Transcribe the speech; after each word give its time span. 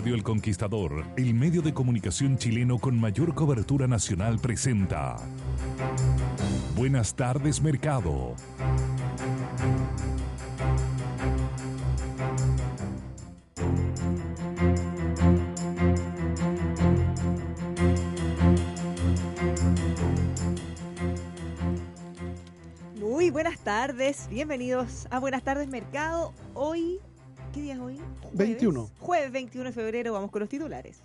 Radio 0.00 0.14
El 0.14 0.22
Conquistador, 0.22 1.04
el 1.18 1.34
medio 1.34 1.60
de 1.60 1.74
comunicación 1.74 2.38
chileno 2.38 2.78
con 2.78 2.98
mayor 2.98 3.34
cobertura 3.34 3.86
nacional, 3.86 4.38
presenta. 4.38 5.16
Buenas 6.74 7.14
tardes, 7.14 7.60
Mercado. 7.60 8.34
Muy 22.98 23.28
buenas 23.28 23.58
tardes, 23.60 24.28
bienvenidos 24.30 25.06
a 25.10 25.18
Buenas 25.18 25.42
tardes 25.42 25.68
Mercado. 25.68 26.32
Hoy, 26.54 27.00
¿qué 27.52 27.62
día 27.62 27.74
es 27.74 27.80
hoy? 27.80 27.98
Jueves. 28.20 28.38
21. 28.38 28.90
Jueves 29.00 29.32
21 29.32 29.64
de 29.68 29.72
febrero, 29.72 30.12
vamos 30.12 30.30
con 30.30 30.40
los 30.40 30.48
titulares. 30.48 31.00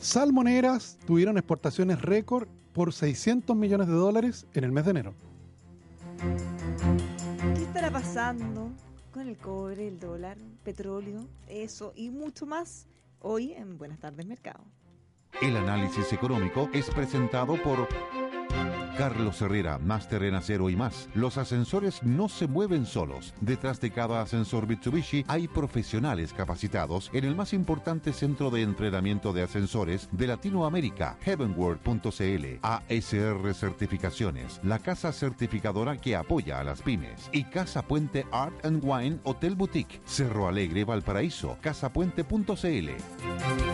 Salmoneras 0.00 0.98
tuvieron 1.06 1.38
exportaciones 1.38 2.00
récord 2.02 2.48
por 2.72 2.92
600 2.92 3.56
millones 3.56 3.86
de 3.86 3.94
dólares 3.94 4.46
en 4.54 4.64
el 4.64 4.72
mes 4.72 4.84
de 4.84 4.90
enero. 4.90 5.14
¿Qué 7.56 7.62
estará 7.62 7.90
pasando 7.90 8.70
con 9.12 9.28
el 9.28 9.36
cobre, 9.36 9.88
el 9.88 10.00
dólar, 10.00 10.38
petróleo, 10.64 11.26
eso 11.48 11.92
y 11.94 12.10
mucho 12.10 12.46
más 12.46 12.86
hoy 13.20 13.52
en 13.52 13.78
Buenas 13.78 13.98
tardes 13.98 14.26
Mercado? 14.26 14.64
El 15.40 15.56
análisis 15.56 16.12
económico 16.12 16.68
es 16.72 16.90
presentado 16.90 17.60
por 17.62 17.88
Carlos 18.96 19.40
Herrera, 19.40 19.78
máster 19.78 20.22
en 20.24 20.34
acero 20.34 20.70
y 20.70 20.76
más. 20.76 21.08
Los 21.14 21.38
ascensores 21.38 22.02
no 22.02 22.28
se 22.28 22.46
mueven 22.46 22.86
solos. 22.86 23.34
Detrás 23.40 23.80
de 23.80 23.90
cada 23.90 24.20
ascensor 24.20 24.66
Mitsubishi 24.66 25.24
hay 25.28 25.48
profesionales 25.48 26.32
capacitados 26.32 27.10
en 27.12 27.24
el 27.24 27.34
más 27.34 27.52
importante 27.52 28.12
centro 28.12 28.50
de 28.50 28.62
entrenamiento 28.62 29.32
de 29.32 29.42
ascensores 29.42 30.08
de 30.12 30.26
Latinoamérica, 30.26 31.16
heavenworld.cl, 31.22 32.58
ASR 32.62 33.54
Certificaciones, 33.54 34.60
la 34.62 34.78
casa 34.78 35.12
certificadora 35.12 35.96
que 35.96 36.16
apoya 36.16 36.60
a 36.60 36.64
las 36.64 36.82
pymes. 36.82 37.28
Y 37.32 37.44
Casa 37.44 37.82
Puente 37.82 38.26
Art 38.32 38.64
and 38.64 38.82
Wine 38.84 39.18
Hotel 39.24 39.54
Boutique, 39.54 40.00
Cerro 40.04 40.48
Alegre, 40.48 40.84
Valparaíso, 40.84 41.56
casapuente.cl. 41.60 43.71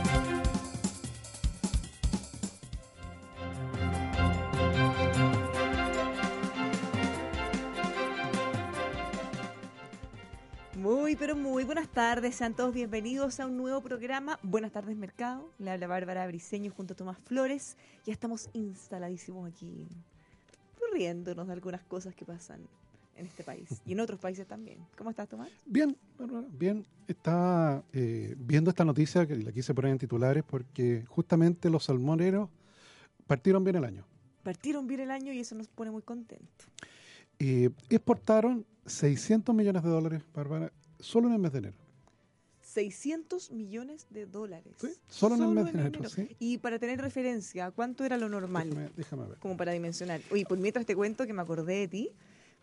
tardes, 12.14 12.36
sean 12.36 12.54
todos 12.54 12.72
bienvenidos 12.72 13.38
a 13.38 13.44
un 13.44 13.58
nuevo 13.58 13.82
programa. 13.82 14.38
Buenas 14.42 14.72
tardes 14.72 14.96
Mercado, 14.96 15.52
le 15.58 15.70
habla 15.70 15.88
Bárbara 15.88 16.26
Briseño 16.26 16.72
junto 16.74 16.94
a 16.94 16.96
Tomás 16.96 17.18
Flores. 17.18 17.76
Ya 18.06 18.14
estamos 18.14 18.48
instaladísimos 18.54 19.46
aquí, 19.46 19.86
riéndonos 20.90 21.46
de 21.46 21.52
algunas 21.52 21.84
cosas 21.84 22.14
que 22.14 22.24
pasan 22.24 22.60
en 23.14 23.26
este 23.26 23.44
país 23.44 23.82
y 23.84 23.92
en 23.92 24.00
otros 24.00 24.18
países 24.18 24.46
también. 24.46 24.78
¿Cómo 24.96 25.10
estás, 25.10 25.28
Tomás? 25.28 25.50
Bien, 25.66 25.94
Bárbara, 26.18 26.46
bien. 26.50 26.86
Estaba 27.06 27.84
eh, 27.92 28.34
viendo 28.38 28.70
esta 28.70 28.86
noticia 28.86 29.26
que 29.26 29.36
la 29.36 29.52
quise 29.52 29.74
poner 29.74 29.90
en 29.92 29.98
titulares 29.98 30.44
porque 30.44 31.04
justamente 31.08 31.68
los 31.68 31.84
salmoneros 31.84 32.48
partieron 33.26 33.64
bien 33.64 33.76
el 33.76 33.84
año. 33.84 34.06
Partieron 34.44 34.86
bien 34.86 35.00
el 35.00 35.10
año 35.10 35.30
y 35.34 35.40
eso 35.40 35.54
nos 35.54 35.68
pone 35.68 35.90
muy 35.90 36.00
contentos. 36.00 36.68
Eh, 37.38 37.68
exportaron 37.90 38.64
600 38.86 39.54
millones 39.54 39.82
de 39.82 39.90
dólares, 39.90 40.22
Bárbara, 40.34 40.72
solo 41.00 41.28
en 41.28 41.34
el 41.34 41.40
mes 41.40 41.52
de 41.52 41.58
enero. 41.58 41.87
600 42.68 43.50
millones 43.50 44.06
de 44.10 44.26
dólares. 44.26 44.74
Sí, 44.78 44.88
solo 45.08 45.36
en 45.36 45.42
el 45.42 45.48
mes 45.48 45.64
de 45.72 45.80
enero, 45.80 46.08
sí. 46.08 46.36
Y 46.38 46.58
para 46.58 46.78
tener 46.78 47.00
referencia, 47.00 47.70
¿cuánto 47.70 48.04
era 48.04 48.18
lo 48.18 48.28
normal? 48.28 48.68
Déjame, 48.68 48.90
déjame 48.94 49.26
ver. 49.26 49.38
Como 49.38 49.56
para 49.56 49.72
dimensionar. 49.72 50.20
Oye, 50.30 50.44
pues 50.46 50.60
mientras 50.60 50.84
te 50.84 50.94
cuento 50.94 51.26
que 51.26 51.32
me 51.32 51.40
acordé 51.40 51.76
de 51.76 51.88
ti, 51.88 52.10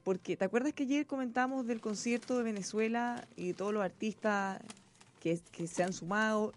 porque 0.03 0.37
¿te 0.37 0.45
acuerdas 0.45 0.73
que 0.73 0.83
ayer 0.83 1.07
comentamos 1.07 1.65
del 1.65 1.81
concierto 1.81 2.37
de 2.37 2.43
Venezuela 2.43 3.27
y 3.35 3.47
de 3.47 3.53
todos 3.55 3.73
los 3.73 3.83
artistas 3.83 4.61
que, 5.19 5.39
que 5.51 5.65
se 5.65 5.81
han 5.81 5.91
sumado? 5.91 6.53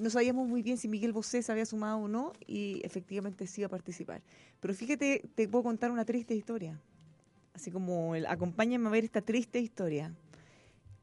No 0.00 0.08
sabíamos 0.08 0.48
muy 0.48 0.62
bien 0.62 0.78
si 0.78 0.86
Miguel 0.86 1.12
Bosé 1.12 1.42
se 1.42 1.50
había 1.50 1.66
sumado 1.66 1.98
o 1.98 2.08
no, 2.08 2.32
y 2.46 2.80
efectivamente 2.84 3.48
sí 3.48 3.62
iba 3.62 3.66
a 3.66 3.70
participar. 3.70 4.22
Pero 4.60 4.74
fíjate, 4.74 5.28
te 5.34 5.48
puedo 5.48 5.64
contar 5.64 5.90
una 5.90 6.04
triste 6.04 6.36
historia. 6.36 6.80
Así 7.52 7.72
como 7.72 8.14
el, 8.14 8.26
acompáñenme 8.26 8.88
a 8.88 8.92
ver 8.92 9.04
esta 9.04 9.20
triste 9.20 9.58
historia. 9.58 10.14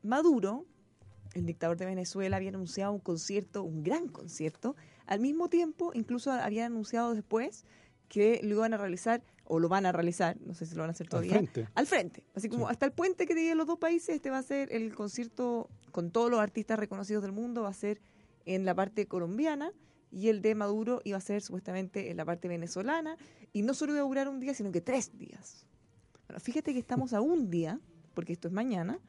Maduro, 0.02 0.66
el 1.34 1.46
dictador 1.46 1.78
de 1.78 1.86
Venezuela, 1.86 2.38
había 2.38 2.50
anunciado 2.50 2.92
un 2.92 3.00
concierto, 3.00 3.64
un 3.64 3.84
gran 3.84 4.08
concierto. 4.08 4.76
Al 5.06 5.20
mismo 5.20 5.50
tiempo, 5.50 5.92
incluso 5.94 6.32
había 6.32 6.66
anunciado 6.66 7.14
después 7.14 7.66
que 8.08 8.40
lo 8.44 8.56
iban 8.56 8.74
a 8.74 8.78
realizar, 8.78 9.22
o 9.46 9.60
lo 9.60 9.70
van 9.70 9.86
a 9.86 9.92
realizar, 9.92 10.38
no 10.42 10.54
sé 10.54 10.66
si 10.66 10.76
lo 10.76 10.82
van 10.82 10.90
a 10.90 10.92
hacer 10.92 11.08
todavía, 11.08 11.34
Al 11.38 11.48
frente. 11.48 11.68
al 11.76 11.86
frente. 11.88 12.24
Así 12.36 12.50
como 12.50 12.68
Sí. 12.68 12.72
hasta 12.72 12.86
el 12.86 12.92
puente 12.92 13.26
que 13.26 13.34
divide 13.36 13.56
los 13.56 13.68
dos 13.68 13.78
países, 13.80 14.16
este 14.16 14.30
va 14.30 14.38
a 14.40 14.44
ser 14.44 14.72
el 14.74 14.94
concierto 14.96 15.70
con 15.92 16.12
todos 16.12 16.30
los 16.32 16.40
artistas 16.40 16.78
reconocidos 16.80 17.22
del 17.24 17.32
mundo, 17.32 17.64
va 17.64 17.70
a 17.70 17.74
ser 17.74 18.00
en 18.46 18.66
la 18.66 18.74
parte 18.76 19.08
colombiana 19.08 19.72
y 20.12 20.30
el 20.30 20.42
de 20.42 20.56
Maduro 20.56 21.02
iba 21.04 21.18
a 21.18 21.22
ser 21.22 21.42
supuestamente 21.42 22.10
en 22.12 22.18
la 22.18 22.26
parte 22.26 22.48
venezolana 22.48 23.16
y 23.54 23.62
no 23.64 23.74
solo 23.76 23.94
iba 23.94 24.02
a 24.02 24.08
durar 24.08 24.28
un 24.28 24.40
día, 24.40 24.54
sino 24.56 24.72
que 24.72 24.82
tres 24.82 25.18
días. 25.18 25.66
Bueno, 26.28 26.40
fíjate 26.40 26.74
que 26.74 26.80
estamos 26.80 27.14
a 27.14 27.22
un 27.22 27.50
día, 27.52 27.80
porque 28.16 28.34
esto 28.34 28.48
es 28.48 28.54
mañana, 28.54 29.00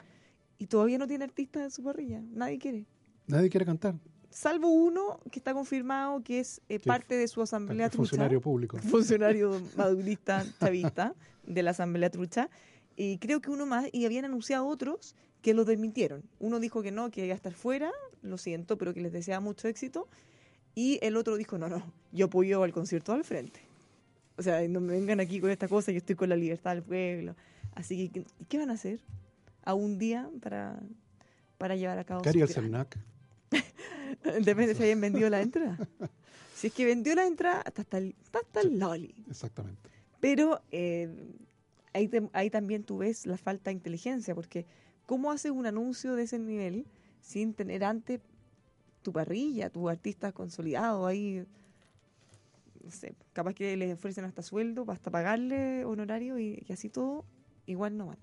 y 0.60 0.66
todavía 0.66 0.98
no 0.98 1.08
tiene 1.08 1.24
artistas 1.24 1.62
en 1.64 1.70
su 1.72 1.82
parrilla. 1.82 2.22
Nadie 2.32 2.58
quiere. 2.58 2.86
Nadie 3.26 3.50
quiere 3.50 3.66
cantar. 3.66 3.94
Salvo 4.28 4.68
uno 4.68 5.18
que 5.32 5.40
está 5.40 5.52
confirmado 5.54 6.22
que 6.22 6.38
es 6.38 6.60
eh, 6.68 6.78
parte 6.78 7.16
de 7.16 7.26
su 7.26 7.42
asamblea 7.42 7.86
El 7.86 7.90
trucha 7.90 8.08
funcionario 8.10 8.40
público. 8.40 8.78
funcionario 8.78 9.60
madurista 9.76 10.44
chavista 10.60 11.14
de 11.44 11.62
la 11.64 11.72
Asamblea 11.72 12.10
Trucha. 12.10 12.48
Y 12.94 13.18
creo 13.18 13.40
que 13.40 13.50
uno 13.50 13.66
más, 13.66 13.86
y 13.92 14.04
habían 14.04 14.26
anunciado 14.26 14.66
otros 14.66 15.16
que 15.42 15.54
lo 15.54 15.64
desmintieron. 15.64 16.22
Uno 16.38 16.60
dijo 16.60 16.82
que 16.82 16.92
no, 16.92 17.10
que 17.10 17.24
iba 17.24 17.32
a 17.32 17.36
estar 17.36 17.54
fuera, 17.54 17.90
lo 18.22 18.36
siento, 18.38 18.76
pero 18.78 18.92
que 18.94 19.00
les 19.00 19.12
deseaba 19.12 19.40
mucho 19.40 19.66
éxito. 19.66 20.06
Y 20.74 20.98
el 21.02 21.16
otro 21.16 21.36
dijo, 21.36 21.56
no, 21.58 21.68
no, 21.68 21.82
yo 22.12 22.26
apoyo 22.26 22.62
al 22.62 22.72
concierto 22.72 23.12
al 23.12 23.24
frente. 23.24 23.60
O 24.36 24.42
sea, 24.42 24.66
no 24.68 24.80
me 24.80 24.92
vengan 24.92 25.18
aquí 25.18 25.40
con 25.40 25.50
esta 25.50 25.66
cosa, 25.66 25.90
yo 25.92 25.98
estoy 25.98 26.14
con 26.14 26.28
la 26.28 26.36
libertad 26.36 26.74
del 26.74 26.82
pueblo. 26.84 27.34
Así 27.74 27.96
que, 28.10 28.20
¿qué- 28.20 28.26
¿qué 28.48 28.58
van 28.58 28.70
a 28.70 28.74
hacer? 28.74 29.00
A 29.64 29.74
un 29.74 29.98
día 29.98 30.30
para, 30.40 30.80
para 31.58 31.76
llevar 31.76 31.98
a 31.98 32.04
cabo 32.04 32.22
¿Qué 32.22 32.30
haría 32.30 32.44
el? 32.44 32.50
CERNAC? 32.50 32.98
Depende 34.44 34.74
si 34.74 34.82
hayan 34.82 35.00
vendido 35.00 35.28
la 35.30 35.40
entrada. 35.42 35.78
Si 36.54 36.66
es 36.66 36.74
que 36.74 36.84
vendió 36.84 37.14
la 37.14 37.24
entrada, 37.26 37.62
hasta, 37.62 37.80
hasta, 37.80 37.96
el, 37.96 38.14
hasta 38.34 38.60
el 38.60 38.78
loli. 38.78 39.14
Exactamente. 39.30 39.88
Pero 40.20 40.60
eh, 40.70 41.08
ahí, 41.94 42.06
te- 42.06 42.28
ahí 42.34 42.50
también 42.50 42.84
tú 42.84 42.98
ves 42.98 43.24
la 43.24 43.38
falta 43.38 43.70
de 43.70 43.76
inteligencia, 43.76 44.34
porque 44.34 44.66
¿cómo 45.06 45.30
haces 45.32 45.52
un 45.52 45.64
anuncio 45.64 46.14
de 46.16 46.24
ese 46.24 46.38
nivel 46.38 46.84
sin 47.22 47.54
tener 47.54 47.82
antes 47.82 48.20
tu 49.00 49.10
parrilla, 49.10 49.70
tu 49.70 49.88
artista 49.88 50.32
consolidado 50.32 51.06
ahí? 51.06 51.46
No 52.84 52.90
sé, 52.90 53.14
capaz 53.32 53.54
que 53.54 53.74
les 53.78 53.94
ofrecen 53.94 54.26
hasta 54.26 54.42
sueldo, 54.42 54.84
hasta 54.88 55.10
pagarle 55.10 55.86
honorario 55.86 56.38
y, 56.38 56.62
y 56.68 56.72
así 56.74 56.90
todo, 56.90 57.24
igual 57.64 57.96
no 57.96 58.08
van. 58.08 58.18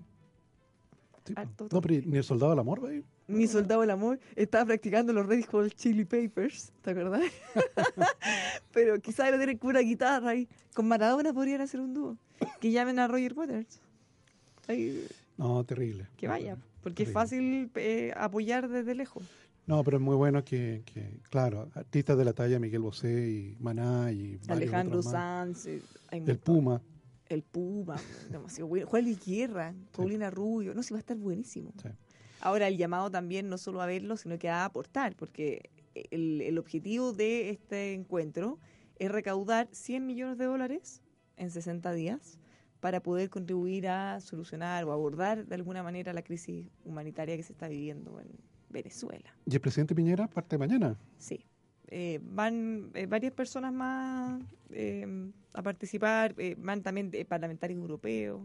Sí, 1.27 1.33
no, 1.71 1.81
pero 1.81 1.93
¿y- 1.95 2.05
ni 2.05 2.17
el 2.17 2.23
soldado 2.23 2.51
del 2.51 2.59
amor 2.59 2.81
ir. 2.93 3.03
Mi 3.27 3.45
soldado 3.47 3.81
del 3.81 3.89
amor 3.91 4.19
estaba 4.35 4.65
practicando 4.65 5.11
los 5.13 5.25
Red 5.25 5.45
Hot 5.51 5.73
Chili 5.75 6.05
Papers, 6.05 6.71
¿te 6.81 6.91
acordás? 6.91 7.21
Pero 8.73 8.99
quizás 9.01 9.29
lo 9.31 9.37
tienen 9.37 9.57
con 9.57 9.71
una 9.71 9.79
guitarra 9.81 10.29
ahí. 10.29 10.47
Con 10.73 10.87
Maradona 10.87 11.33
podrían 11.33 11.61
hacer 11.61 11.79
un 11.81 11.93
dúo. 11.93 12.17
Que 12.61 12.71
llamen 12.71 12.99
a 12.99 13.07
Roger 13.07 13.33
Waters. 13.33 13.81
No, 15.37 15.63
terrible. 15.63 16.07
que 16.17 16.27
vaya, 16.27 16.57
porque 16.81 17.03
es 17.03 17.11
fácil 17.11 17.69
eh, 17.75 18.13
apoyar 18.15 18.67
desde 18.69 18.95
lejos. 18.95 19.23
No, 19.65 19.83
pero 19.83 19.97
es 19.97 20.03
muy 20.03 20.15
bueno 20.15 20.43
que, 20.45 20.81
que, 20.85 21.19
claro, 21.29 21.69
artistas 21.75 22.17
de 22.17 22.23
la 22.25 22.33
talla 22.33 22.59
Miguel 22.59 22.81
Bosé 22.81 23.29
y 23.29 23.57
Maná 23.59 24.11
y 24.11 24.39
Alejandro. 24.47 25.01
Sanz, 25.03 25.65
eh, 25.65 25.81
el. 26.11 26.37
Puma, 26.37 26.81
El 27.29 27.43
Puma, 27.43 27.97
demasiado 28.29 28.67
bueno. 28.67 28.87
Juan 28.87 29.03
Luis 29.03 29.19
Guerra, 29.25 29.73
Paulina 29.95 30.29
Rubio. 30.29 30.73
No, 30.73 30.83
sí, 30.83 30.93
va 30.93 30.99
a 30.99 31.01
estar 31.01 31.17
buenísimo. 31.17 31.73
Sí. 31.81 31.89
Ahora, 32.41 32.67
el 32.67 32.77
llamado 32.77 33.09
también 33.09 33.49
no 33.49 33.57
solo 33.57 33.81
a 33.81 33.85
verlo, 33.85 34.15
sino 34.17 34.37
que 34.37 34.49
a 34.49 34.65
aportar, 34.65 35.15
porque 35.15 35.69
el, 36.11 36.41
el 36.41 36.57
objetivo 36.57 37.13
de 37.13 37.49
este 37.49 37.93
encuentro 37.93 38.59
es 38.99 39.11
recaudar 39.11 39.67
100 39.71 40.05
millones 40.05 40.37
de 40.37 40.45
dólares 40.45 41.01
en 41.35 41.51
60 41.51 41.91
días 41.93 42.39
para 42.79 43.01
poder 43.01 43.29
contribuir 43.29 43.87
a 43.87 44.19
solucionar 44.21 44.83
o 44.85 44.91
abordar 44.91 45.45
de 45.45 45.55
alguna 45.55 45.83
manera 45.83 46.13
la 46.13 46.21
crisis 46.21 46.67
humanitaria 46.85 47.35
que 47.35 47.43
se 47.43 47.53
está 47.53 47.67
viviendo 47.67 48.19
en 48.19 48.27
Venezuela. 48.69 49.35
Y 49.45 49.55
el 49.55 49.61
presidente 49.61 49.95
Piñera 49.95 50.27
parte 50.27 50.57
mañana. 50.57 50.97
Sí. 51.17 51.45
Eh, 51.89 52.19
van 52.21 52.91
eh, 52.95 53.05
varias 53.05 53.31
personas 53.31 53.71
más 53.71 54.41
eh, 54.71 55.31
a 55.53 55.61
participar, 55.61 56.35
van 56.57 56.83
también 56.83 57.11
parlamentarios 57.27 57.79
europeos. 57.79 58.41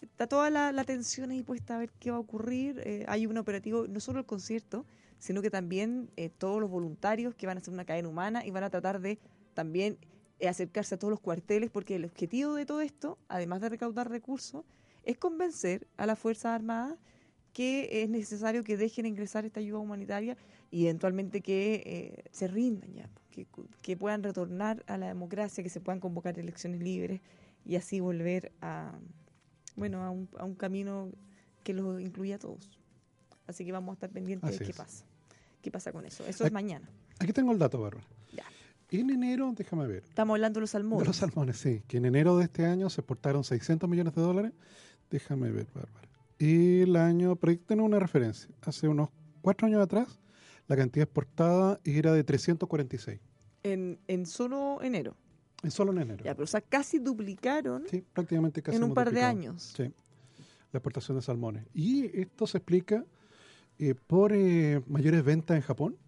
Está 0.00 0.26
toda 0.26 0.50
la, 0.50 0.72
la 0.72 0.82
atención 0.82 1.30
ahí 1.30 1.42
puesta 1.42 1.76
a 1.76 1.78
ver 1.78 1.90
qué 1.98 2.10
va 2.10 2.18
a 2.18 2.20
ocurrir. 2.20 3.04
Hay 3.08 3.26
un 3.26 3.38
operativo, 3.38 3.86
no 3.88 4.00
solo 4.00 4.20
el 4.20 4.26
concierto, 4.26 4.84
sino 5.18 5.42
que 5.42 5.50
también 5.50 6.10
todos 6.38 6.60
los 6.60 6.70
voluntarios 6.70 7.34
que 7.34 7.46
van 7.46 7.56
a 7.56 7.60
hacer 7.60 7.72
una 7.72 7.84
cadena 7.84 8.08
humana 8.08 8.44
y 8.44 8.50
van 8.50 8.64
a 8.64 8.70
tratar 8.70 9.00
de 9.00 9.18
también 9.54 9.98
acercarse 10.46 10.96
a 10.96 10.98
todos 10.98 11.12
los 11.12 11.20
cuarteles, 11.20 11.70
porque 11.70 11.96
el 11.96 12.04
objetivo 12.04 12.54
de 12.54 12.66
todo 12.66 12.80
esto, 12.80 13.18
además 13.28 13.60
de 13.60 13.68
recaudar 13.70 14.10
recursos, 14.10 14.64
es 15.04 15.18
convencer 15.18 15.86
a 15.96 16.06
las 16.06 16.18
Fuerzas 16.18 16.46
Armadas 16.46 16.98
que 17.52 18.02
es 18.02 18.08
necesario 18.08 18.64
que 18.64 18.76
dejen 18.76 19.06
ingresar 19.06 19.44
esta 19.44 19.60
ayuda 19.60 19.78
humanitaria 19.78 20.36
y 20.72 20.86
eventualmente 20.86 21.40
que 21.42 21.82
eh, 21.86 22.24
se 22.32 22.48
rindan 22.48 22.92
ya, 22.94 23.08
que, 23.30 23.46
que 23.82 23.96
puedan 23.96 24.24
retornar 24.24 24.82
a 24.88 24.96
la 24.98 25.06
democracia, 25.06 25.62
que 25.62 25.70
se 25.70 25.80
puedan 25.80 26.00
convocar 26.00 26.36
elecciones 26.38 26.80
libres 26.80 27.20
y 27.64 27.76
así 27.76 28.00
volver 28.00 28.50
a 28.60 28.92
bueno 29.76 30.02
a 30.02 30.10
un, 30.10 30.28
a 30.38 30.44
un 30.44 30.56
camino 30.56 31.10
que 31.62 31.72
los 31.74 32.00
incluya 32.00 32.34
a 32.36 32.38
todos. 32.40 32.68
Así 33.46 33.64
que 33.64 33.70
vamos 33.72 33.92
a 33.92 33.94
estar 33.94 34.10
pendientes 34.10 34.50
Así 34.50 34.58
de 34.58 34.64
qué 34.64 34.70
es. 34.72 34.76
pasa. 34.76 35.04
¿Qué 35.60 35.70
pasa 35.70 35.92
con 35.92 36.04
eso? 36.04 36.26
Eso 36.26 36.44
es 36.44 36.50
mañana. 36.52 36.88
Aquí 37.20 37.32
tengo 37.32 37.52
el 37.52 37.58
dato, 37.58 37.80
Bárbara. 37.80 38.04
Ya. 38.34 38.44
En 38.90 39.10
enero, 39.10 39.52
déjame 39.56 39.86
ver. 39.86 40.02
Estamos 40.08 40.34
hablando 40.34 40.58
de 40.58 40.62
los 40.62 40.70
De 40.70 40.78
salmones. 40.78 41.06
los 41.06 41.16
salmones, 41.16 41.56
sí. 41.56 41.82
Que 41.86 41.98
en 41.98 42.06
enero 42.06 42.36
de 42.36 42.44
este 42.44 42.66
año 42.66 42.90
se 42.90 43.00
exportaron 43.00 43.44
600 43.44 43.88
millones 43.88 44.14
de 44.14 44.20
dólares. 44.22 44.52
Déjame 45.10 45.50
ver, 45.50 45.66
Bárbara. 45.74 46.08
Y 46.38 46.80
el 46.80 46.96
año, 46.96 47.36
pero 47.36 47.52
ahí 47.52 47.58
tengo 47.58 47.84
una 47.84 47.98
referencia. 48.00 48.50
Hace 48.62 48.88
unos 48.88 49.10
cuatro 49.40 49.66
años 49.68 49.80
atrás, 49.80 50.18
la 50.72 50.76
cantidad 50.76 51.04
exportada 51.04 51.80
era 51.84 52.14
de 52.14 52.24
346. 52.24 53.20
En, 53.62 53.98
en 54.08 54.24
solo 54.24 54.80
enero. 54.82 55.14
En 55.62 55.70
solo 55.70 55.92
en 55.92 55.98
enero. 55.98 56.24
Ya, 56.24 56.34
pero 56.34 56.44
o 56.44 56.46
sea, 56.46 56.62
casi 56.62 56.98
duplicaron 56.98 57.84
Sí, 57.90 58.02
prácticamente 58.10 58.62
casi 58.62 58.78
en 58.78 58.84
un 58.84 58.94
par 58.94 59.12
de 59.12 59.22
años. 59.22 59.74
Sí, 59.76 59.82
la 59.82 60.78
exportación 60.78 61.18
de 61.18 61.22
salmones. 61.22 61.66
Y 61.74 62.06
esto 62.18 62.46
se 62.46 62.56
explica 62.56 63.04
eh, 63.78 63.94
por 63.94 64.32
eh, 64.32 64.80
mayores 64.86 65.22
ventas 65.22 65.56
en 65.56 65.62
Japón 65.62 65.98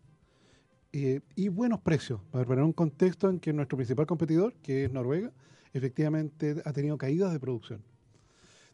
eh, 0.92 1.20
y 1.36 1.48
buenos 1.48 1.80
precios. 1.80 2.22
Para 2.30 2.46
poner 2.46 2.64
un 2.64 2.72
contexto 2.72 3.28
en 3.28 3.40
que 3.40 3.52
nuestro 3.52 3.76
principal 3.76 4.06
competidor, 4.06 4.54
que 4.62 4.86
es 4.86 4.90
Noruega, 4.90 5.30
efectivamente 5.74 6.62
ha 6.64 6.72
tenido 6.72 6.96
caídas 6.96 7.34
de 7.34 7.38
producción. 7.38 7.82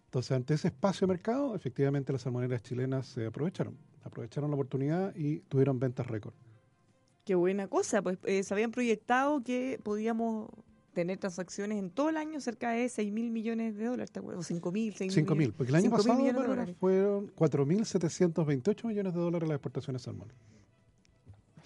Entonces, 0.05 0.31
ante 0.31 0.55
ese 0.55 0.69
espacio 0.69 1.09
de 1.09 1.15
mercado, 1.15 1.57
efectivamente 1.57 2.13
las 2.13 2.23
salmoneras 2.23 2.63
chilenas 2.63 3.09
se 3.09 3.27
aprovecharon. 3.27 3.77
Aprovecharon 4.03 4.51
la 4.51 4.55
oportunidad 4.55 5.15
y 5.15 5.41
tuvieron 5.41 5.79
ventas 5.79 6.07
récord. 6.07 6.35
Qué 7.25 7.35
buena 7.35 7.69
cosa, 7.69 8.03
pues 8.03 8.19
eh, 8.25 8.43
se 8.43 8.55
habían 8.55 8.71
proyectado 8.71 9.43
que 9.43 9.79
podíamos 9.83 10.51
tener 10.93 11.19
transacciones 11.19 11.79
en 11.79 11.91
todo 11.91 12.09
el 12.09 12.17
año 12.17 12.41
cerca 12.41 12.71
de 12.73 12.89
6 12.89 13.13
mil 13.13 13.31
millones 13.31 13.77
de 13.77 13.85
dólares, 13.85 14.11
¿te 14.11 14.19
acuerdas? 14.19 14.41
O 14.41 14.49
5 14.49 14.73
mil, 14.73 14.95
6 14.95 15.13
5 15.15 15.35
mil, 15.37 15.53
porque 15.53 15.71
el 15.71 15.77
año 15.77 15.91
5.000 15.91 15.97
pasado 15.97 16.33
dólares. 16.33 16.77
fueron 16.81 17.29
4.728 17.35 18.85
millones 18.87 19.15
de 19.15 19.21
dólares 19.21 19.49
las 19.49 19.57
exportaciones 19.57 20.03
de 20.03 20.05
salmones. 20.05 20.37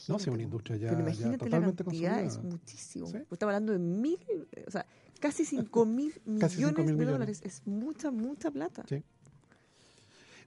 No, 0.08 0.18
sí, 0.18 0.28
Imagínate, 0.28 0.30
una 0.34 0.42
industria 0.42 0.76
ya, 0.76 0.88
Pero 0.88 0.98
ya 0.98 1.04
imagínate 1.04 1.38
totalmente 1.38 1.84
la 1.84 1.90
cantidad, 1.90 2.24
es 2.24 2.42
muchísimo. 2.42 3.06
Sí. 3.06 3.16
Estamos 3.16 3.42
hablando 3.42 3.72
de 3.72 3.78
mil, 3.78 4.18
o 4.66 4.70
sea, 4.70 4.84
casi 5.20 5.44
5 5.44 5.86
mil 5.86 6.12
millones 6.26 6.58
mil 6.58 6.74
de 6.74 6.82
millones. 6.82 7.06
dólares. 7.06 7.40
Es 7.44 7.66
mucha, 7.66 8.10
mucha 8.10 8.50
plata. 8.50 8.84
Sí. 8.88 9.02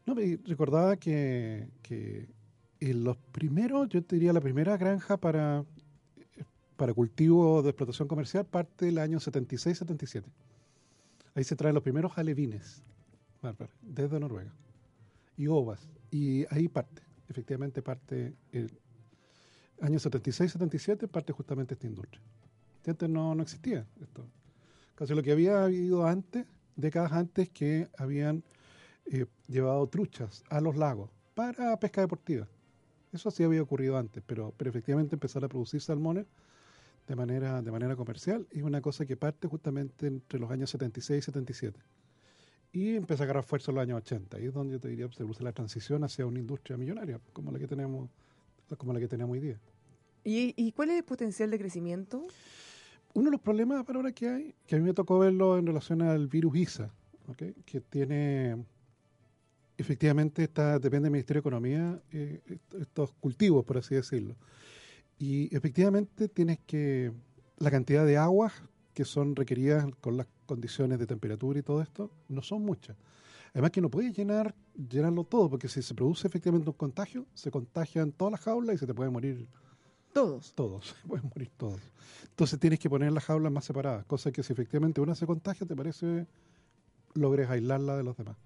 No, 0.08 0.20
y 0.22 0.38
recordaba 0.38 0.96
que, 0.96 1.68
que 1.84 2.30
en 2.80 3.04
los 3.04 3.18
primeros, 3.18 3.90
yo 3.90 4.02
te 4.02 4.16
diría 4.16 4.32
la 4.32 4.40
primera 4.40 4.78
granja 4.78 5.18
para, 5.18 5.66
para 6.78 6.94
cultivo 6.94 7.62
de 7.62 7.70
explotación 7.72 8.08
comercial 8.08 8.46
parte 8.46 8.86
del 8.86 9.00
año 9.00 9.20
76-77. 9.20 10.24
Ahí 11.36 11.44
se 11.44 11.58
traen 11.58 11.76
los 11.76 11.84
primeros 11.84 12.18
alevines, 12.18 12.82
desde 13.82 14.20
Noruega. 14.20 14.54
Y 15.36 15.48
ovas. 15.48 15.90
Y 16.10 16.46
ahí 16.56 16.70
parte, 16.70 17.02
efectivamente 17.28 17.82
parte 17.82 18.34
el 18.54 18.72
año 19.82 20.00
76-77 20.00 21.10
parte 21.10 21.34
justamente 21.34 21.74
esta 21.74 21.86
industria. 21.86 22.22
Antes 22.86 23.10
no, 23.10 23.36
no 23.36 23.44
existía 23.44 23.86
esto. 24.02 24.26
Casi 24.96 25.14
lo 25.14 25.22
que 25.22 25.34
había 25.34 25.66
habido 25.66 26.08
antes, 26.08 26.46
décadas 26.78 27.12
antes, 27.12 27.50
que 27.50 27.90
habían 27.98 28.42
eh, 29.12 29.26
llevado 29.48 29.88
truchas 29.88 30.44
a 30.50 30.62
los 30.62 30.76
lagos 30.76 31.10
para 31.36 31.80
pesca 31.80 32.02
deportiva. 32.02 32.48
Eso 33.14 33.32
sí 33.32 33.44
había 33.44 33.62
ocurrido 33.62 33.98
antes, 33.98 34.24
pero, 34.26 34.54
pero 34.58 34.70
efectivamente 34.70 35.16
empezar 35.16 35.44
a 35.46 35.48
producir 35.48 35.82
salmones 35.82 36.26
de 37.08 37.16
manera, 37.16 37.62
de 37.62 37.72
manera 37.72 37.96
comercial 37.96 38.48
es 38.52 38.64
una 38.64 38.82
cosa 38.82 39.06
que 39.06 39.16
parte 39.16 39.48
justamente 39.48 40.08
entre 40.08 40.40
los 40.40 40.52
años 40.52 40.70
76 40.72 41.20
y 41.20 41.22
77. 41.22 41.80
Y 42.74 42.96
empieza 42.96 43.24
a 43.24 43.26
agarrar 43.26 43.44
fuerza 43.44 43.72
en 43.72 43.76
los 43.76 43.82
años 43.84 43.98
80. 44.00 44.40
Y 44.42 44.46
es 44.48 44.54
donde 44.54 44.74
yo 44.74 44.80
te 44.80 44.90
diría 44.90 45.08
se 45.08 45.18
produce 45.18 45.44
la 45.44 45.54
transición 45.54 46.04
hacia 46.04 46.26
una 46.26 46.40
industria 46.40 46.78
millonaria, 46.78 47.20
como 47.32 47.52
la 47.52 47.60
que 47.60 47.68
tenemos, 47.68 48.10
como 48.78 48.94
la 48.94 49.00
que 49.00 49.08
tenemos 49.08 49.34
hoy 49.34 49.40
día. 49.40 49.60
¿Y, 50.24 50.54
¿Y 50.58 50.74
cuál 50.74 50.90
es 50.90 50.98
el 50.98 51.04
potencial 51.06 51.50
de 51.50 51.58
crecimiento? 51.58 52.28
Uno 53.14 53.26
de 53.26 53.32
los 53.32 53.42
problemas 53.42 53.84
para 53.86 53.98
ahora 53.98 54.12
que 54.12 54.28
hay, 54.28 54.56
que 54.68 54.76
a 54.76 54.80
mí 54.80 54.84
me 54.84 54.94
tocó 54.94 55.18
verlo 55.18 55.58
en 55.58 55.66
relación 55.66 56.02
al 56.02 56.28
virus 56.28 56.56
ISA, 56.58 56.92
¿ok? 57.28 57.44
que 57.66 57.82
tiene, 57.82 58.58
efectivamente, 59.78 60.44
está, 60.44 60.80
depende 60.80 61.06
del 61.06 61.12
Ministerio 61.12 61.42
de 61.42 61.48
Economía, 61.50 62.02
eh, 62.12 62.42
est- 62.48 62.74
estos 62.76 63.12
cultivos, 63.20 63.64
por 63.66 63.78
así 63.78 63.96
decirlo. 63.96 64.36
Y 65.20 65.56
efectivamente 65.56 66.28
tienes 66.30 66.60
que, 66.66 67.12
la 67.58 67.72
cantidad 67.72 68.06
de 68.06 68.18
aguas 68.18 68.54
que 68.94 69.06
son 69.06 69.36
requeridas 69.36 69.86
con 70.02 70.18
las 70.18 70.28
condiciones 70.46 71.00
de 71.00 71.08
temperatura 71.08 71.60
y 71.60 71.64
todo 71.64 71.82
esto, 71.82 72.12
no 72.30 72.42
son 72.42 72.64
muchas. 72.64 72.96
Además 73.54 73.72
que 73.72 73.82
no 73.82 73.90
puedes 73.90 74.16
llenar, 74.16 74.56
llenarlo 74.76 75.24
todo, 75.24 75.50
porque 75.50 75.68
si 75.68 75.82
se 75.82 75.94
produce 75.96 76.28
efectivamente 76.28 76.70
un 76.70 76.76
contagio, 76.76 77.26
se 77.34 77.50
contagian 77.52 78.12
todas 78.12 78.32
las 78.34 78.42
jaulas 78.42 78.76
y 78.76 78.80
se 78.80 78.86
te 78.88 78.94
puede 78.94 79.10
morir 79.10 79.48
Todos. 80.14 80.54
todos, 80.54 80.96
pueden 81.08 81.30
morir 81.30 81.50
todos. 81.58 81.82
Entonces 82.30 82.60
tienes 82.60 82.80
que 82.80 82.90
poner 82.90 83.12
las 83.12 83.26
jaulas 83.26 83.52
más 83.52 83.66
separadas, 83.66 84.06
cosa 84.06 84.32
que 84.32 84.44
si 84.44 84.54
efectivamente 84.54 85.02
una 85.02 85.16
se 85.16 85.26
contagia, 85.26 85.66
te 85.66 85.76
parece 85.76 86.28
logres 87.14 87.50
aislarla 87.50 87.98
de 87.98 88.04
los 88.04 88.16
demás. 88.18 88.38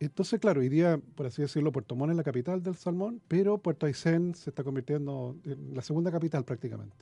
Entonces, 0.00 0.40
claro, 0.40 0.60
hoy 0.60 0.68
día, 0.68 1.00
por 1.14 1.26
así 1.26 1.42
decirlo, 1.42 1.72
Puerto 1.72 1.94
Montt 1.94 2.10
es 2.10 2.16
la 2.16 2.24
capital 2.24 2.62
del 2.62 2.74
salmón, 2.76 3.20
pero 3.28 3.58
Puerto 3.58 3.86
Aysén 3.86 4.34
se 4.34 4.50
está 4.50 4.64
convirtiendo 4.64 5.36
en 5.44 5.74
la 5.74 5.82
segunda 5.82 6.10
capital 6.10 6.44
prácticamente. 6.44 6.96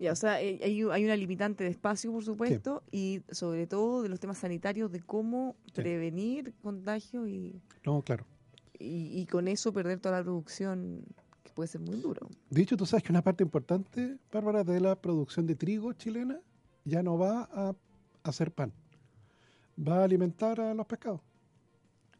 Ya, 0.00 0.10
o 0.12 0.16
sea, 0.16 0.42
eh, 0.42 0.58
hay, 0.62 0.82
una 0.82 1.16
limitante 1.16 1.62
de 1.62 1.70
espacio, 1.70 2.10
por 2.10 2.24
supuesto, 2.24 2.82
y 2.90 3.22
sobre 3.30 3.66
todo 3.68 4.02
de 4.02 4.08
los 4.08 4.18
temas 4.18 4.38
sanitarios, 4.38 4.90
de 4.90 5.00
cómo 5.00 5.54
Sí. 5.66 5.72
prevenir 5.82 6.52
contagio 6.62 7.28
y, 7.28 7.60
No, 7.86 8.02
claro. 8.02 8.26
y, 8.78 9.20
y 9.20 9.26
con 9.26 9.46
eso 9.46 9.72
perder 9.72 10.00
toda 10.00 10.18
la 10.18 10.24
producción, 10.24 11.04
que 11.44 11.52
puede 11.52 11.68
ser 11.68 11.80
muy 11.80 12.00
duro. 12.00 12.28
Dicho, 12.50 12.76
tú 12.76 12.84
sabes 12.86 13.04
que 13.04 13.12
una 13.12 13.22
parte 13.22 13.44
importante, 13.44 14.18
Bárbara, 14.32 14.64
de 14.64 14.80
la 14.80 14.96
producción 15.00 15.46
de 15.46 15.54
trigo 15.54 15.92
chilena 15.92 16.40
ya 16.84 17.02
no 17.04 17.16
va 17.16 17.48
a 17.52 17.74
hacer 18.24 18.50
pan, 18.50 18.72
va 19.78 20.00
a 20.00 20.04
alimentar 20.04 20.60
a 20.60 20.74
los 20.74 20.86
pescados. 20.86 21.20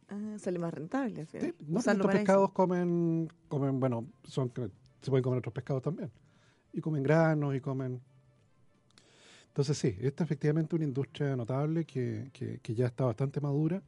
Ah, 0.09 0.37
sale 0.39 0.59
más 0.59 0.73
rentable. 0.73 1.21
al 1.21 1.27
final. 1.27 1.47
Sí, 1.47 1.65
no, 1.67 1.81
eso. 1.81 2.09
pescados 2.09 2.53
comen, 2.53 3.29
comen, 3.49 3.81
bueno, 3.81 4.07
son 4.25 4.53
se 5.01 5.11
pueden 5.11 5.23
comer 5.23 5.39
otros 5.39 5.53
pescados 5.53 5.83
también. 5.83 6.11
Y 6.73 6.81
comen 6.81 7.03
granos 7.03 7.55
y 7.55 7.61
comen. 7.61 8.01
Entonces 9.49 9.79
sí, 9.79 9.97
esta 10.01 10.25
es 10.25 10.29
efectivamente 10.29 10.75
una 10.75 10.85
industria 10.85 11.37
notable 11.37 11.85
que, 11.85 12.31
que, 12.33 12.59
que 12.59 12.75
ya 12.75 12.87
está 12.87 13.05
bastante 13.05 13.41
madura 13.41 13.83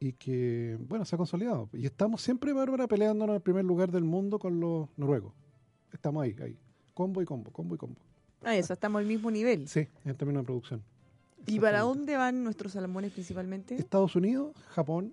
y 0.00 0.12
que, 0.12 0.76
bueno, 0.88 1.04
se 1.04 1.14
ha 1.14 1.18
consolidado. 1.18 1.68
Y 1.72 1.86
estamos 1.86 2.22
siempre, 2.22 2.52
Bárbara, 2.52 2.86
peleándonos 2.86 3.34
en 3.34 3.36
el 3.36 3.42
primer 3.42 3.64
lugar 3.64 3.92
del 3.92 4.04
mundo 4.04 4.38
con 4.38 4.58
los 4.58 4.88
noruegos. 4.96 5.32
Estamos 5.92 6.24
ahí, 6.24 6.34
ahí. 6.42 6.58
Combo 6.94 7.22
y 7.22 7.24
combo, 7.24 7.52
combo 7.52 7.74
y 7.74 7.78
combo. 7.78 8.00
Ah, 8.42 8.56
eso, 8.56 8.72
estamos 8.72 9.00
al 9.00 9.06
mismo 9.06 9.30
nivel. 9.30 9.68
Sí, 9.68 9.86
en 10.04 10.16
términos 10.16 10.42
de 10.42 10.46
producción. 10.46 10.82
¿Y 11.46 11.60
para 11.60 11.80
dónde 11.80 12.16
van 12.16 12.42
nuestros 12.42 12.72
salmones 12.72 13.12
principalmente? 13.12 13.76
Estados 13.76 14.16
Unidos, 14.16 14.56
Japón 14.68 15.12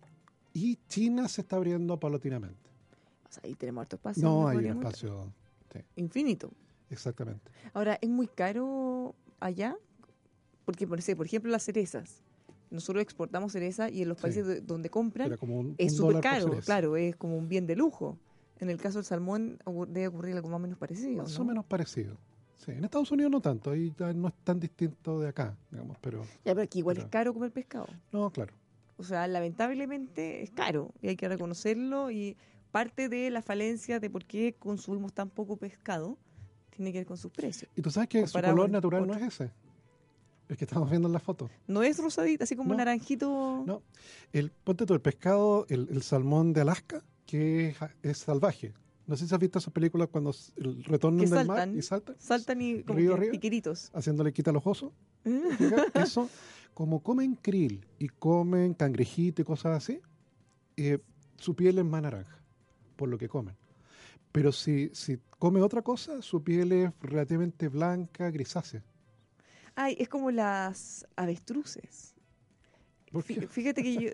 y 0.55 0.79
China 0.87 1.27
se 1.27 1.41
está 1.41 1.57
abriendo 1.57 1.99
paulatinamente. 1.99 2.69
O 3.29 3.31
sea, 3.31 3.41
ahí 3.43 3.55
tenemos 3.55 3.81
harto 3.81 3.97
espacio. 3.97 4.23
No 4.23 4.47
hay 4.47 4.57
un 4.57 4.65
espacio. 4.77 5.31
Sí. 5.73 5.79
Infinito. 5.97 6.49
exactamente. 6.89 7.51
Ahora, 7.73 7.97
¿es 8.01 8.09
muy 8.09 8.27
caro 8.27 9.13
allá? 9.41 9.75
Porque, 10.63 10.87
por 10.87 10.97
ejemplo, 10.99 11.51
las 11.51 11.63
cerezas. 11.63 12.23
Nosotros 12.71 13.01
exportamos 13.03 13.51
cereza 13.51 13.89
y 13.89 14.01
en 14.01 14.09
los 14.09 14.17
países 14.17 14.47
de- 14.47 14.61
donde 14.61 14.89
compran 14.89 15.27
Era 15.27 15.37
como 15.37 15.59
un, 15.59 15.75
es 15.77 15.95
súper 15.95 16.21
caro, 16.21 16.49
claro, 16.65 16.95
es 16.97 17.15
como 17.17 17.37
un 17.37 17.47
bien 17.49 17.67
de 17.67 17.75
lujo. 17.75 18.17
En 18.59 18.69
el 18.69 18.77
caso 18.77 18.97
del 18.99 19.05
salmón 19.05 19.59
debe 19.89 20.07
ocurrir 20.07 20.35
algo 20.35 20.47
más 20.47 20.55
o 20.55 20.59
menos 20.59 20.77
parecido. 20.77 21.23
Más 21.23 21.37
¿no? 21.37 21.41
o 21.43 21.47
menos 21.47 21.65
parecido. 21.65 22.17
Sí, 22.65 22.71
en 22.71 22.83
Estados 22.85 23.11
Unidos 23.11 23.31
no 23.31 23.41
tanto, 23.41 23.71
ahí 23.71 23.93
ya 23.99 24.13
no 24.13 24.29
es 24.29 24.33
tan 24.43 24.59
distinto 24.59 25.19
de 25.19 25.27
acá, 25.27 25.55
digamos, 25.69 25.97
pero 26.01 26.21
Ya, 26.45 26.55
pero 26.55 26.61
aquí 26.61 26.79
igual 26.79 26.95
Pero- 26.95 27.05
es 27.05 27.11
caro 27.11 27.33
comer 27.33 27.51
pescado. 27.51 27.87
no, 28.13 28.29
claro. 28.31 28.53
O 28.97 29.03
sea, 29.03 29.27
lamentablemente 29.27 30.41
es 30.43 30.51
caro 30.51 30.91
y 31.01 31.09
hay 31.09 31.15
que 31.15 31.27
reconocerlo 31.27 32.11
y 32.11 32.37
parte 32.71 33.09
de 33.09 33.29
la 33.29 33.41
falencia 33.41 33.99
de 33.99 34.09
por 34.09 34.25
qué 34.25 34.53
consumimos 34.57 35.13
tan 35.13 35.29
poco 35.29 35.57
pescado 35.57 36.17
tiene 36.69 36.91
que 36.91 36.99
ver 36.99 37.07
con 37.07 37.17
sus 37.17 37.31
precios. 37.31 37.71
Y 37.75 37.81
tú 37.81 37.89
sabes 37.91 38.09
que 38.09 38.25
su 38.27 38.39
color 38.39 38.69
natural 38.69 39.07
no 39.07 39.13
es 39.13 39.21
ese, 39.23 39.51
el 40.49 40.57
que 40.57 40.65
estamos 40.65 40.89
viendo 40.89 41.07
en 41.07 41.13
la 41.13 41.19
foto. 41.19 41.49
No 41.67 41.83
es 41.83 41.97
rosadita, 41.99 42.43
así 42.43 42.55
como 42.55 42.71
No. 42.71 42.77
naranjito. 42.77 43.63
No, 43.65 43.81
el, 44.33 44.51
ponte 44.51 44.85
tú, 44.85 44.93
el 44.93 45.01
pescado, 45.01 45.65
el, 45.69 45.87
el 45.89 46.01
salmón 46.01 46.51
de 46.53 46.61
Alaska, 46.61 47.01
que 47.25 47.69
es, 47.69 47.77
es 48.03 48.17
salvaje. 48.17 48.73
No 49.07 49.15
sé 49.15 49.27
si 49.27 49.33
has 49.33 49.39
visto 49.39 49.59
esas 49.59 49.71
películas 49.73 50.09
cuando 50.11 50.33
retornan 50.57 51.29
del 51.29 51.45
mar 51.47 51.69
y 51.69 51.81
saltan, 51.81 52.15
Saltan 52.19 52.59
y 52.61 52.83
como 52.83 52.97
Río 52.99 53.17
que 53.19 53.29
piqueritos. 53.29 53.91
haciéndole 53.93 54.33
quita 54.33 54.51
los 54.51 54.65
osos. 54.65 54.91
Fíjate, 55.23 56.01
Eso, 56.01 56.27
como 56.75 57.01
comen 57.01 57.35
krill 57.35 57.87
y 57.97 58.09
comen 58.09 58.73
cangrejito 58.73 59.41
y 59.41 59.45
cosas 59.45 59.77
así, 59.77 60.01
eh, 60.75 60.99
su 61.37 61.55
piel 61.55 61.79
es 61.79 61.85
más 61.85 62.01
naranja, 62.03 62.37
por 62.97 63.07
lo 63.07 63.17
que 63.17 63.29
comen. 63.29 63.55
Pero 64.33 64.51
si, 64.51 64.89
si 64.93 65.17
come 65.39 65.61
otra 65.61 65.81
cosa, 65.81 66.21
su 66.21 66.43
piel 66.43 66.73
es 66.73 66.91
relativamente 66.99 67.69
blanca, 67.69 68.29
grisácea. 68.29 68.83
Ay, 69.73 69.95
es 69.97 70.09
como 70.09 70.31
las 70.31 71.07
avestruces. 71.15 72.13
Fíjate 73.49 73.81
que 73.81 73.95
yo. 73.95 74.09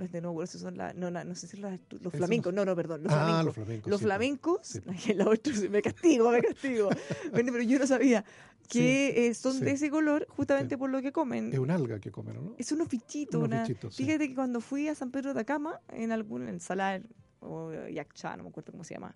Este, 0.00 0.20
no, 0.20 0.34
son 0.46 0.76
la, 0.76 0.92
no, 0.94 1.10
no, 1.10 1.22
no 1.24 1.34
sé 1.34 1.46
si 1.46 1.56
las 1.58 1.72
avestruz- 1.72 2.00
los 2.00 2.12
flamencos. 2.12 2.52
No, 2.54 2.64
no, 2.64 2.74
perdón. 2.74 3.02
Los 3.04 3.12
ah, 3.12 3.16
flamencos. 3.16 3.44
los 3.46 3.54
flamencos. 3.54 3.90
Los 3.90 3.98
sí, 4.00 4.04
flamencos, 4.04 4.60
Sí. 4.66 4.80
ay, 5.08 5.14
la 5.14 5.24
avestruz, 5.24 5.70
me 5.70 5.82
castigo, 5.82 6.30
me 6.30 6.42
castigo. 6.42 6.88
Bueno, 7.32 7.52
pero 7.52 7.62
yo 7.64 7.78
no 7.78 7.86
sabía 7.86 8.24
que 8.68 9.26
eh, 9.26 9.34
son 9.34 9.58
de 9.60 9.72
ese 9.72 9.90
color 9.90 10.26
justamente 10.28 10.78
por 10.78 10.90
lo 10.90 11.02
que 11.02 11.12
comen. 11.12 11.52
Es 11.52 11.58
un 11.58 11.70
alga 11.70 11.98
que 11.98 12.10
comen, 12.10 12.34
¿no? 12.36 12.54
Es 12.58 12.70
unos 12.72 12.88
una- 13.34 13.66
sí. 13.66 13.74
Fíjate 13.90 14.28
que 14.28 14.34
cuando 14.34 14.60
fui 14.60 14.88
a 14.88 14.94
San 14.94 15.10
Pedro 15.10 15.34
de 15.34 15.40
Atacama, 15.40 15.80
en 15.88 16.12
algún, 16.12 16.46
en 16.48 16.60
Salar 16.60 17.02
o 17.40 17.72
Yacchá, 17.88 18.36
no 18.36 18.44
me 18.44 18.48
acuerdo 18.50 18.70
cómo 18.72 18.84
se 18.84 18.94
llama, 18.94 19.14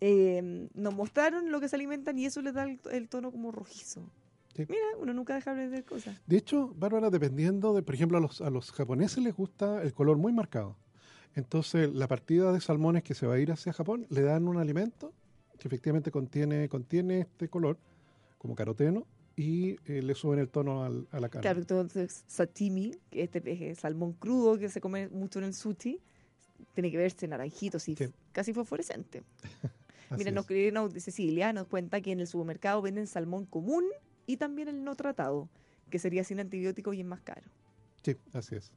eh, 0.00 0.68
nos 0.74 0.94
mostraron 0.94 1.50
lo 1.52 1.60
que 1.60 1.68
se 1.68 1.76
alimentan 1.76 2.18
y 2.18 2.26
eso 2.26 2.40
les 2.42 2.54
da 2.54 2.64
el, 2.64 2.80
el 2.90 3.08
tono 3.08 3.30
como 3.30 3.52
rojizo. 3.52 4.10
Sí. 4.54 4.66
Mira, 4.68 4.82
uno 4.98 5.12
nunca 5.12 5.34
deja 5.34 5.54
de 5.54 5.68
ver 5.68 5.84
cosas. 5.84 6.16
De 6.26 6.36
hecho, 6.36 6.74
Bárbara, 6.76 7.08
dependiendo 7.10 7.72
de, 7.74 7.82
por 7.82 7.94
ejemplo, 7.94 8.18
a 8.18 8.20
los, 8.20 8.40
a 8.40 8.50
los 8.50 8.72
japoneses 8.72 9.22
les 9.22 9.34
gusta 9.34 9.82
el 9.82 9.92
color 9.94 10.16
muy 10.18 10.32
marcado. 10.32 10.76
Entonces, 11.34 11.92
la 11.92 12.08
partida 12.08 12.52
de 12.52 12.60
salmones 12.60 13.04
que 13.04 13.14
se 13.14 13.26
va 13.26 13.34
a 13.34 13.38
ir 13.38 13.52
hacia 13.52 13.72
Japón 13.72 14.06
le 14.10 14.22
dan 14.22 14.48
un 14.48 14.56
alimento 14.58 15.12
que 15.58 15.68
efectivamente 15.68 16.10
contiene, 16.10 16.68
contiene 16.68 17.20
este 17.20 17.48
color, 17.48 17.78
como 18.38 18.54
caroteno, 18.56 19.06
y 19.36 19.76
eh, 19.86 20.02
le 20.02 20.14
suben 20.14 20.38
el 20.40 20.48
tono 20.48 20.82
al- 20.84 21.06
a 21.12 21.20
la 21.20 21.28
carne. 21.28 21.42
Claro, 21.42 21.60
entonces 21.60 22.24
sashimi, 22.26 22.92
que 23.10 23.22
este 23.22 23.40
pez 23.40 23.60
es 23.60 23.78
salmón 23.78 24.12
crudo 24.14 24.58
que 24.58 24.68
se 24.68 24.80
come 24.80 25.08
mucho 25.08 25.38
en 25.38 25.44
el 25.46 25.54
sushi, 25.54 26.00
tiene 26.74 26.90
que 26.90 26.96
verse 26.96 27.28
naranjito, 27.28 27.78
Sí. 27.78 27.94
casi 28.32 28.52
fosforescente. 28.52 29.22
Mira, 30.18 30.30
nos 30.32 30.46
de 30.92 31.00
Cecilia, 31.00 31.52
nos 31.52 31.68
cuenta 31.68 32.00
que 32.00 32.10
en 32.12 32.20
el 32.20 32.26
supermercado 32.26 32.82
venden 32.82 33.06
salmón 33.06 33.46
común 33.46 33.84
y 34.30 34.36
también 34.36 34.68
el 34.68 34.84
no 34.84 34.94
tratado, 34.94 35.48
que 35.90 35.98
sería 35.98 36.22
sin 36.22 36.38
antibióticos 36.38 36.94
y 36.94 37.00
es 37.00 37.06
más 37.06 37.20
caro. 37.20 37.50
Sí, 38.02 38.16
así 38.32 38.54
es. 38.54 38.70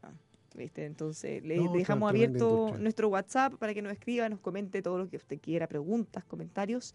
Ah, 0.00 0.12
¿Viste? 0.54 0.84
Entonces, 0.84 1.42
le 1.42 1.56
No, 1.56 1.72
dejamos 1.72 2.08
abierto 2.08 2.76
nuestro 2.78 3.08
WhatsApp 3.08 3.54
para 3.54 3.74
que 3.74 3.82
nos 3.82 3.92
escriba, 3.92 4.28
nos 4.28 4.38
comente 4.38 4.82
todo 4.82 4.98
lo 4.98 5.08
que 5.08 5.16
usted 5.16 5.40
quiera, 5.40 5.66
preguntas, 5.66 6.24
comentarios. 6.24 6.94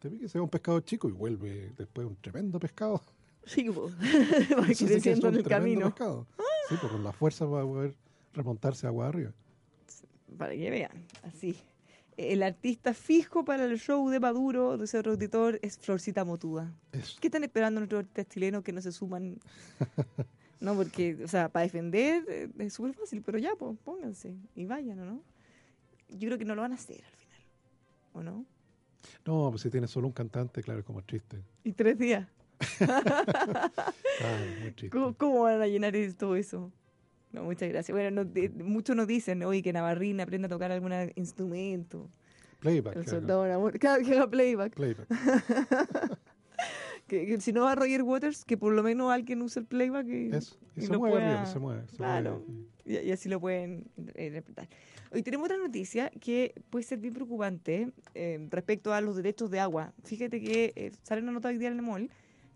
Te 0.00 0.10
ve 0.10 0.18
que 0.18 0.28
se 0.28 0.38
va 0.38 0.44
un 0.44 0.50
pescado 0.50 0.78
chico 0.80 1.08
y 1.08 1.12
vuelve 1.12 1.72
después 1.78 2.06
un 2.06 2.16
tremendo 2.16 2.60
pescado. 2.60 3.02
Sí, 3.46 3.70
po. 3.70 3.88
va 4.60 4.66
creciendo 4.66 5.28
un 5.28 5.34
en 5.34 5.38
el 5.38 5.44
tremendo 5.44 5.48
camino. 5.48 5.86
pescado. 5.86 6.26
Sí, 6.68 6.74
pues 6.78 6.92
con 6.92 7.02
la 7.02 7.12
fuerza 7.12 7.46
va 7.46 7.62
a 7.62 7.64
poder 7.64 7.94
remontarse 8.34 8.86
agua 8.86 9.08
arriba. 9.08 9.32
Para 10.36 10.52
que 10.52 10.68
vean, 10.68 11.06
así. 11.22 11.56
El 12.18 12.42
artista 12.42 12.92
fijo 12.92 13.46
para 13.46 13.64
el 13.64 13.78
show 13.78 14.10
de 14.10 14.20
Maduro, 14.20 14.76
dice 14.76 14.98
otro 14.98 15.12
auditor, 15.12 15.58
es 15.62 15.78
Florcita 15.78 16.22
Motuda. 16.22 16.70
Eso. 16.92 17.16
¿Qué 17.18 17.28
están 17.28 17.44
esperando 17.44 17.80
nuestros 17.80 18.00
artistas 18.00 18.28
chilenos 18.28 18.62
que 18.62 18.74
no 18.74 18.82
se 18.82 18.92
suman? 18.92 19.38
No, 20.60 20.74
porque, 20.74 21.16
o 21.24 21.28
sea, 21.28 21.48
para 21.48 21.64
defender 21.64 22.24
eh, 22.28 22.48
es 22.58 22.74
súper 22.74 22.92
fácil, 22.94 23.22
pero 23.22 23.38
ya, 23.38 23.52
pues, 23.58 23.76
pónganse 23.82 24.34
y 24.54 24.66
vayan, 24.66 24.98
¿o 25.00 25.04
no? 25.06 25.22
Yo 26.10 26.28
creo 26.28 26.38
que 26.38 26.44
no 26.44 26.54
lo 26.54 26.62
van 26.62 26.72
a 26.72 26.74
hacer 26.74 27.02
al 27.04 27.16
final, 27.16 27.40
¿o 28.12 28.22
no? 28.22 28.44
No, 29.24 29.48
pues 29.50 29.62
si 29.62 29.70
tiene 29.70 29.86
solo 29.88 30.06
un 30.08 30.12
cantante, 30.12 30.62
claro, 30.62 30.80
es 30.80 30.84
como 30.86 31.02
triste. 31.02 31.42
Y 31.64 31.72
tres 31.72 31.96
días. 31.98 32.28
Ah, 32.80 34.38
muy 34.60 34.70
triste. 34.72 34.90
¿Cómo, 34.90 35.14
cómo 35.14 35.42
van 35.42 35.62
a 35.62 35.66
llenar 35.66 35.94
todo 36.18 36.36
eso? 36.36 36.70
No, 37.32 37.44
muchas 37.44 37.68
gracias. 37.68 37.94
Bueno, 37.94 38.10
no, 38.10 38.24
de- 38.30 38.48
muchos 38.50 38.94
nos 38.96 39.06
dicen, 39.06 39.42
oye, 39.44 39.62
que 39.62 39.72
Navarrín 39.72 40.20
aprenda 40.20 40.46
a 40.46 40.48
tocar 40.50 40.70
algún 40.72 40.92
instrumento. 41.14 42.10
Playback. 42.58 42.96
El 42.96 43.04
claro. 43.04 43.18
soldado 43.20 43.46
Namor- 43.46 43.78
Claro, 43.78 44.04
que 44.04 44.12
haga 44.12 44.28
playback. 44.28 44.74
Playback. 44.74 45.08
Que, 47.10 47.26
que 47.26 47.40
si 47.40 47.52
no 47.52 47.62
va 47.64 47.74
Roger 47.74 48.02
Waters, 48.04 48.44
que 48.44 48.56
por 48.56 48.72
lo 48.72 48.84
menos 48.84 49.10
alguien 49.10 49.42
use 49.42 49.58
el 49.58 49.66
playback 49.66 50.06
y, 50.06 50.30
Eso. 50.32 50.56
Y, 50.76 50.80
y 50.80 50.86
se 50.86 50.96
mueve, 50.96 51.16
pueda- 51.16 51.26
arriba, 51.40 51.46
se 51.46 51.58
mueve. 51.58 51.88
se 51.88 51.96
Claro. 51.96 52.44
mueve. 52.46 52.68
y, 52.84 53.08
y 53.08 53.10
así 53.10 53.28
lo 53.28 53.40
pueden 53.40 53.84
interpretar. 53.96 54.68
Hoy 55.12 55.24
tenemos 55.24 55.46
otra 55.46 55.58
noticia 55.58 56.10
que 56.20 56.54
puede 56.70 56.84
ser 56.84 57.00
bien 57.00 57.12
preocupante 57.12 57.90
eh, 58.14 58.46
respecto 58.52 58.94
a 58.94 59.00
los 59.00 59.16
derechos 59.16 59.50
de 59.50 59.58
agua. 59.58 59.92
Fíjate 60.04 60.40
que 60.40 60.72
eh, 60.76 60.92
sale 61.02 61.20
una 61.20 61.32
nota 61.32 61.48
hoy 61.48 61.58
día 61.58 61.66
en 61.68 61.74
el 61.78 61.82
MOL 61.82 62.08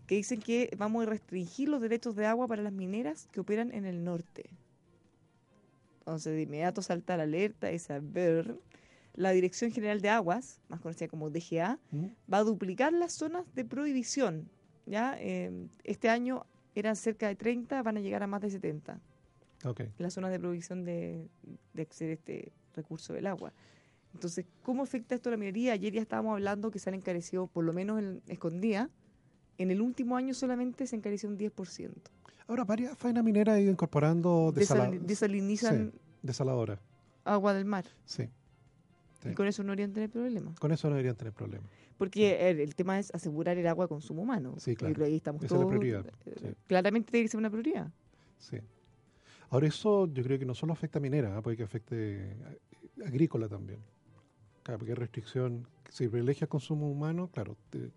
que 0.07 0.15
dicen 0.15 0.39
que 0.39 0.69
vamos 0.77 1.03
a 1.05 1.09
restringir 1.09 1.67
los 1.67 1.81
derechos 1.81 2.15
de 2.15 2.25
agua 2.25 2.47
para 2.47 2.61
las 2.63 2.71
mineras 2.71 3.27
que 3.33 3.41
operan 3.41 3.73
en 3.73 3.83
el 3.85 4.05
norte. 4.05 4.45
Entonces, 5.99 6.33
de 6.33 6.43
inmediato 6.43 6.81
salta 6.81 7.17
la 7.17 7.23
alerta 7.23 7.71
y 7.73 7.79
saber. 7.79 8.55
La 9.15 9.31
Dirección 9.31 9.71
General 9.71 10.01
de 10.01 10.09
Aguas, 10.09 10.59
más 10.69 10.79
conocida 10.81 11.07
como 11.07 11.29
DGA, 11.29 11.79
¿Mm? 11.91 12.05
va 12.31 12.39
a 12.39 12.43
duplicar 12.43 12.93
las 12.93 13.13
zonas 13.13 13.45
de 13.55 13.65
prohibición. 13.65 14.49
¿ya? 14.85 15.15
Eh, 15.19 15.67
este 15.83 16.09
año 16.09 16.45
eran 16.75 16.95
cerca 16.95 17.27
de 17.27 17.35
30, 17.35 17.81
van 17.81 17.97
a 17.97 18.01
llegar 18.01 18.21
a 18.23 18.27
más 18.27 18.41
de 18.41 18.49
70 18.51 18.99
Ok. 19.63 19.81
las 19.97 20.13
zonas 20.13 20.31
de 20.31 20.39
prohibición 20.39 20.83
de, 20.83 21.27
de 21.73 21.81
acceder 21.81 22.11
a 22.11 22.13
este 22.15 22.51
recurso 22.75 23.13
del 23.13 23.27
agua. 23.27 23.53
Entonces, 24.13 24.45
¿cómo 24.63 24.83
afecta 24.83 25.15
esto 25.15 25.29
a 25.29 25.31
la 25.31 25.37
minería? 25.37 25.73
Ayer 25.73 25.93
ya 25.93 26.01
estábamos 26.01 26.33
hablando 26.33 26.69
que 26.71 26.79
se 26.79 26.89
han 26.89 26.95
encarecido, 26.95 27.47
por 27.47 27.63
lo 27.65 27.73
menos 27.73 27.99
en 27.99 28.21
escondida, 28.27 28.89
en 29.57 29.71
el 29.71 29.81
último 29.81 30.17
año 30.17 30.33
solamente 30.33 30.85
se 30.87 30.95
encareció 30.97 31.29
un 31.29 31.37
10%. 31.37 31.91
Ahora, 32.47 32.63
varias 32.63 32.97
faenas 32.97 33.23
mineras 33.23 33.55
han 33.55 33.61
ido 33.63 33.71
incorporando 33.71 34.51
desala- 34.53 34.89
Desal- 34.91 34.99
desalinizan 34.99 35.91
sí, 35.91 35.99
desaladoras. 36.21 36.79
agua 37.23 37.53
del 37.53 37.65
mar. 37.65 37.85
Sí. 38.05 38.29
Sí. 39.25 39.31
Y 39.31 39.35
con 39.35 39.47
eso 39.47 39.63
no 39.63 39.71
deberían 39.71 39.91
tener 39.93 40.09
problemas. 40.09 40.59
Con 40.59 40.71
eso 40.71 40.87
no 40.87 40.95
deberían 40.95 41.15
tener 41.15 41.33
problemas. 41.33 41.69
Porque 41.97 42.49
el, 42.49 42.59
el 42.59 42.75
tema 42.75 42.99
es 42.99 43.13
asegurar 43.13 43.57
el 43.57 43.67
agua 43.67 43.85
de 43.85 43.89
consumo 43.89 44.21
humano. 44.21 44.55
Sí, 44.57 44.75
claro. 44.75 44.93
creo 44.95 45.05
que 45.05 45.11
ahí 45.11 45.17
estamos 45.17 45.43
Esa 45.43 45.55
es 45.55 45.61
la 45.61 45.67
prioridad, 45.67 46.05
eh. 46.25 46.53
Claramente 46.67 47.11
tiene 47.11 47.25
que 47.25 47.29
ser 47.29 47.37
una 47.39 47.49
prioridad. 47.49 47.91
Sí. 48.37 48.57
Ahora, 49.49 49.67
eso 49.67 50.07
yo 50.07 50.23
creo 50.23 50.39
que 50.39 50.45
no 50.45 50.53
solo 50.55 50.73
afecta 50.73 50.99
a 50.99 51.01
minera, 51.01 51.37
¿ah? 51.37 51.41
puede 51.41 51.57
que 51.57 51.63
afecte 51.63 52.35
a- 53.03 53.07
agrícola 53.07 53.47
también. 53.47 53.79
Claro, 54.63 54.79
porque 54.79 54.91
hay 54.91 54.95
restricción. 54.95 55.67
Si 55.89 56.07
privilegia 56.07 56.45
el 56.45 56.49
consumo 56.49 56.89
humano, 56.89 57.29
claro, 57.33 57.55
te- 57.69 57.91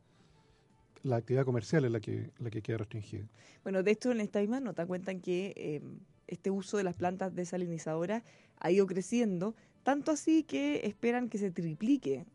la 1.02 1.16
actividad 1.16 1.44
comercial 1.44 1.84
es 1.84 1.90
la 1.92 2.00
que, 2.00 2.30
la 2.38 2.50
que 2.50 2.60
queda 2.62 2.78
restringida. 2.78 3.26
Bueno, 3.62 3.82
de 3.82 3.90
esto 3.92 4.10
en 4.12 4.20
esta 4.20 4.40
misma 4.40 4.60
nota 4.60 4.84
cuentan 4.86 5.20
que 5.20 5.52
eh, 5.56 5.80
este 6.26 6.50
uso 6.50 6.76
de 6.76 6.84
las 6.84 6.96
plantas 6.96 7.34
desalinizadoras 7.34 8.22
ha 8.60 8.70
ido 8.70 8.86
creciendo, 8.86 9.54
tanto 9.88 10.10
así 10.12 10.42
que 10.42 10.86
esperan 10.86 11.30
que 11.30 11.38
se 11.38 11.50
triplique 11.50 12.26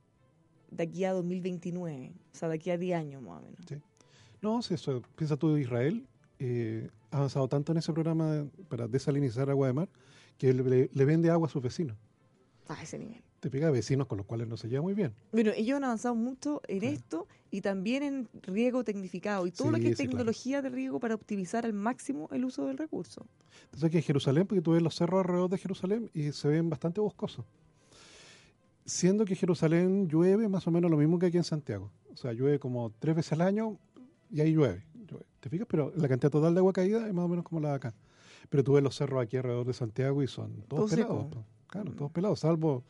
de 0.72 0.83
aquí 0.86 1.05
a 1.05 1.13
2029, 1.13 2.12
o 2.33 2.36
sea, 2.36 2.50
de 2.50 2.55
aquí 2.55 2.72
a 2.72 2.79
10 2.79 2.98
años 2.98 3.22
más 3.22 3.43
o 3.43 3.45
menos. 3.45 3.60
No, 4.41 4.63
si 4.63 4.74
eso, 4.74 5.03
piensa 5.15 5.38
tú, 5.38 5.55
Israel 5.57 6.03
eh, 6.39 6.89
ha 7.12 7.17
avanzado 7.17 7.48
tanto 7.48 7.72
en 7.72 7.77
ese 7.77 7.93
programa 7.93 8.48
para 8.69 8.88
desalinizar 8.88 9.51
agua 9.51 9.67
de 9.67 9.74
mar 9.74 9.89
que 10.39 10.51
le, 10.51 10.89
le 10.91 11.05
vende 11.05 11.29
agua 11.29 11.45
a 11.48 11.51
sus 11.51 11.62
vecinos. 11.62 11.95
A 12.69 12.81
ese 12.81 12.98
nivel. 12.98 13.22
Te 13.43 13.50
pega 13.50 13.69
vecinos 13.71 14.07
con 14.07 14.17
los 14.17 14.25
cuales 14.25 14.47
no 14.47 14.55
se 14.55 14.69
lleva 14.69 14.83
muy 14.83 14.93
bien. 14.93 15.13
Bueno, 15.33 15.51
ellos 15.53 15.75
han 15.75 15.83
avanzado 15.83 16.15
mucho 16.15 16.62
en 16.69 16.85
esto 16.85 17.27
y 17.51 17.59
también 17.59 18.01
en 18.01 18.29
riego 18.43 18.85
tecnificado 18.85 19.45
y 19.45 19.51
todo 19.51 19.69
lo 19.69 19.79
que 19.79 19.89
es 19.89 19.97
sí, 19.97 20.03
claro. 20.05 20.12
tecnología 20.12 20.62
de 20.62 20.69
riego 20.69 20.97
para 21.01 21.13
optimizar 21.13 21.65
al 21.65 21.73
máximo 21.73 22.29
el 22.31 22.45
uso 22.45 22.65
del 22.67 22.77
recurso. 22.77 23.27
Entonces 23.65 23.83
aquí 23.89 23.97
en 23.97 24.03
Jerusalén, 24.03 24.47
porque 24.47 24.62
tú 24.62 24.71
ves 24.71 24.81
los 24.81 24.95
cerros 24.95 25.19
alrededor 25.19 25.50
de 25.50 25.57
Jerusalén 25.57 26.09
y 26.13 26.31
se 26.31 26.47
ven 26.47 26.69
bastante 26.69 27.01
boscosos. 27.01 27.43
Siendo 28.85 29.25
que 29.25 29.35
Jerusalén 29.35 30.07
llueve 30.07 30.47
más 30.47 30.65
o 30.67 30.71
menos 30.71 30.89
lo 30.89 30.95
mismo 30.95 31.19
que 31.19 31.25
aquí 31.25 31.35
en 31.35 31.43
Santiago. 31.43 31.91
O 32.13 32.15
sea, 32.15 32.31
llueve 32.31 32.59
como 32.59 32.93
tres 32.97 33.13
veces 33.13 33.33
al 33.33 33.41
año 33.41 33.77
y 34.31 34.39
ahí 34.39 34.53
llueve. 34.53 34.85
llueve. 34.93 35.25
¿Te 35.41 35.50
fijas? 35.50 35.67
Pero 35.69 35.91
la 35.97 36.07
cantidad 36.07 36.31
total 36.31 36.53
de 36.53 36.59
agua 36.59 36.71
caída 36.71 37.05
es 37.05 37.13
más 37.13 37.25
o 37.25 37.27
menos 37.27 37.43
como 37.43 37.59
la 37.59 37.71
de 37.71 37.75
acá. 37.75 37.93
Pero 38.50 38.63
tú 38.63 38.71
ves 38.71 38.83
los 38.83 38.95
cerros 38.95 39.21
aquí 39.21 39.35
alrededor 39.35 39.67
de 39.67 39.73
Santiago 39.73 40.23
y 40.23 40.27
son 40.29 40.63
todos 40.69 40.89
Todo 40.89 40.95
pelados. 40.95 41.25
seco. 41.27 41.45
Claro, 41.67 41.91
todos 41.91 42.12
pelados, 42.12 42.39
salvo 42.39 42.85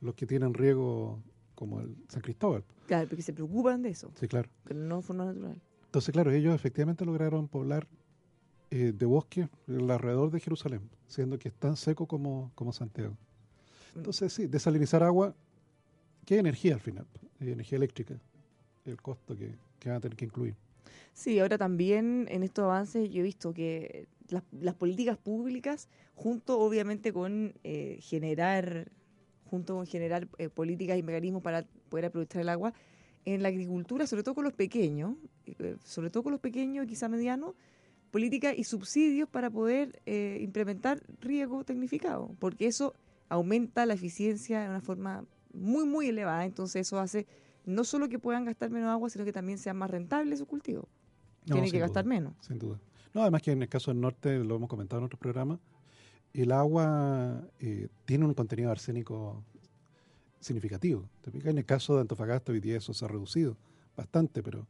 los 0.00 0.14
que 0.14 0.26
tienen 0.26 0.54
riego 0.54 1.22
como 1.54 1.80
el 1.80 1.94
San 2.08 2.22
Cristóbal. 2.22 2.64
Claro, 2.86 3.06
porque 3.08 3.22
se 3.22 3.32
preocupan 3.32 3.82
de 3.82 3.90
eso, 3.90 4.10
Sí, 4.18 4.26
claro. 4.28 4.48
pero 4.64 4.80
no 4.80 5.02
forma 5.02 5.26
natural. 5.26 5.60
Entonces, 5.86 6.12
claro, 6.12 6.30
ellos 6.30 6.54
efectivamente 6.54 7.04
lograron 7.04 7.48
poblar 7.48 7.86
eh, 8.70 8.92
de 8.96 9.06
bosque 9.06 9.48
el 9.66 9.90
alrededor 9.90 10.30
de 10.30 10.40
Jerusalén, 10.40 10.80
siendo 11.08 11.38
que 11.38 11.48
es 11.48 11.54
tan 11.54 11.76
seco 11.76 12.06
como, 12.06 12.52
como 12.54 12.72
Santiago. 12.72 13.16
Entonces, 13.96 14.32
sí, 14.32 14.46
desalinizar 14.46 15.02
agua, 15.02 15.34
¿qué 16.24 16.38
energía 16.38 16.74
al 16.74 16.80
final? 16.80 17.06
Energía 17.40 17.76
eléctrica, 17.76 18.14
el 18.84 19.00
costo 19.02 19.36
que, 19.36 19.54
que 19.80 19.88
van 19.88 19.98
a 19.98 20.00
tener 20.00 20.16
que 20.16 20.24
incluir. 20.26 20.54
Sí, 21.12 21.38
ahora 21.40 21.58
también 21.58 22.26
en 22.30 22.42
estos 22.44 22.62
avances 22.64 23.10
yo 23.10 23.20
he 23.20 23.24
visto 23.24 23.52
que 23.52 24.06
las, 24.28 24.44
las 24.52 24.74
políticas 24.76 25.18
públicas, 25.18 25.88
junto 26.14 26.60
obviamente 26.60 27.12
con 27.12 27.52
eh, 27.64 27.98
generar, 28.00 28.88
junto 29.50 29.74
con 29.74 29.86
generar 29.86 30.28
eh, 30.38 30.48
políticas 30.48 30.96
y 30.96 31.02
mecanismos 31.02 31.42
para 31.42 31.64
poder 31.88 32.06
aprovechar 32.06 32.40
el 32.40 32.48
agua, 32.48 32.72
en 33.24 33.42
la 33.42 33.48
agricultura, 33.48 34.06
sobre 34.06 34.22
todo 34.22 34.34
con 34.34 34.44
los 34.44 34.54
pequeños, 34.54 35.16
eh, 35.46 35.76
sobre 35.84 36.08
todo 36.08 36.22
con 36.22 36.32
los 36.32 36.40
pequeños 36.40 36.86
quizá 36.86 37.08
medianos, 37.08 37.54
políticas 38.10 38.54
y 38.56 38.64
subsidios 38.64 39.28
para 39.28 39.50
poder 39.50 40.00
eh, 40.06 40.38
implementar 40.40 41.02
riego 41.20 41.64
tecnificado, 41.64 42.34
porque 42.38 42.66
eso 42.66 42.94
aumenta 43.28 43.86
la 43.86 43.94
eficiencia 43.94 44.62
de 44.62 44.68
una 44.68 44.80
forma 44.80 45.24
muy, 45.52 45.84
muy 45.84 46.08
elevada. 46.08 46.44
Entonces 46.44 46.86
eso 46.86 46.98
hace 46.98 47.26
no 47.66 47.84
solo 47.84 48.08
que 48.08 48.18
puedan 48.18 48.44
gastar 48.44 48.70
menos 48.70 48.88
agua, 48.88 49.10
sino 49.10 49.24
que 49.24 49.32
también 49.32 49.58
sean 49.58 49.76
más 49.76 49.90
rentables 49.90 50.38
sus 50.38 50.48
cultivos. 50.48 50.86
No, 51.46 51.54
Tienen 51.54 51.70
que 51.70 51.78
duda, 51.78 51.86
gastar 51.86 52.04
menos. 52.04 52.34
Sin 52.40 52.58
duda. 52.58 52.80
No, 53.14 53.22
además 53.22 53.42
que 53.42 53.52
en 53.52 53.62
el 53.62 53.68
caso 53.68 53.90
del 53.90 54.00
norte, 54.00 54.38
lo 54.38 54.56
hemos 54.56 54.68
comentado 54.68 55.00
en 55.00 55.06
otros 55.06 55.20
programas, 55.20 55.58
el 56.32 56.52
agua 56.52 57.48
eh, 57.58 57.88
tiene 58.04 58.24
un 58.26 58.34
contenido 58.34 58.70
arsénico 58.70 59.42
significativo. 60.40 61.08
¿Te 61.22 61.30
fijas? 61.30 61.48
En 61.48 61.58
el 61.58 61.64
caso 61.64 61.94
de 61.96 62.02
Antofagasta 62.02 62.52
hoy 62.52 62.60
día 62.60 62.76
eso 62.78 62.94
se 62.94 63.04
ha 63.04 63.08
reducido 63.08 63.56
bastante, 63.96 64.42
pero 64.42 64.66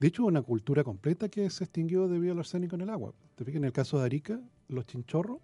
de 0.00 0.08
hecho 0.08 0.24
una 0.24 0.42
cultura 0.42 0.82
completa 0.82 1.28
que 1.28 1.48
se 1.50 1.64
extinguió 1.64 2.08
debido 2.08 2.32
al 2.32 2.38
arsénico 2.40 2.74
en 2.76 2.82
el 2.82 2.90
agua. 2.90 3.12
¿Te 3.36 3.44
fijas? 3.44 3.58
En 3.58 3.64
el 3.64 3.72
caso 3.72 3.98
de 3.98 4.06
Arica, 4.06 4.40
los 4.68 4.86
chinchorros, 4.86 5.38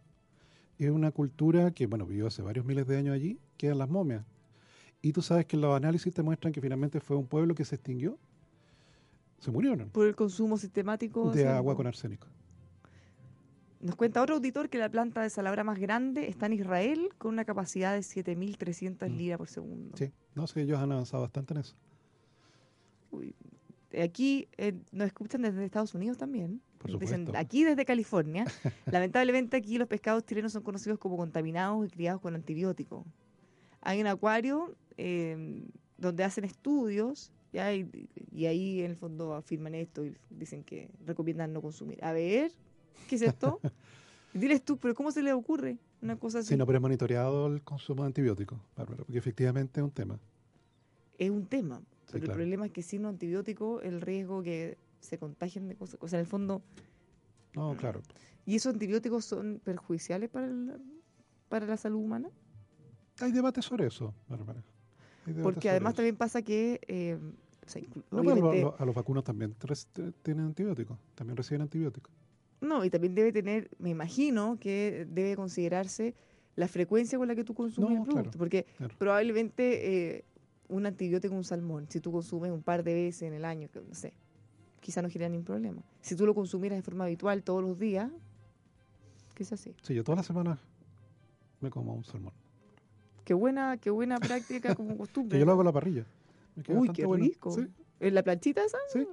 es 0.78 0.90
una 0.90 1.10
cultura 1.10 1.70
que, 1.70 1.86
bueno, 1.86 2.06
vivió 2.06 2.26
hace 2.26 2.42
varios 2.42 2.66
miles 2.66 2.86
de 2.86 2.98
años 2.98 3.14
allí, 3.14 3.38
quedan 3.56 3.78
las 3.78 3.88
momias. 3.88 4.24
Y 5.00 5.12
tú 5.12 5.22
sabes 5.22 5.46
que 5.46 5.56
los 5.56 5.74
análisis 5.76 6.12
te 6.12 6.22
muestran 6.22 6.52
que 6.52 6.60
finalmente 6.60 7.00
fue 7.00 7.16
un 7.16 7.26
pueblo 7.26 7.54
que 7.54 7.64
se 7.64 7.76
extinguió. 7.76 8.18
Se 9.38 9.50
murieron 9.50 9.90
Por 9.90 10.06
el 10.06 10.16
consumo 10.16 10.56
sistemático 10.58 11.24
de 11.30 11.42
arsénico. 11.42 11.56
agua 11.56 11.76
con 11.76 11.86
arsénico. 11.86 12.26
Nos 13.86 13.96
cuenta 13.96 14.20
otro 14.22 14.34
auditor 14.36 14.68
que 14.68 14.78
la 14.78 14.88
planta 14.90 15.22
desaladora 15.22 15.62
más 15.64 15.78
grande 15.78 16.28
está 16.28 16.46
en 16.46 16.54
Israel 16.54 17.10
con 17.18 17.32
una 17.32 17.44
capacidad 17.44 17.94
de 17.94 18.00
7.300 18.00 19.08
Mm. 19.10 19.16
libras 19.16 19.38
por 19.38 19.48
segundo. 19.48 19.96
Sí, 19.96 20.10
no 20.34 20.46
sé, 20.46 20.62
ellos 20.62 20.78
han 20.78 20.92
avanzado 20.92 21.22
bastante 21.22 21.54
en 21.54 21.60
eso. 21.60 21.76
Uy, 23.10 23.34
Aquí 24.02 24.48
eh, 24.58 24.74
nos 24.92 25.06
escuchan 25.06 25.40
desde 25.42 25.64
Estados 25.64 25.94
Unidos 25.94 26.18
también. 26.18 26.60
Por 26.78 26.90
Nos 26.90 27.00
dicen, 27.00 27.20
supuesto. 27.20 27.38
aquí 27.40 27.64
desde 27.64 27.84
California. 27.86 28.44
Lamentablemente 28.86 29.56
aquí 29.56 29.78
los 29.78 29.88
pescados 29.88 30.26
chilenos 30.26 30.52
son 30.52 30.62
conocidos 30.64 30.98
como 30.98 31.16
contaminados 31.16 31.86
y 31.86 31.88
criados 31.90 32.20
con 32.20 32.34
antibióticos. 32.34 33.06
Hay 33.80 34.00
un 34.00 34.06
acuario 34.08 34.76
eh, 34.98 35.64
donde 35.96 36.24
hacen 36.24 36.44
estudios 36.44 37.32
¿ya? 37.52 37.72
Y, 37.74 37.88
y 38.32 38.46
ahí 38.46 38.80
en 38.82 38.90
el 38.90 38.96
fondo 38.96 39.34
afirman 39.34 39.74
esto 39.74 40.04
y 40.04 40.14
dicen 40.28 40.62
que 40.64 40.90
recomiendan 41.06 41.52
no 41.54 41.62
consumir. 41.62 42.04
A 42.04 42.12
ver, 42.12 42.50
¿qué 43.08 43.16
es 43.16 43.22
esto? 43.22 43.60
Diles 44.34 44.62
tú, 44.62 44.76
pero 44.76 44.94
¿cómo 44.94 45.10
se 45.12 45.22
le 45.22 45.32
ocurre 45.32 45.78
una 46.02 46.16
cosa 46.16 46.40
así? 46.40 46.48
Sí, 46.48 46.56
no, 46.56 46.66
pero 46.66 46.78
es 46.78 46.82
monitoreado 46.82 47.46
el 47.46 47.62
consumo 47.62 48.02
de 48.02 48.08
antibióticos, 48.08 48.58
Bárbara, 48.76 48.98
porque 49.04 49.18
efectivamente 49.18 49.80
es 49.80 49.84
un 49.84 49.90
tema. 49.90 50.18
Es 51.18 51.30
un 51.30 51.46
tema. 51.46 51.80
Pero 52.10 52.20
claro. 52.24 52.32
el 52.32 52.36
problema 52.36 52.66
es 52.66 52.72
que 52.72 52.82
sin 52.82 53.00
un 53.00 53.06
antibiótico, 53.06 53.80
el 53.80 54.00
riesgo 54.02 54.42
que 54.42 54.76
se 55.00 55.18
contagien 55.18 55.68
de 55.68 55.74
cosas, 55.76 55.98
o 56.02 56.08
sea, 56.08 56.18
en 56.18 56.24
el 56.24 56.26
fondo, 56.30 56.60
No, 57.54 57.74
claro. 57.76 58.02
¿y 58.44 58.56
esos 58.56 58.74
antibióticos 58.74 59.24
son 59.24 59.60
perjudiciales 59.64 60.28
para, 60.28 60.46
el- 60.46 60.80
para 61.48 61.66
la 61.66 61.76
salud 61.78 62.00
humana? 62.00 62.28
Hay 63.20 63.32
debate 63.32 63.62
sobre 63.62 63.86
eso, 63.86 64.12
Bárbara. 64.28 64.62
Porque 65.42 65.70
además 65.70 65.92
eso. 65.92 65.96
también 65.96 66.16
pasa 66.16 66.42
que, 66.42 66.80
eh, 66.86 67.18
o 67.66 67.68
sea, 67.68 67.80
inclu- 67.82 68.04
No, 68.10 68.18
pero 68.22 68.30
a, 68.30 68.32
obviamente- 68.34 68.60
lo- 68.60 68.76
a 68.78 68.84
los 68.84 68.94
vacunos 68.94 69.24
también 69.24 69.56
tienen 70.22 70.44
antibióticos, 70.46 70.98
también 71.14 71.36
reciben 71.36 71.62
antibióticos. 71.62 72.12
No, 72.60 72.84
y 72.84 72.90
también 72.90 73.14
debe 73.14 73.32
tener, 73.32 73.68
me 73.78 73.90
imagino 73.90 74.58
que 74.60 75.06
debe 75.10 75.36
considerarse 75.36 76.14
la 76.56 76.68
frecuencia 76.68 77.18
con 77.18 77.28
la 77.28 77.34
que 77.34 77.44
tú 77.44 77.54
consumes 77.54 77.90
No, 77.90 77.96
el 77.96 78.02
producto, 78.02 78.22
claro, 78.30 78.38
porque 78.38 78.64
claro. 78.78 78.94
probablemente 78.98 80.16
eh, 80.16 80.24
un 80.68 80.86
antibiótico, 80.86 81.34
un 81.34 81.44
salmón, 81.44 81.86
si 81.90 82.00
tú 82.00 82.10
consumes 82.12 82.50
un 82.50 82.62
par 82.62 82.82
de 82.82 82.94
veces 82.94 83.22
en 83.22 83.34
el 83.34 83.44
año, 83.44 83.68
que 83.70 83.80
no 83.80 83.94
sé, 83.94 84.14
quizá 84.80 85.02
no 85.02 85.10
genera 85.10 85.28
ningún 85.28 85.44
problema. 85.44 85.82
Si 86.00 86.16
tú 86.16 86.24
lo 86.26 86.34
consumieras 86.34 86.78
de 86.78 86.82
forma 86.82 87.04
habitual 87.04 87.42
todos 87.42 87.62
los 87.62 87.78
días, 87.78 88.10
quizás 89.34 89.60
así. 89.60 89.74
Sí, 89.82 89.94
yo 89.94 90.02
todas 90.02 90.16
las 90.18 90.26
semanas 90.26 90.58
me 91.60 91.70
como 91.70 91.94
un 91.94 92.04
salmón. 92.04 92.32
Qué 93.24 93.34
buena, 93.34 93.76
qué 93.76 93.90
buena 93.90 94.18
práctica 94.18 94.74
como 94.74 94.90
Que 94.92 94.98
costumbre. 94.98 95.38
yo 95.38 95.44
lo 95.44 95.52
hago 95.52 95.60
a 95.60 95.64
la 95.64 95.72
parrilla. 95.72 96.06
Me 96.54 96.62
queda 96.62 96.78
Uy, 96.80 96.88
qué 96.90 97.04
bueno. 97.04 97.24
rico. 97.24 97.50
Sí, 97.50 97.66
¿En 98.00 98.14
la 98.14 98.22
planchita 98.22 98.64
esa? 98.64 98.78
Sí, 98.92 99.06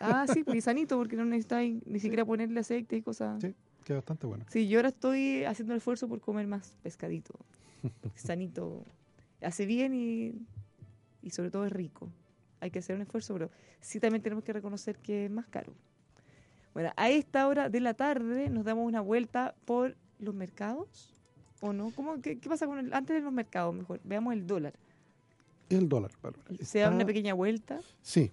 Ah, 0.00 0.26
sí, 0.32 0.42
pues 0.44 0.56
y 0.58 0.60
sanito, 0.60 0.96
porque 0.96 1.16
no 1.16 1.24
necesitáis 1.24 1.84
ni 1.86 2.00
siquiera 2.00 2.24
ponerle 2.24 2.60
aceite 2.60 2.96
y 2.96 3.02
cosas. 3.02 3.40
sí, 3.40 3.54
queda 3.84 3.98
bastante 3.98 4.26
bueno. 4.26 4.44
Sí, 4.50 4.66
yo 4.68 4.78
ahora 4.78 4.88
estoy 4.88 5.44
haciendo 5.44 5.74
el 5.74 5.78
esfuerzo 5.78 6.08
por 6.08 6.20
comer 6.20 6.46
más 6.46 6.76
pescadito. 6.82 7.34
sanito 8.14 8.84
hace 9.42 9.66
bien 9.66 9.94
y, 9.94 10.34
y 11.22 11.30
sobre 11.30 11.50
todo 11.50 11.66
es 11.66 11.72
rico. 11.72 12.08
Hay 12.60 12.70
que 12.70 12.78
hacer 12.80 12.96
un 12.96 13.02
esfuerzo, 13.02 13.34
pero 13.34 13.50
sí 13.80 14.00
también 14.00 14.22
tenemos 14.22 14.44
que 14.44 14.52
reconocer 14.52 14.98
que 14.98 15.26
es 15.26 15.30
más 15.30 15.46
caro. 15.46 15.72
Bueno, 16.74 16.92
a 16.96 17.10
esta 17.10 17.48
hora 17.48 17.68
de 17.68 17.80
la 17.80 17.94
tarde 17.94 18.48
nos 18.50 18.64
damos 18.64 18.86
una 18.86 19.00
vuelta 19.00 19.54
por 19.64 19.96
los 20.18 20.34
mercados. 20.34 21.14
¿O 21.62 21.72
no? 21.74 21.90
¿Cómo, 21.94 22.20
qué, 22.22 22.38
qué 22.38 22.48
pasa 22.48 22.66
con 22.66 22.78
el, 22.78 22.92
antes 22.94 23.16
de 23.16 23.22
los 23.22 23.32
mercados? 23.32 23.74
Mejor, 23.74 24.00
veamos 24.04 24.32
el 24.32 24.46
dólar. 24.46 24.72
El 25.70 25.88
dólar, 25.88 26.10
Bárbara. 26.20 26.44
Se 26.62 26.80
da 26.80 26.90
una 26.90 27.06
pequeña 27.06 27.32
vuelta. 27.32 27.80
Sí, 28.02 28.30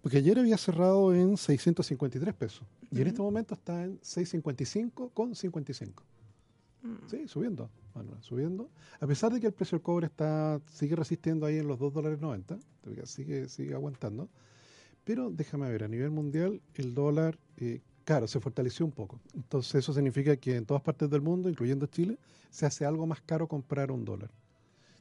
porque 0.00 0.16
ayer 0.16 0.38
había 0.38 0.56
cerrado 0.56 1.14
en 1.14 1.36
653 1.36 2.34
pesos 2.34 2.66
y 2.90 3.00
en 3.00 3.06
este 3.06 3.22
momento 3.22 3.54
está 3.54 3.84
en 3.84 3.98
655 4.02 5.10
con 5.10 5.34
55. 5.34 6.02
Mm. 6.82 6.94
Sí, 7.06 7.28
subiendo, 7.28 7.70
Manuel, 7.94 8.22
subiendo. 8.22 8.70
A 8.98 9.06
pesar 9.06 9.32
de 9.32 9.40
que 9.40 9.46
el 9.46 9.52
precio 9.52 9.76
del 9.76 9.82
cobre 9.82 10.06
está 10.06 10.60
sigue 10.72 10.96
resistiendo 10.96 11.46
ahí 11.46 11.58
en 11.58 11.68
los 11.68 11.78
2 11.78 11.92
dólares 11.92 12.18
90, 12.18 12.58
todavía 12.82 13.06
sigue, 13.06 13.48
sigue 13.48 13.74
aguantando. 13.74 14.28
Pero 15.04 15.30
déjame 15.30 15.70
ver, 15.70 15.84
a 15.84 15.88
nivel 15.88 16.10
mundial 16.10 16.60
el 16.74 16.94
dólar, 16.94 17.38
eh, 17.58 17.80
claro, 18.04 18.26
se 18.26 18.40
fortaleció 18.40 18.86
un 18.86 18.92
poco. 18.92 19.20
Entonces 19.34 19.74
eso 19.76 19.92
significa 19.92 20.36
que 20.36 20.56
en 20.56 20.64
todas 20.64 20.82
partes 20.82 21.10
del 21.10 21.20
mundo, 21.20 21.50
incluyendo 21.50 21.86
Chile, 21.86 22.18
se 22.50 22.64
hace 22.64 22.86
algo 22.86 23.06
más 23.06 23.20
caro 23.20 23.46
comprar 23.46 23.90
un 23.90 24.04
dólar. 24.04 24.30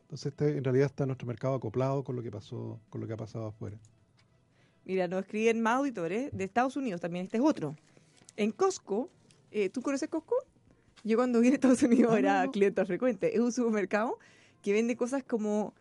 Entonces 0.10 0.32
este, 0.32 0.58
en 0.58 0.64
realidad 0.64 0.88
está 0.88 1.06
nuestro 1.06 1.28
mercado 1.28 1.54
acoplado 1.54 2.04
con 2.04 2.16
lo 2.16 2.24
que 2.24 2.32
pasó, 2.32 2.80
con 2.90 3.00
lo 3.00 3.06
que 3.06 3.14
ha 3.14 3.18
pasado 3.18 3.46
afuera. 3.46 3.78
Mira, 4.84 5.08
nos 5.08 5.22
escriben 5.22 5.62
más 5.62 5.78
auditores 5.78 6.32
de 6.36 6.44
Estados 6.44 6.76
Unidos 6.76 7.00
también. 7.00 7.26
Este 7.26 7.38
es 7.38 7.44
otro. 7.44 7.76
En 8.36 8.52
Costco, 8.52 9.12
eh, 9.52 9.70
¿tú 9.70 9.84
conoces 9.84 10.10
Costco? 10.10 10.36
Yo 11.04 11.16
cuando 11.16 11.40
vine 11.42 11.54
a 11.54 11.56
Estados 11.56 11.84
Unidos 11.84 12.12
Ah, 12.16 12.18
era 12.20 12.40
no, 12.40 12.46
no. 12.48 12.52
cliente 12.52 12.84
frecuente. 12.86 13.36
Es 13.36 13.40
un 13.40 13.52
supermercado 13.52 14.18
que 14.64 14.74
vende 14.74 14.98
cosas 14.98 15.24
como, 15.24 15.76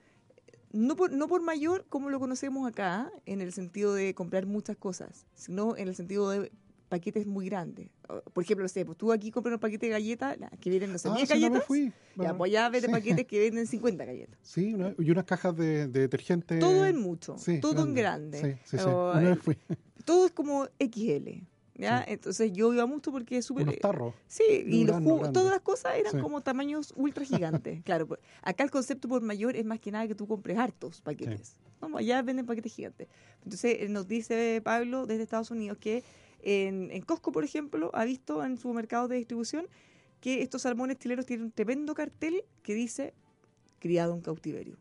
no 0.73 0.95
por, 0.95 1.11
no 1.11 1.27
por 1.27 1.41
mayor 1.41 1.87
como 1.89 2.11
lo 2.11 2.21
conocemos 2.21 2.69
acá, 2.69 3.11
en 3.25 3.41
el 3.41 3.55
sentido 3.55 3.95
de 3.95 4.13
comprar 4.15 4.45
muchas 4.45 4.77
cosas, 4.77 5.25
sino 5.35 5.75
en 5.75 5.89
el 5.89 5.95
sentido 5.95 6.29
de 6.29 6.53
paquetes 6.89 7.27
muy 7.27 7.47
grandes. 7.47 7.89
Por 8.33 8.43
ejemplo, 8.45 8.65
no 8.65 8.69
sé, 8.69 8.85
pues 8.85 8.97
tú 8.99 9.13
aquí 9.13 9.31
compras 9.31 9.55
un 9.55 9.61
paquete 9.61 9.87
de 9.87 9.93
galletas 9.93 10.37
que 10.61 10.71
vienen, 10.71 10.93
no 10.93 10.99
sé, 10.99 11.09
Ah, 11.09 11.15
10 11.17 11.29
sí, 11.29 11.35
galletas. 11.35 11.65
fui, 11.67 11.93
ya, 12.17 12.33
Bárbara. 12.33 12.71
pues 12.71 12.85
Sí. 12.85 12.91
paquetes 12.91 13.27
que 13.27 13.39
venden 13.41 13.67
50 13.67 14.05
galletas. 14.05 14.39
Sí, 14.43 14.75
una- 14.75 14.95
y 14.99 15.11
unas 15.11 15.25
cajas 15.25 15.57
de, 15.57 15.87
de 15.89 16.01
detergente. 16.01 16.59
Todo 16.59 16.87
en 16.87 16.97
mucho, 17.01 17.37
sí, 17.39 17.61
todo 17.61 17.85
en 17.85 17.95
grande. 17.95 18.41
Sí, 18.41 18.61
sí, 18.65 18.79
sí. 18.79 18.85
O, 18.87 19.13
Una 19.13 19.23
eh, 19.23 19.31
vez 19.35 19.39
fui. 19.41 19.57
todo 20.05 20.27
es 20.27 20.33
como 20.33 20.67
XL. 20.79 21.43
¿ya? 21.81 21.99
Sí. 21.99 22.05
Entonces 22.15 22.53
yo 22.53 22.75
iba 22.75 22.87
mucho 22.87 23.13
porque 23.13 23.37
es 23.39 23.45
súper... 23.45 23.63
Unos 23.63 23.79
tarros. 23.79 24.13
Sí, 24.27 24.43
y 24.67 24.85
los 24.85 24.97
jugos, 24.97 25.21
grande. 25.21 25.39
todas 25.39 25.53
las 25.53 25.61
cosas 25.61 25.95
eran 25.97 26.21
como 26.21 26.41
tamaños 26.41 26.93
ultra 26.97 27.25
gigantes. 27.25 27.83
claro, 27.85 28.09
pues, 28.09 28.19
acá 28.43 28.65
el 28.65 28.71
concepto 28.73 29.07
por 29.09 29.23
mayor 29.23 29.55
es 29.55 29.65
más 29.65 29.79
que 29.79 29.93
nada 29.93 30.09
que 30.09 30.17
tú 30.17 30.27
compres 30.27 30.59
hartos 30.59 31.01
paquetes. 31.03 31.55
No, 31.81 31.97
allá 31.97 32.21
venden 32.23 32.47
paquetes 32.47 32.75
gigantes. 32.75 33.07
Entonces 33.45 33.77
eh, 33.79 33.89
nos 33.89 34.09
dice 34.09 34.61
Pablo 34.65 35.07
desde 35.07 35.23
Estados 35.23 35.53
Unidos 35.53 35.79
que 35.79 36.03
en, 36.41 36.91
en 36.91 37.03
Costco, 37.03 37.33
por 37.33 37.45
ejemplo, 37.45 37.91
ha 37.95 38.05
visto 38.05 38.45
en 38.45 38.57
su 38.59 38.73
mercado 38.73 39.09
de 39.09 39.17
distribución 39.17 39.67
que 40.21 40.43
estos 40.43 40.63
salmones 40.63 40.99
chilenos 40.99 41.27
tienen 41.27 41.47
un 41.47 41.53
tremendo 41.53 41.95
cartel 41.95 42.45
que 42.63 42.75
dice 42.75 43.15
criado 43.79 44.15
en 44.15 44.21
cautiverio 44.21 44.77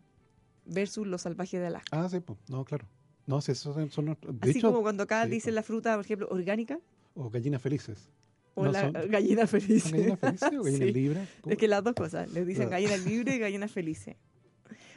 versus 0.66 1.06
los 1.08 1.22
salvajes 1.22 1.60
de 1.60 1.68
Alaska. 1.68 1.90
Ah, 1.92 2.10
sí, 2.10 2.20
pues. 2.20 2.40
No, 2.50 2.66
claro. 2.66 2.88
No, 3.26 3.42
sí, 3.42 3.52
esos 3.52 3.76
son, 3.76 3.90
son 3.92 4.06
De 4.06 4.16
Así 4.42 4.58
hecho, 4.60 4.70
como 4.72 4.82
cuando 4.82 5.04
acá 5.04 5.26
sí, 5.26 5.32
dicen 5.32 5.56
la 5.56 5.64
fruta, 5.64 5.96
por 5.96 6.06
ejemplo, 6.06 6.28
orgánica 6.32 6.80
o 7.14 7.30
gallinas 7.30 7.62
felices. 7.62 8.10
o 8.56 8.66
No 8.66 8.72
la 8.72 8.82
son- 8.82 8.94
gallina 9.12 9.46
feliz. 9.48 9.84
¿Son 9.84 9.92
gallinas 9.92 10.20
felices 10.20 10.50
o 10.60 10.64
gallinas 10.64 10.88
Sí. 10.88 10.94
libres? 10.94 11.30
¿Cómo? 11.42 11.52
Es 11.54 11.58
que 11.60 11.68
las 11.68 11.84
dos 11.84 11.94
cosas, 11.94 12.32
les 12.32 12.46
dicen 12.48 12.68
Ah. 12.68 12.72
gallinas 12.72 13.06
libres 13.06 13.36
y 13.36 13.40
gallinas 13.40 13.72
felices. 13.72 14.16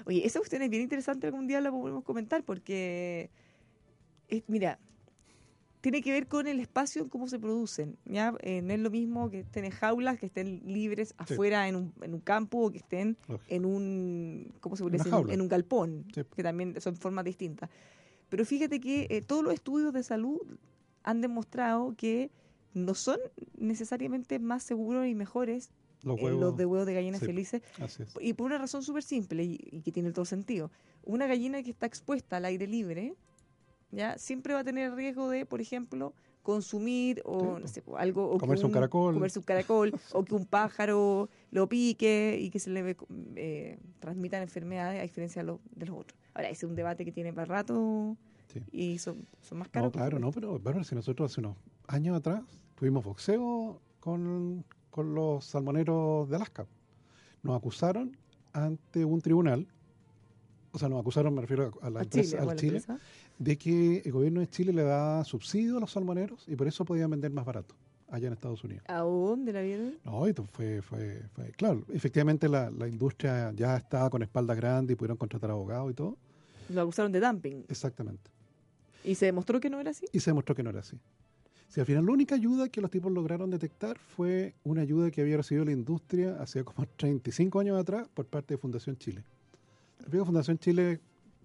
Oye, 0.06 0.24
esa 0.26 0.38
cuestión 0.38 0.62
es 0.62 0.70
bien 0.70 0.82
interesante, 0.82 1.26
algún 1.26 1.46
día 1.46 1.60
la 1.60 1.70
podemos 1.70 2.02
comentar 2.04 2.42
porque, 2.44 3.30
es- 4.28 4.44
mira, 4.48 4.78
tiene 5.80 6.02
que 6.02 6.12
ver 6.12 6.26
con 6.28 6.46
el 6.46 6.60
espacio 6.60 7.02
en 7.02 7.08
cómo 7.08 7.26
se 7.28 7.38
producen. 7.38 7.96
¿ya? 8.04 8.34
Eh, 8.40 8.60
no 8.62 8.72
es 8.74 8.80
lo 8.80 8.90
mismo 8.90 9.30
que 9.30 9.40
estén 9.40 9.64
en 9.64 9.70
jaulas, 9.70 10.18
que 10.18 10.26
estén 10.26 10.62
libres 10.66 11.14
afuera 11.16 11.68
en 11.68 11.76
un, 11.76 11.94
en 12.02 12.14
un 12.14 12.20
campo 12.20 12.58
o 12.58 12.70
que 12.70 12.78
estén 12.78 13.16
Lógico. 13.28 13.54
en 13.54 13.64
un, 13.64 14.52
¿cómo 14.60 14.76
se 14.76 14.82
puede 14.82 14.98
decir? 14.98 15.12
En 15.30 15.40
un- 15.40 15.48
galpón, 15.48 16.04
Sí. 16.14 16.22
que 16.36 16.42
también 16.42 16.80
son 16.80 16.96
formas 16.96 17.24
distintas. 17.24 17.70
Pero 18.28 18.44
fíjate 18.44 18.78
que 18.80 19.06
eh, 19.10 19.22
todos 19.22 19.42
los 19.42 19.54
estudios 19.54 19.92
de 19.92 20.02
salud 20.02 20.38
han 21.02 21.20
demostrado 21.20 21.94
que 21.96 22.30
no 22.74 22.94
son 22.94 23.18
necesariamente 23.58 24.38
más 24.38 24.62
seguros 24.62 25.06
y 25.06 25.14
mejores 25.14 25.70
Los 26.02 26.18
eh, 26.20 26.30
los 26.30 26.56
de 26.56 26.66
huevos 26.66 26.86
de 26.86 26.94
gallinas 26.94 27.20
sí. 27.20 27.26
felices 27.26 27.62
y 28.20 28.32
por 28.34 28.46
una 28.46 28.58
razón 28.58 28.82
súper 28.82 29.02
simple 29.02 29.44
y, 29.44 29.58
y 29.72 29.82
que 29.82 29.92
tiene 29.92 30.12
todo 30.12 30.24
sentido. 30.24 30.70
Una 31.04 31.26
gallina 31.26 31.62
que 31.62 31.70
está 31.70 31.86
expuesta 31.86 32.36
al 32.36 32.44
aire 32.44 32.66
libre, 32.66 33.14
ya 33.92 34.18
siempre 34.18 34.54
va 34.54 34.60
a 34.60 34.64
tener 34.64 34.94
riesgo 34.94 35.28
de, 35.30 35.46
por 35.46 35.60
ejemplo, 35.60 36.14
consumir 36.42 37.20
o 37.24 37.56
Sí, 37.56 37.62
no 37.62 37.68
sé, 37.68 37.82
algo 37.98 38.30
o 38.30 38.38
Comerse 38.38 38.64
un 38.66 38.72
caracol. 38.72 39.14
comerse 39.14 39.38
un 39.38 39.44
caracol 39.44 39.92
o 40.12 40.24
que 40.24 40.34
un 40.34 40.46
pájaro 40.46 41.28
lo 41.50 41.68
pique 41.68 42.38
y 42.40 42.50
que 42.50 42.58
se 42.58 42.70
le 42.70 42.96
eh, 43.36 43.78
transmitan 43.98 44.42
enfermedades 44.42 44.98
a 45.00 45.02
diferencia 45.02 45.42
de, 45.42 45.46
los- 45.46 45.60
de 45.74 45.86
los 45.86 45.98
otros. 45.98 46.18
Ahora, 46.34 46.48
ese 46.48 46.64
es 46.66 46.70
un 46.70 46.76
debate 46.76 47.04
que 47.04 47.12
tiene 47.12 47.32
para 47.32 47.44
rato 47.46 48.16
Sí. 48.52 48.60
y 48.72 48.98
son, 48.98 49.26
son 49.42 49.58
más 49.58 49.68
caros. 49.68 49.88
No, 49.88 49.92
claro, 49.92 50.18
no, 50.18 50.32
pero 50.32 50.58
bueno, 50.58 50.82
si 50.82 50.94
nosotros 50.96 51.30
hace 51.30 51.40
unos 51.40 51.56
años 51.86 52.16
atrás 52.16 52.42
tuvimos 52.74 53.04
boxeo 53.04 53.80
con, 54.00 54.64
con 54.90 55.14
los 55.14 55.44
salmoneros 55.44 56.28
de 56.28 56.36
Alaska. 56.36 56.66
Nos 57.42 57.56
acusaron 57.56 58.16
ante 58.52 59.04
un 59.04 59.20
tribunal, 59.20 59.68
o 60.72 60.78
sea, 60.78 60.88
nos 60.88 61.00
acusaron, 61.00 61.34
me 61.34 61.42
refiero 61.42 61.72
a, 61.82 61.90
la 61.90 62.02
empresa, 62.02 62.38
Chile, 62.38 62.50
al 62.50 62.56
Chile, 62.56 62.76
empresa. 62.78 62.98
De 63.40 63.56
que 63.56 64.02
el 64.04 64.12
gobierno 64.12 64.40
de 64.40 64.48
Chile 64.48 64.70
le 64.70 64.82
da 64.82 65.24
subsidio 65.24 65.78
a 65.78 65.80
los 65.80 65.90
salmoneros 65.90 66.44
y 66.46 66.56
por 66.56 66.68
eso 66.68 66.84
podían 66.84 67.10
vender 67.10 67.32
más 67.32 67.46
barato 67.46 67.74
allá 68.10 68.26
en 68.26 68.34
Estados 68.34 68.62
Unidos. 68.62 68.84
¿A 68.86 68.98
dónde 68.98 69.50
la 69.54 69.62
vieron? 69.62 69.94
No, 70.04 70.22
fue, 70.52 70.82
fue, 70.82 71.22
fue, 71.32 71.50
claro, 71.52 71.82
efectivamente 71.88 72.50
la, 72.50 72.70
la 72.70 72.86
industria 72.86 73.50
ya 73.56 73.78
estaba 73.78 74.10
con 74.10 74.22
espaldas 74.22 74.58
grandes 74.58 74.92
y 74.92 74.96
pudieron 74.96 75.16
contratar 75.16 75.50
abogados 75.50 75.90
y 75.90 75.94
todo. 75.94 76.18
Lo 76.68 76.82
acusaron 76.82 77.10
de 77.12 77.18
dumping 77.18 77.64
Exactamente. 77.68 78.30
y 79.04 79.14
se 79.14 79.24
demostró 79.26 79.58
que 79.58 79.70
no 79.70 79.80
era 79.80 79.90
así. 79.92 80.04
Y 80.12 80.20
se 80.20 80.30
demostró 80.30 80.54
que 80.54 80.62
no 80.62 80.68
era 80.68 80.80
así. 80.80 80.98
Si 81.68 81.80
al 81.80 81.86
final 81.86 82.04
la 82.04 82.12
única 82.12 82.34
ayuda 82.34 82.68
que 82.68 82.82
los 82.82 82.90
tipos 82.90 83.10
lograron 83.10 83.48
detectar 83.48 83.96
fue 83.96 84.54
una 84.64 84.82
ayuda 84.82 85.10
que 85.10 85.22
había 85.22 85.38
recibido 85.38 85.64
la 85.64 85.72
industria 85.72 86.36
hace 86.42 86.62
como 86.62 86.86
35 86.96 87.58
años 87.58 87.78
atrás 87.80 88.06
por 88.12 88.26
parte 88.26 88.52
de 88.54 88.58
Fundación 88.58 88.98
Chile. 88.98 89.24
Fíjate, 89.98 90.24
Fundación 90.26 90.58
Chile 90.58 91.00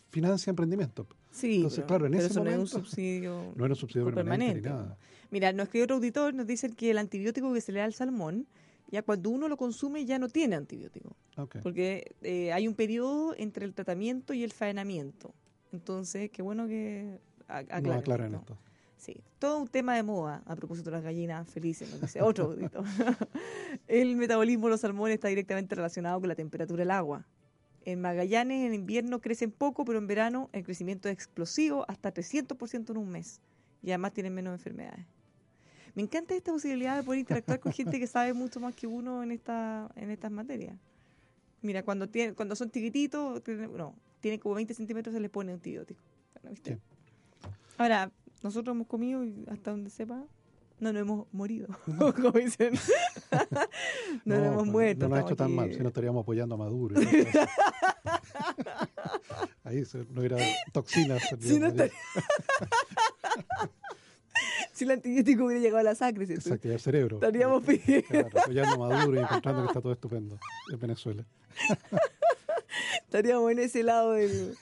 financia 0.10 0.50
emprendimiento. 0.50 1.08
Sí, 1.36 1.56
Entonces, 1.58 1.80
pero, 1.80 1.88
claro, 1.88 2.06
en 2.06 2.12
pero 2.14 2.24
ese 2.24 2.32
eso 2.32 2.44
no 2.44 2.50
es 2.50 2.56
un 2.56 2.60
momento- 2.62 2.80
subsidio. 2.80 3.54
No 3.56 3.66
era 3.66 3.74
un 3.74 3.76
subsidio 3.80 4.06
permanente, 4.06 4.62
permanente, 4.62 4.70
ni 4.70 4.76
nada. 4.76 4.98
Mira, 5.32 5.52
nos 5.54 5.64
escribe 5.66 5.84
otro 5.84 5.96
auditor, 5.98 6.34
nos 6.34 6.48
dicen 6.48 6.74
que 6.76 6.92
el 6.92 6.98
antibiótico 6.98 7.54
que 7.54 7.60
se 7.62 7.72
le 7.74 7.80
da 7.80 7.86
al 7.86 7.94
salmón, 7.94 8.48
ya 8.90 9.02
cuando 9.02 9.30
uno 9.32 9.50
lo 9.50 9.58
consume 9.58 10.06
ya 10.06 10.18
no 10.18 10.30
tiene 10.30 10.56
antibiótico, 10.56 11.16
porque 11.62 12.16
eh, 12.22 12.54
hay 12.54 12.68
un 12.70 12.74
periodo 12.76 13.36
entre 13.38 13.66
el 13.66 13.74
tratamiento 13.74 14.34
y 14.34 14.44
el 14.44 14.54
faenamiento. 14.54 15.34
Entonces, 15.74 16.30
qué 16.32 16.42
bueno 16.42 16.68
que 16.68 17.20
a- 17.50 17.64
No 17.64 17.68
aclaren 17.76 17.92
aclaran 18.00 18.34
esto. 18.36 18.54
esto. 18.54 18.58
Sí, 18.98 19.18
todo 19.40 19.60
un 19.60 19.68
tema 19.68 19.96
de 19.96 20.04
moda 20.04 20.42
a 20.46 20.56
propósito 20.56 20.90
de 20.90 20.96
las 20.96 21.04
gallinas 21.04 21.50
felices, 21.50 21.92
nos 21.92 22.00
dice 22.00 22.22
otro 22.22 22.46
auditor. 22.46 22.84
el 23.88 24.16
metabolismo 24.16 24.68
de 24.68 24.72
los 24.72 24.82
salmones 24.82 25.16
está 25.16 25.28
directamente 25.28 25.76
relacionado 25.76 26.20
con 26.20 26.30
la 26.30 26.36
temperatura 26.36 26.80
del 26.82 26.92
agua. 26.92 27.26
En 27.86 28.02
Magallanes 28.02 28.66
en 28.66 28.74
invierno 28.74 29.22
crecen 29.22 29.52
poco, 29.52 29.86
pero 29.86 30.00
en 30.00 30.08
verano 30.08 30.50
el 30.54 30.64
crecimiento 30.64 31.08
es 31.08 31.14
explosivo, 31.14 31.86
hasta 31.88 32.12
300% 32.14 32.90
en 32.92 32.98
un 32.98 33.10
mes. 33.10 33.40
Y 33.84 33.92
además 33.92 34.14
tienen 34.14 34.34
menos 34.34 34.54
enfermedades. 34.54 35.06
Me 35.94 36.02
encanta 36.02 36.36
esta 36.36 36.52
posibilidad 36.52 36.98
de 36.98 37.04
poder 37.04 37.20
interactuar 37.20 37.60
con 37.60 37.72
gente 37.72 38.00
que 38.00 38.08
sabe 38.08 38.34
mucho 38.34 38.60
más 38.60 38.76
que 38.76 38.88
uno 38.88 39.24
en 39.24 39.32
esta 39.32 39.90
en 39.96 40.10
estas 40.10 40.32
materias. 40.32 40.76
Mira, 41.62 41.84
cuando 41.84 42.10
tienen, 42.10 42.36
cuando 42.36 42.56
son 42.56 42.70
chiquititos, 42.70 43.42
tienen- 43.44 43.76
no, 43.78 43.96
tienen 44.20 44.40
como 44.40 44.56
20 44.56 44.74
centímetros 44.74 45.14
se 45.14 45.20
les 45.22 45.30
pone 45.32 45.54
antibiótico. 45.54 46.02
Bueno, 46.34 46.50
¿viste? 46.50 46.76
Sí. 46.76 46.82
Ahora, 47.78 48.12
nosotros 48.44 48.76
hemos 48.76 48.88
comido 48.88 49.24
y 49.24 49.46
hasta 49.48 49.72
donde 49.72 49.90
sepa, 49.90 50.26
no 50.80 50.92
nos 50.94 51.02
hemos 51.02 51.34
morido, 51.34 51.68
como 52.16 52.32
dicen. 52.32 52.74
no, 54.26 54.38
nos 54.38 54.48
hemos 54.48 54.68
muerto. 54.68 55.08
No 55.08 55.16
nos 55.16 55.20
ha 55.20 55.28
hecho 55.28 55.36
tan 55.36 55.48
aquí. 55.48 55.56
mal, 55.56 55.74
si 55.74 55.80
no 55.80 55.88
estaríamos 55.90 56.24
apoyando 56.24 56.56
a 56.56 56.58
Maduro. 56.58 56.96
Ahí 59.64 59.86
se- 59.86 60.06
no 60.10 60.20
hubiera 60.20 60.38
toxinas. 60.72 61.22
Si 61.40 61.60
no 61.60 61.68
ahí. 61.68 61.92
Si 64.74 64.84
el 64.84 64.92
antibiótico 64.92 65.46
hubiera 65.46 65.62
llegado 65.62 65.80
a 65.80 65.84
la 65.84 65.96
sangre, 65.96 66.26
¿cierto? 66.26 66.50
Exacto, 66.50 66.68
y 66.68 66.72
al 66.74 66.80
cerebro. 66.80 67.16
Estaríamos 67.16 67.64
pidiendo. 67.64 68.08
Claro, 68.10 68.30
apoyando 68.42 68.74
a 68.84 68.90
Maduro 68.90 69.16
y 69.20 69.24
encontrando 69.24 69.62
que 69.62 69.68
está 69.68 69.82
todo 69.82 69.94
estupendo 69.94 70.38
en 70.72 70.80
Venezuela. 70.80 71.26
estaríamos 73.06 73.50
en 73.52 73.60
ese 73.60 73.84
lado 73.84 74.12
del, 74.12 74.58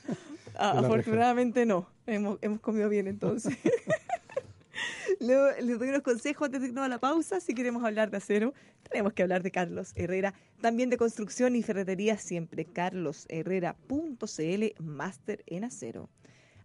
Ah, 0.55 0.77
afortunadamente 0.77 1.65
no. 1.65 1.87
Hemos, 2.05 2.37
hemos 2.41 2.59
comido 2.59 2.89
bien 2.89 3.07
entonces. 3.07 3.57
Les 5.19 5.79
doy 5.79 5.89
unos 5.89 6.01
consejos 6.01 6.45
antes 6.45 6.61
de 6.61 6.67
irnos 6.67 6.85
a 6.85 6.87
la 6.87 6.99
pausa. 6.99 7.39
Si 7.39 7.53
queremos 7.53 7.83
hablar 7.83 8.09
de 8.09 8.17
acero, 8.17 8.53
tenemos 8.89 9.13
que 9.13 9.23
hablar 9.23 9.43
de 9.43 9.51
Carlos 9.51 9.91
Herrera. 9.95 10.33
También 10.61 10.89
de 10.89 10.97
construcción 10.97 11.55
y 11.55 11.63
ferretería 11.63 12.17
siempre. 12.17 12.65
carlosherrera.cl, 12.65 14.83
máster 14.83 15.43
en 15.47 15.63
acero. 15.65 16.09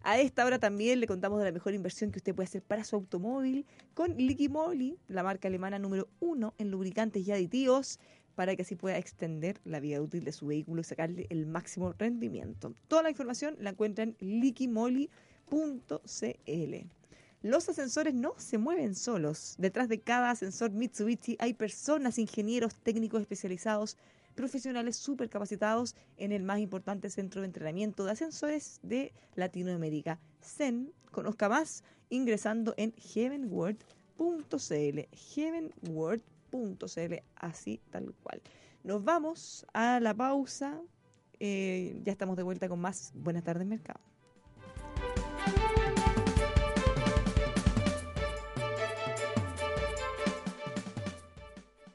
A 0.01 0.19
esta 0.19 0.45
hora 0.45 0.59
también 0.59 0.99
le 0.99 1.07
contamos 1.07 1.39
de 1.39 1.45
la 1.45 1.51
mejor 1.51 1.73
inversión 1.73 2.11
que 2.11 2.19
usted 2.19 2.33
puede 2.33 2.47
hacer 2.47 2.61
para 2.61 2.85
su 2.85 2.95
automóvil 2.95 3.65
con 3.93 4.15
Liqui 4.15 4.47
Moly, 4.47 4.97
la 5.09 5.23
marca 5.23 5.49
alemana 5.49 5.77
número 5.77 6.07
uno 6.21 6.53
en 6.57 6.71
lubricantes 6.71 7.27
y 7.27 7.31
aditivos, 7.31 7.99
para 8.35 8.55
que 8.55 8.61
así 8.61 8.75
pueda 8.75 8.97
extender 8.97 9.59
la 9.65 9.81
vida 9.81 10.01
útil 10.01 10.23
de 10.23 10.31
su 10.31 10.47
vehículo 10.47 10.81
y 10.81 10.85
sacarle 10.85 11.27
el 11.29 11.45
máximo 11.45 11.91
rendimiento. 11.91 12.73
Toda 12.87 13.03
la 13.03 13.09
información 13.09 13.57
la 13.59 13.71
encuentra 13.71 14.05
en 14.05 14.15
liquimoly.cl. 14.19 15.09
Los 17.41 17.69
ascensores 17.69 18.13
no 18.13 18.33
se 18.37 18.57
mueven 18.57 18.95
solos. 18.95 19.55
Detrás 19.57 19.87
de 19.87 20.01
cada 20.01 20.29
ascensor 20.29 20.71
Mitsubishi 20.71 21.37
hay 21.39 21.53
personas, 21.53 22.19
ingenieros, 22.19 22.75
técnicos 22.75 23.21
especializados, 23.21 23.95
profesionales 24.35 24.97
súper 24.97 25.29
capacitados 25.29 25.95
en 26.17 26.33
el 26.33 26.43
más 26.43 26.59
importante 26.59 27.09
centro 27.09 27.39
de 27.39 27.47
entrenamiento 27.47 28.03
de 28.03 28.11
ascensores 28.11 28.81
de 28.83 29.13
Latinoamérica. 29.35 30.19
Zen, 30.43 30.91
conozca 31.11 31.47
más 31.47 31.85
ingresando 32.09 32.73
en 32.75 32.93
heavenworld.cl. 32.97 34.99
Heavenworld.cl, 35.33 37.13
así 37.35 37.79
tal 37.89 38.13
cual. 38.21 38.41
Nos 38.83 39.01
vamos 39.01 39.65
a 39.73 40.01
la 40.01 40.13
pausa. 40.13 40.81
Eh, 41.39 42.01
ya 42.03 42.11
estamos 42.11 42.35
de 42.35 42.43
vuelta 42.43 42.67
con 42.67 42.81
más 42.81 43.13
Buenas 43.15 43.45
tardes, 43.45 43.65
Mercado. 43.65 44.08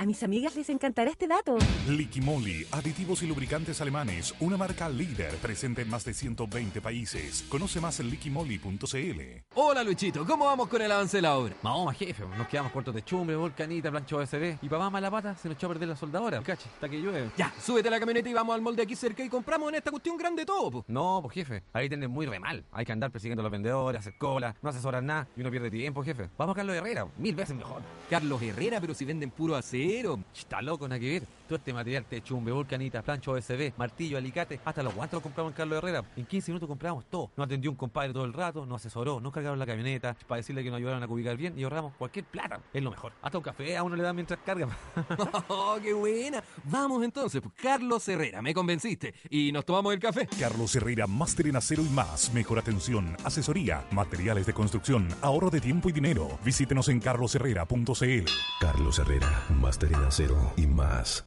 A 0.00 0.06
mis 0.06 0.22
amigas 0.22 0.54
les 0.54 0.68
encantará 0.70 1.10
este 1.10 1.26
dato. 1.26 1.58
Liquimoli, 1.88 2.64
aditivos 2.70 3.20
y 3.24 3.26
lubricantes 3.26 3.80
alemanes, 3.80 4.32
una 4.38 4.56
marca 4.56 4.88
líder 4.88 5.34
presente 5.38 5.82
en 5.82 5.90
más 5.90 6.04
de 6.04 6.14
120 6.14 6.80
países. 6.80 7.44
Conoce 7.48 7.80
más 7.80 7.98
en 7.98 8.08
liquimoli.cl. 8.08 9.20
Hola 9.56 9.82
Luchito, 9.82 10.24
¿cómo 10.24 10.44
vamos 10.44 10.68
con 10.68 10.80
el 10.82 10.92
avance 10.92 11.16
de 11.16 11.22
la 11.22 11.36
obra? 11.36 11.56
Mahoma, 11.62 11.92
jefe, 11.94 12.22
nos 12.36 12.46
quedamos 12.46 12.70
cortos 12.70 12.94
de 12.94 13.02
chumbre, 13.02 13.34
volcanita, 13.34 13.90
plancho 13.90 14.18
OSB. 14.18 14.58
Y 14.62 14.68
para 14.68 14.84
más 14.84 14.92
mala 14.92 15.10
pata 15.10 15.34
se 15.34 15.48
nos 15.48 15.56
echó 15.56 15.66
a 15.66 15.70
perder 15.70 15.88
la 15.88 15.96
soldadora. 15.96 16.42
Cache, 16.44 16.68
hasta 16.72 16.88
que 16.88 17.00
llueve. 17.00 17.30
Ya, 17.36 17.52
súbete 17.60 17.88
a 17.88 17.90
la 17.90 17.98
camioneta 17.98 18.28
y 18.28 18.32
vamos 18.34 18.54
al 18.54 18.62
molde 18.62 18.84
aquí 18.84 18.94
cerca 18.94 19.24
y 19.24 19.28
compramos 19.28 19.68
en 19.70 19.74
esta 19.74 19.90
cuestión 19.90 20.16
grande 20.16 20.46
todo, 20.46 20.70
po. 20.70 20.84
No, 20.86 21.18
pues 21.22 21.34
jefe, 21.34 21.64
ahí 21.72 21.88
tenés 21.88 22.08
muy 22.08 22.24
re 22.24 22.38
mal. 22.38 22.64
Hay 22.70 22.84
que 22.84 22.92
andar 22.92 23.10
persiguiendo 23.10 23.40
a 23.40 23.42
los 23.42 23.50
vendedores, 23.50 23.98
hacer 23.98 24.16
cola, 24.16 24.54
no 24.62 24.70
asesorar 24.70 25.02
nada 25.02 25.26
y 25.36 25.40
uno 25.40 25.50
pierde 25.50 25.72
tiempo, 25.72 26.04
jefe. 26.04 26.30
Vamos 26.38 26.54
a 26.54 26.56
Carlos 26.58 26.76
Herrera, 26.76 27.04
mil 27.16 27.34
veces 27.34 27.56
mejor. 27.56 27.82
Carlos 28.08 28.40
Herrera, 28.40 28.80
pero 28.80 28.94
si 28.94 29.04
venden 29.04 29.32
puro 29.32 29.56
Está 30.34 30.60
loco, 30.60 30.86
nada. 30.86 31.00
Todo 31.48 31.56
este 31.56 31.72
material, 31.72 32.04
techumbre, 32.04 32.52
volcanita, 32.52 33.00
plancho 33.00 33.32
OSB, 33.32 33.72
martillo, 33.78 34.18
alicate, 34.18 34.60
hasta 34.62 34.82
los 34.82 34.94
guantes 34.94 35.14
los 35.14 35.22
compramos 35.22 35.52
en 35.52 35.56
Carlos 35.56 35.78
Herrera. 35.78 36.04
En 36.14 36.26
15 36.26 36.50
minutos 36.50 36.68
compramos 36.68 37.06
todo. 37.06 37.30
No 37.38 37.44
atendió 37.44 37.70
un 37.70 37.76
compadre 37.78 38.12
todo 38.12 38.26
el 38.26 38.34
rato, 38.34 38.66
no 38.66 38.74
asesoró, 38.74 39.18
no 39.18 39.32
cargaron 39.32 39.58
la 39.58 39.64
camioneta 39.64 40.14
para 40.26 40.40
decirle 40.40 40.62
que 40.62 40.68
nos 40.68 40.76
ayudaron 40.76 41.02
a 41.02 41.06
ubicar 41.06 41.38
bien 41.38 41.58
y 41.58 41.64
ahorramos 41.64 41.94
cualquier 41.94 42.26
plata. 42.26 42.60
Es 42.70 42.82
lo 42.82 42.90
mejor. 42.90 43.14
Hasta 43.22 43.38
un 43.38 43.44
café 43.44 43.78
a 43.78 43.82
uno 43.82 43.96
le 43.96 44.02
dan 44.02 44.14
mientras 44.14 44.40
carga. 44.40 44.68
¡Oh, 45.48 45.78
qué 45.82 45.94
buena! 45.94 46.44
Vamos 46.64 47.02
entonces, 47.02 47.40
pues, 47.40 47.54
Carlos 47.54 48.06
Herrera, 48.06 48.42
me 48.42 48.52
convenciste. 48.52 49.14
Y 49.30 49.50
nos 49.50 49.64
tomamos 49.64 49.94
el 49.94 50.00
café. 50.00 50.28
Carlos 50.38 50.76
Herrera, 50.76 51.06
máster 51.06 51.46
en 51.46 51.56
acero 51.56 51.82
y 51.82 51.88
más. 51.88 52.30
Mejor 52.34 52.58
atención, 52.58 53.16
asesoría, 53.24 53.86
materiales 53.90 54.44
de 54.44 54.52
construcción, 54.52 55.08
ahorro 55.22 55.48
de 55.48 55.62
tiempo 55.62 55.88
y 55.88 55.92
dinero. 55.92 56.38
Visítenos 56.44 56.90
en 56.90 57.00
carloserrera.cl. 57.00 58.30
Carlos 58.60 58.98
Herrera, 58.98 59.46
máster 59.58 59.94
en 59.94 60.04
acero 60.04 60.52
y 60.58 60.66
más. 60.66 61.26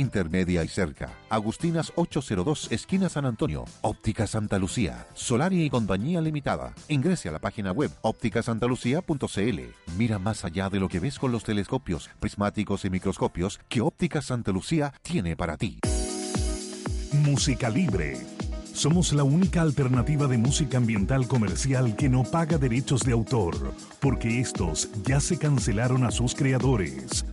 intermedia 0.01 0.63
y 0.63 0.67
cerca. 0.67 1.09
Agustinas 1.29 1.93
802, 1.95 2.71
esquina 2.71 3.07
San 3.07 3.25
Antonio. 3.25 3.63
Óptica 3.81 4.27
Santa 4.27 4.59
Lucía. 4.59 5.07
Solari 5.13 5.63
y 5.63 5.69
compañía 5.69 6.19
limitada. 6.19 6.73
Ingrese 6.89 7.29
a 7.29 7.31
la 7.31 7.39
página 7.39 7.71
web 7.71 7.91
ópticasantalucía.cl. 8.01 9.59
Mira 9.97 10.19
más 10.19 10.43
allá 10.43 10.69
de 10.69 10.79
lo 10.79 10.89
que 10.89 10.99
ves 10.99 11.17
con 11.17 11.31
los 11.31 11.43
telescopios, 11.43 12.09
prismáticos 12.19 12.83
y 12.83 12.89
microscopios 12.89 13.59
que 13.69 13.81
Óptica 13.81 14.21
Santa 14.21 14.51
Lucía 14.51 14.93
tiene 15.01 15.37
para 15.37 15.55
ti. 15.57 15.79
Música 17.13 17.69
Libre. 17.69 18.19
Somos 18.73 19.11
la 19.11 19.23
única 19.23 19.61
alternativa 19.61 20.27
de 20.27 20.37
música 20.37 20.77
ambiental 20.77 21.27
comercial 21.27 21.95
que 21.95 22.09
no 22.09 22.23
paga 22.23 22.57
derechos 22.57 23.01
de 23.01 23.11
autor, 23.11 23.73
porque 23.99 24.39
estos 24.39 24.89
ya 25.03 25.19
se 25.19 25.37
cancelaron 25.37 26.05
a 26.05 26.11
sus 26.11 26.33
creadores. 26.33 27.25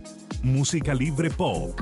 Música 0.43 0.93
Libre 0.93 1.29
Pop. 1.29 1.77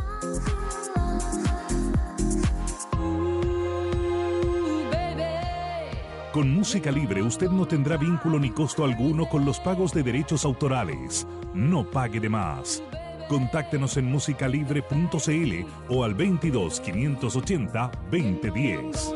Con 6.34 6.52
música 6.54 6.92
libre 6.92 7.22
usted 7.22 7.50
no 7.50 7.68
tendrá 7.68 7.98
vínculo 7.98 8.40
ni 8.40 8.50
costo 8.50 8.84
alguno 8.84 9.30
con 9.30 9.46
los 9.46 9.60
pagos 9.60 9.94
de 9.94 10.02
derechos 10.02 10.44
autorales. 10.44 11.28
No 11.54 11.90
pague 11.90 12.20
de 12.20 12.30
más. 12.30 12.84
Contáctenos 13.30 13.96
en 13.98 14.06
musicalibre.cl 14.06 15.66
o 15.90 16.04
al 16.04 16.14
22 16.16 16.80
580 16.80 17.92
2010. 18.12 19.14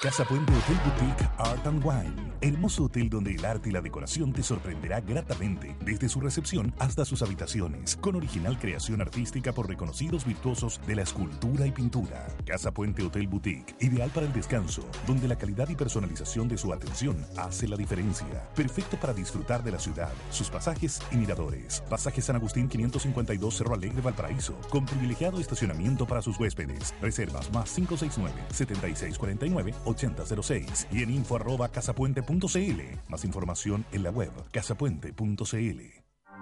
Casa 0.00 0.24
Puente 0.24 0.52
Hotel 0.52 0.76
Boutique 0.84 1.28
Art 1.38 1.66
and 1.66 1.84
Wine. 1.84 2.28
Hermoso 2.40 2.84
hotel 2.84 3.10
donde 3.10 3.34
el 3.34 3.44
arte 3.44 3.70
y 3.70 3.72
la 3.72 3.80
decoración 3.80 4.32
te 4.32 4.44
sorprenderá 4.44 5.00
gratamente, 5.00 5.76
desde 5.84 6.08
su 6.08 6.20
recepción 6.20 6.72
hasta 6.78 7.04
sus 7.04 7.20
habitaciones, 7.22 7.96
con 7.96 8.14
original 8.14 8.60
creación 8.60 9.00
artística 9.00 9.52
por 9.52 9.68
reconocidos 9.68 10.24
virtuosos 10.24 10.80
de 10.86 10.94
la 10.94 11.02
escultura 11.02 11.66
y 11.66 11.72
pintura. 11.72 12.28
Casa 12.46 12.70
Puente 12.70 13.02
Hotel 13.02 13.26
Boutique, 13.26 13.74
ideal 13.80 14.08
para 14.14 14.26
el 14.26 14.32
descanso, 14.32 14.88
donde 15.04 15.26
la 15.26 15.34
calidad 15.34 15.68
y 15.68 15.74
personalización 15.74 16.46
de 16.46 16.58
su 16.58 16.72
atención 16.72 17.16
hace 17.36 17.66
la 17.66 17.76
diferencia. 17.76 18.48
Perfecto 18.54 19.00
para 19.00 19.12
disfrutar 19.12 19.64
de 19.64 19.72
la 19.72 19.80
ciudad, 19.80 20.12
sus 20.30 20.48
pasajes 20.48 21.00
y 21.10 21.16
miradores. 21.16 21.82
Pasaje 21.90 22.22
San 22.22 22.36
Agustín 22.36 22.68
552 22.68 23.56
Cerro 23.56 23.74
Alegre 23.74 24.00
Valparaíso, 24.00 24.54
con 24.70 24.86
privilegiado 24.86 25.40
estacionamiento 25.40 26.06
para 26.06 26.22
sus 26.22 26.38
huéspedes. 26.38 26.94
Reservas 27.02 27.52
más 27.52 27.72
569 27.72 28.44
7649 28.52 29.74
8006 29.88 30.88
y 30.92 31.02
en 31.02 31.10
info 31.10 31.36
arroba 31.36 31.68
casapuente.cl. 31.68 32.80
Más 33.08 33.24
información 33.24 33.84
en 33.92 34.02
la 34.02 34.10
web 34.10 34.32
casapuente.cl. 34.52 35.80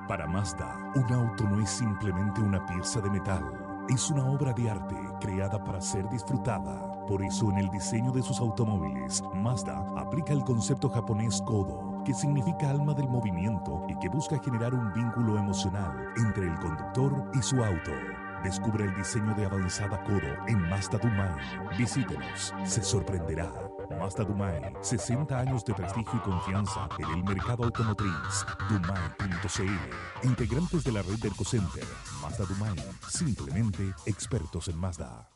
Para 0.09 0.27
Mazda, 0.29 0.93
un 0.95 1.13
auto 1.13 1.45
no 1.45 1.61
es 1.61 1.71
simplemente 1.71 2.41
una 2.41 2.65
pieza 2.65 3.01
de 3.01 3.11
metal. 3.11 3.43
Es 3.89 4.09
una 4.11 4.25
obra 4.25 4.53
de 4.53 4.71
arte 4.71 4.95
creada 5.21 5.63
para 5.65 5.81
ser 5.81 6.09
disfrutada. 6.11 7.05
Por 7.07 7.23
eso 7.23 7.51
en 7.51 7.59
el 7.59 7.71
diseño 7.71 8.13
de 8.13 8.23
sus 8.23 8.39
automóviles, 8.39 9.23
Mazda 9.35 9.85
aplica 9.97 10.33
el 10.33 10.45
concepto 10.45 10.89
japonés 10.89 11.43
Kodo, 11.45 12.03
que 12.05 12.15
significa 12.15 12.71
alma 12.71 12.95
del 12.95 13.09
movimiento 13.09 13.85
y 13.89 13.99
que 13.99 14.09
busca 14.09 14.39
generar 14.39 14.75
un 14.75 14.93
vínculo 14.93 15.39
emocional 15.39 16.13
entre 16.17 16.47
el 16.47 16.55
conductor 16.61 17.31
y 17.35 17.43
su 17.43 17.65
auto. 17.65 17.93
Descubre 18.47 18.85
el 18.85 18.95
diseño 18.95 19.35
de 19.35 19.45
avanzada 19.45 20.05
Codo 20.05 20.47
en 20.47 20.61
Mazda 20.69 20.99
Dumay. 20.99 21.35
Visítenos, 21.77 22.55
se 22.65 22.81
sorprenderá. 22.81 23.53
Mazda 23.99 24.23
Dumay, 24.23 24.73
60 24.83 25.37
años 25.37 25.65
de 25.65 25.75
prestigio 25.75 26.15
y 26.15 26.21
confianza 26.21 26.89
en 26.97 27.11
el 27.11 27.25
mercado 27.25 27.65
automotriz. 27.65 28.47
Dumay.cl, 28.69 30.27
integrantes 30.29 30.85
de 30.85 30.93
la 30.93 31.03
red 31.03 31.19
del 31.19 31.35
Center. 31.35 31.85
Mazda 32.23 32.45
Dumay, 32.45 32.77
simplemente 33.09 33.93
expertos 34.07 34.69
en 34.69 34.79
Mazda. 34.79 35.36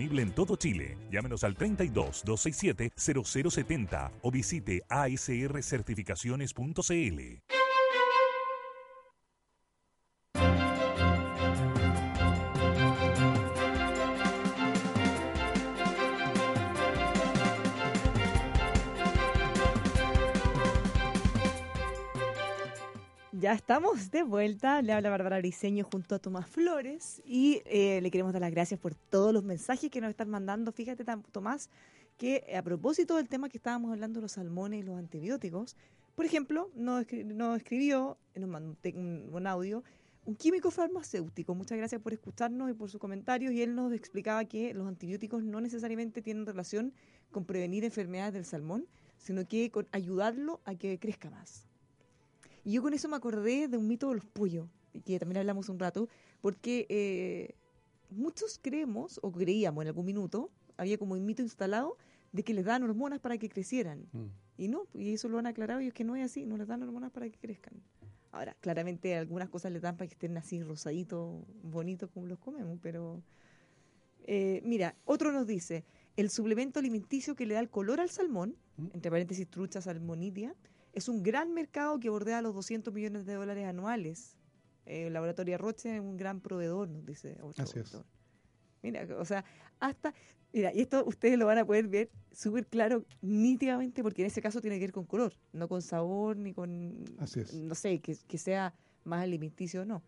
en 0.01 0.33
todo 0.33 0.55
Chile. 0.55 0.97
Llámenos 1.11 1.43
al 1.43 1.55
32 1.55 2.23
267 2.25 2.91
0070 2.95 4.11
o 4.21 4.31
visite 4.31 4.81
asrcertificaciones.cl. 4.89 7.60
Estamos 23.51 24.11
de 24.11 24.23
vuelta. 24.23 24.81
Le 24.81 24.93
habla 24.93 25.09
Bárbara 25.09 25.37
Briseño 25.39 25.83
junto 25.83 26.15
a 26.15 26.19
Tomás 26.19 26.49
Flores 26.49 27.21
y 27.25 27.61
eh, 27.65 27.99
le 28.01 28.09
queremos 28.09 28.31
dar 28.31 28.41
las 28.41 28.51
gracias 28.51 28.79
por 28.79 28.95
todos 28.95 29.33
los 29.33 29.43
mensajes 29.43 29.91
que 29.91 29.99
nos 29.99 30.09
están 30.09 30.29
mandando. 30.29 30.71
Fíjate, 30.71 31.03
Tomás, 31.33 31.69
que 32.17 32.45
a 32.57 32.61
propósito 32.61 33.17
del 33.17 33.27
tema 33.27 33.49
que 33.49 33.57
estábamos 33.57 33.91
hablando, 33.91 34.21
los 34.21 34.31
salmones 34.31 34.79
y 34.79 34.83
los 34.83 34.97
antibióticos, 34.97 35.75
por 36.15 36.23
ejemplo, 36.23 36.71
nos, 36.75 37.05
escribió, 37.57 38.17
nos 38.35 38.49
mandó 38.49 38.77
un, 38.95 39.45
audio, 39.45 39.83
un 40.23 40.35
químico 40.37 40.71
farmacéutico. 40.71 41.53
Muchas 41.53 41.77
gracias 41.77 42.01
por 42.01 42.13
escucharnos 42.13 42.69
y 42.71 42.73
por 42.73 42.89
sus 42.89 43.01
comentarios. 43.01 43.51
Y 43.51 43.63
él 43.63 43.75
nos 43.75 43.91
explicaba 43.91 44.45
que 44.45 44.73
los 44.73 44.87
antibióticos 44.87 45.43
no 45.43 45.59
necesariamente 45.59 46.21
tienen 46.21 46.45
relación 46.45 46.93
con 47.31 47.43
prevenir 47.43 47.83
enfermedades 47.83 48.33
del 48.33 48.45
salmón, 48.45 48.87
sino 49.17 49.45
que 49.45 49.69
con 49.71 49.89
ayudarlo 49.91 50.61
a 50.63 50.75
que 50.75 50.97
crezca 50.99 51.29
más. 51.29 51.70
Y 52.63 52.73
yo 52.73 52.81
con 52.81 52.93
eso 52.93 53.07
me 53.09 53.15
acordé 53.15 53.67
de 53.67 53.77
un 53.77 53.87
mito 53.87 54.09
de 54.09 54.15
los 54.15 54.25
pollos, 54.25 54.67
que 55.05 55.19
también 55.19 55.39
hablamos 55.39 55.69
un 55.69 55.79
rato, 55.79 56.09
porque 56.41 56.85
eh, 56.89 57.55
muchos 58.09 58.59
creemos, 58.61 59.19
o 59.23 59.31
creíamos 59.31 59.83
en 59.83 59.87
algún 59.87 60.05
minuto, 60.05 60.51
había 60.77 60.97
como 60.97 61.13
un 61.13 61.25
mito 61.25 61.41
instalado 61.41 61.97
de 62.31 62.43
que 62.43 62.53
les 62.53 62.65
dan 62.65 62.83
hormonas 62.83 63.19
para 63.19 63.37
que 63.37 63.49
crecieran. 63.49 64.07
Mm. 64.11 64.25
Y 64.57 64.67
no, 64.67 64.87
y 64.93 65.13
eso 65.13 65.27
lo 65.27 65.39
han 65.39 65.47
aclarado 65.47 65.81
y 65.81 65.87
es 65.87 65.93
que 65.93 66.03
no 66.03 66.15
es 66.15 66.23
así, 66.23 66.45
no 66.45 66.57
les 66.57 66.67
dan 66.67 66.83
hormonas 66.83 67.11
para 67.11 67.29
que 67.29 67.37
crezcan. 67.37 67.73
Ahora, 68.31 68.55
claramente 68.61 69.15
algunas 69.15 69.49
cosas 69.49 69.71
les 69.71 69.81
dan 69.81 69.97
para 69.97 70.07
que 70.07 70.13
estén 70.13 70.37
así 70.37 70.63
rosaditos, 70.63 71.43
bonitos 71.63 72.09
como 72.11 72.27
los 72.27 72.39
comemos, 72.39 72.79
pero... 72.81 73.21
Eh, 74.25 74.61
mira, 74.63 74.95
otro 75.05 75.31
nos 75.31 75.47
dice, 75.47 75.83
el 76.15 76.29
suplemento 76.29 76.79
alimenticio 76.79 77.35
que 77.35 77.47
le 77.47 77.55
da 77.55 77.59
el 77.59 77.69
color 77.69 77.99
al 77.99 78.11
salmón, 78.11 78.55
mm. 78.77 78.87
entre 78.93 79.11
paréntesis 79.11 79.47
trucha 79.49 79.81
salmonidia, 79.81 80.55
es 80.93 81.07
un 81.07 81.23
gran 81.23 81.53
mercado 81.53 81.99
que 81.99 82.09
bordea 82.09 82.41
los 82.41 82.53
200 82.53 82.93
millones 82.93 83.25
de 83.25 83.33
dólares 83.33 83.65
anuales. 83.65 84.37
Eh, 84.85 85.07
el 85.07 85.13
laboratorio 85.13 85.57
Roche 85.57 85.95
es 85.95 86.01
un 86.01 86.17
gran 86.17 86.41
proveedor, 86.41 86.89
nos 86.89 87.05
dice 87.05 87.37
otro 87.41 87.63
Así 87.63 87.79
Mira, 88.83 89.07
o 89.19 89.25
sea, 89.25 89.45
hasta, 89.79 90.13
mira, 90.51 90.73
y 90.73 90.81
esto 90.81 91.05
ustedes 91.05 91.37
lo 91.37 91.45
van 91.45 91.59
a 91.59 91.65
poder 91.65 91.87
ver 91.87 92.09
súper 92.31 92.65
claro, 92.65 93.05
nítidamente, 93.21 94.01
porque 94.01 94.23
en 94.23 94.27
ese 94.27 94.41
caso 94.41 94.59
tiene 94.59 94.77
que 94.77 94.85
ver 94.85 94.91
con 94.91 95.05
color, 95.05 95.33
no 95.53 95.67
con 95.67 95.83
sabor, 95.83 96.35
ni 96.35 96.51
con, 96.51 97.05
no 97.05 97.75
sé, 97.75 97.99
que, 98.01 98.17
que 98.27 98.37
sea 98.39 98.73
más 99.03 99.21
alimenticio 99.21 99.83
o 99.83 99.85
no. 99.85 100.01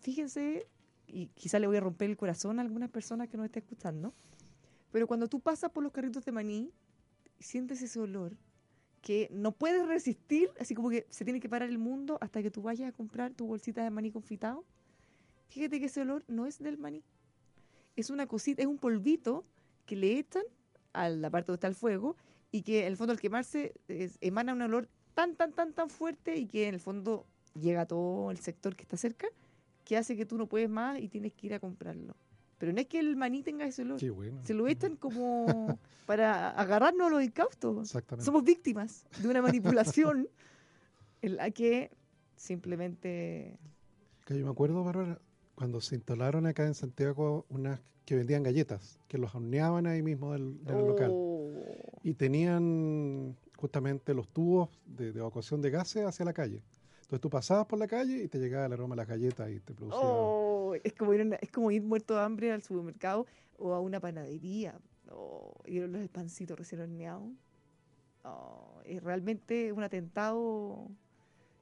Fíjense, 0.00 0.66
y 1.06 1.26
quizá 1.28 1.58
le 1.58 1.66
voy 1.66 1.76
a 1.76 1.80
romper 1.80 2.08
el 2.08 2.16
corazón 2.16 2.58
a 2.58 2.62
algunas 2.62 2.88
personas 2.88 3.28
que 3.28 3.36
nos 3.36 3.44
estén 3.44 3.62
escuchando, 3.64 4.14
pero 4.92 5.06
cuando 5.06 5.28
tú 5.28 5.40
pasas 5.40 5.70
por 5.70 5.82
los 5.82 5.92
carritos 5.92 6.24
de 6.24 6.32
maní, 6.32 6.72
sientes 7.38 7.82
ese 7.82 8.00
olor, 8.00 8.36
que 9.06 9.28
no 9.30 9.52
puedes 9.52 9.86
resistir, 9.86 10.50
así 10.58 10.74
como 10.74 10.90
que 10.90 11.06
se 11.10 11.24
tiene 11.24 11.38
que 11.38 11.48
parar 11.48 11.68
el 11.68 11.78
mundo 11.78 12.18
hasta 12.20 12.42
que 12.42 12.50
tú 12.50 12.60
vayas 12.60 12.88
a 12.88 12.92
comprar 12.92 13.32
tu 13.34 13.46
bolsita 13.46 13.84
de 13.84 13.90
maní 13.90 14.10
confitado. 14.10 14.64
Fíjate 15.46 15.78
que 15.78 15.86
ese 15.86 16.00
olor 16.00 16.24
no 16.26 16.44
es 16.44 16.58
del 16.58 16.76
maní. 16.76 17.04
Es 17.94 18.10
una 18.10 18.26
cosita, 18.26 18.62
es 18.62 18.66
un 18.66 18.78
polvito 18.78 19.44
que 19.84 19.94
le 19.94 20.18
echan 20.18 20.42
a 20.92 21.08
la 21.08 21.30
parte 21.30 21.52
donde 21.52 21.58
está 21.58 21.68
el 21.68 21.76
fuego 21.76 22.16
y 22.50 22.62
que 22.62 22.80
en 22.80 22.88
el 22.88 22.96
fondo 22.96 23.12
al 23.12 23.20
quemarse 23.20 23.74
emana 24.20 24.54
un 24.54 24.62
olor 24.62 24.88
tan, 25.14 25.36
tan, 25.36 25.52
tan, 25.52 25.72
tan 25.72 25.88
fuerte 25.88 26.36
y 26.36 26.46
que 26.46 26.66
en 26.66 26.74
el 26.74 26.80
fondo 26.80 27.26
llega 27.54 27.82
a 27.82 27.86
todo 27.86 28.32
el 28.32 28.38
sector 28.38 28.74
que 28.74 28.82
está 28.82 28.96
cerca, 28.96 29.28
que 29.84 29.96
hace 29.96 30.16
que 30.16 30.26
tú 30.26 30.36
no 30.36 30.48
puedes 30.48 30.68
más 30.68 30.98
y 30.98 31.06
tienes 31.06 31.32
que 31.32 31.46
ir 31.46 31.54
a 31.54 31.60
comprarlo. 31.60 32.16
Pero 32.58 32.72
no 32.72 32.80
es 32.80 32.86
que 32.86 32.98
el 32.98 33.16
maní 33.16 33.42
tenga 33.42 33.66
ese 33.66 33.82
olor. 33.82 34.00
Se 34.42 34.54
lo 34.54 34.66
echan 34.66 34.96
como 34.96 35.46
para 36.06 36.50
agarrarnos 36.50 37.08
a 37.08 37.10
los 37.10 37.22
incautos. 37.22 37.94
Somos 38.18 38.44
víctimas 38.44 39.06
de 39.20 39.28
una 39.28 39.42
manipulación 39.42 40.28
en 41.22 41.36
la 41.36 41.50
que 41.50 41.90
simplemente... 42.36 43.58
Que 44.24 44.38
yo 44.38 44.44
me 44.44 44.50
acuerdo, 44.50 44.82
Bárbara, 44.82 45.20
cuando 45.54 45.80
se 45.80 45.96
instalaron 45.96 46.46
acá 46.46 46.66
en 46.66 46.74
Santiago 46.74 47.44
unas 47.48 47.80
que 48.06 48.14
vendían 48.14 48.42
galletas, 48.42 49.00
que 49.08 49.18
los 49.18 49.34
horneaban 49.34 49.86
ahí 49.86 50.00
mismo 50.00 50.32
del, 50.32 50.58
local. 50.64 51.10
Oh. 51.12 51.52
Y 52.04 52.14
tenían 52.14 53.36
justamente 53.56 54.14
los 54.14 54.28
tubos 54.28 54.70
de, 54.86 55.08
evacuación 55.08 55.60
de 55.60 55.70
gases 55.70 56.04
hacia 56.04 56.24
la 56.24 56.32
calle. 56.32 56.62
Entonces 57.02 57.20
tú 57.20 57.28
pasabas 57.30 57.66
por 57.66 57.78
la 57.78 57.86
calle 57.86 58.22
y 58.22 58.28
te 58.28 58.38
llegaba 58.38 58.66
el 58.66 58.72
aroma 58.72 58.94
de 58.94 59.02
las 59.02 59.08
galletas 59.08 59.50
y 59.50 59.60
te 59.60 59.74
producía... 59.74 60.00
Oh 60.00 60.45
es 60.84 60.92
como 60.94 61.14
ir, 61.14 61.38
es 61.40 61.50
como 61.50 61.70
ir 61.70 61.82
muerto 61.82 62.14
de 62.14 62.20
hambre 62.20 62.52
al 62.52 62.62
supermercado 62.62 63.26
o 63.58 63.72
a 63.74 63.80
una 63.80 64.00
panadería. 64.00 64.78
Oh, 65.10 65.54
y 65.66 65.80
los 65.80 66.08
pancitos 66.08 66.58
recién 66.58 66.80
horneados. 66.80 67.30
Oh, 68.24 68.80
es 68.84 69.02
realmente 69.02 69.72
un 69.72 69.82
atentado 69.82 70.90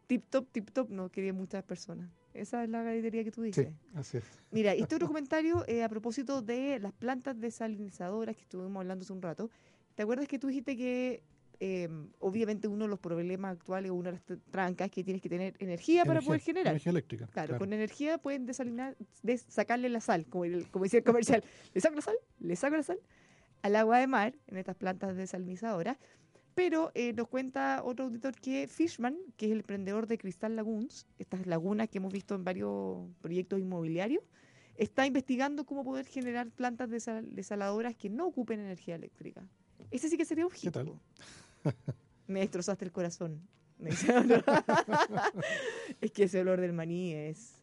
tip 0.07 0.25
top, 0.31 0.49
tip 0.51 0.71
top, 0.71 0.91
no 0.91 1.11
querían 1.11 1.37
muchas 1.37 1.63
personas. 1.65 2.11
Esa 2.33 2.65
es 2.65 2.71
la 2.71 2.83
galería 2.83 3.23
que 3.23 3.31
tú 3.31 3.43
dices. 3.43 3.69
Sí, 3.69 3.75
así 3.95 4.17
es. 4.19 4.25
Mira, 4.51 4.73
este 4.73 4.95
otro 4.97 5.07
comentario 5.07 5.65
eh, 5.69 5.83
a 5.83 5.89
propósito 5.89 6.43
de 6.43 6.79
las 6.81 6.93
plantas 6.93 7.39
desalinizadoras 7.39 8.37
que 8.37 8.43
estuvimos 8.43 8.81
hablando 8.81 9.05
hace 9.05 9.13
un 9.13 9.23
rato. 9.23 9.51
¿Te 9.95 10.03
acuerdas 10.03 10.27
que 10.27 10.39
tú 10.39 10.49
dijiste 10.49 10.77
que 10.77 11.23
eh, 11.61 11.89
obviamente 12.19 12.69
uno 12.69 12.85
de 12.85 12.91
los 12.91 12.99
problemas 12.99 13.53
actuales 13.53 13.91
o 13.91 13.95
una 13.95 14.13
de 14.13 14.19
las 14.19 14.41
trancas 14.51 14.87
es 14.87 14.93
que 14.93 15.05
tienes 15.05 15.23
que 15.23 15.29
tener 15.29 15.55
energía, 15.59 16.05
para 16.05 16.21
poder 16.21 16.41
generar. 16.41 16.73
Energía 16.73 16.91
eléctrica. 16.91 17.27
Claro, 17.29 17.59
con 17.59 17.73
energía 17.73 18.19
pueden 18.19 18.47
desalinar, 18.47 18.97
sacarle 19.49 19.89
la 19.89 20.01
sal, 20.01 20.27
como, 20.27 20.45
el, 20.45 20.71
como 20.71 20.85
decía 20.85 20.99
el 20.99 21.05
comercial. 21.05 21.43
le 21.75 21.81
saco 21.81 21.97
la 21.97 22.03
sal, 22.03 22.17
le 22.41 22.57
saco 22.57 22.77
la 22.77 22.83
sal 22.83 22.99
al 23.65 23.77
agua 23.77 23.99
de 23.99 24.07
mar 24.07 24.35
en 24.47 24.59
estas 24.59 24.77
plantas 24.77 25.17
desalinizadoras. 25.17 25.97
Pero 26.55 26.93
eh, 26.95 27.13
nos 27.15 27.29
cuenta 27.29 27.83
otro 27.83 28.05
auditor 28.05 28.35
que 28.35 28.69
Fishman, 28.69 29.17
que 29.37 29.47
es 29.47 29.53
el 29.53 29.59
emprendedor 29.59 30.07
de 30.07 30.19
Cristal 30.19 30.55
Lagoons, 30.55 31.07
estas 31.19 31.47
lagunas 31.47 31.89
que 31.89 31.99
hemos 31.99 32.13
visto 32.13 32.35
en 32.35 32.45
varios 32.45 33.09
proyectos 33.23 33.59
inmobiliarios, 33.59 34.23
está 34.77 35.07
investigando 35.07 35.65
cómo 35.65 35.83
poder 35.83 36.07
generar 36.07 36.51
plantas 36.51 36.91
desaladoras 36.91 37.97
que 37.97 38.11
no 38.11 38.27
ocupen 38.27 38.61
energía 38.61 38.95
eléctrica. 38.97 39.49
Ese 39.91 40.09
sí 40.09 40.17
que 40.17 40.25
sería 40.25 40.45
un 40.45 40.53
hit. 40.53 40.77
Me 42.27 42.41
destrozaste 42.41 42.85
el 42.85 42.93
corazón. 42.93 43.41
es 46.01 46.13
que 46.13 46.25
ese 46.25 46.41
olor 46.41 46.61
del 46.61 46.73
maní 46.73 47.13
es 47.13 47.61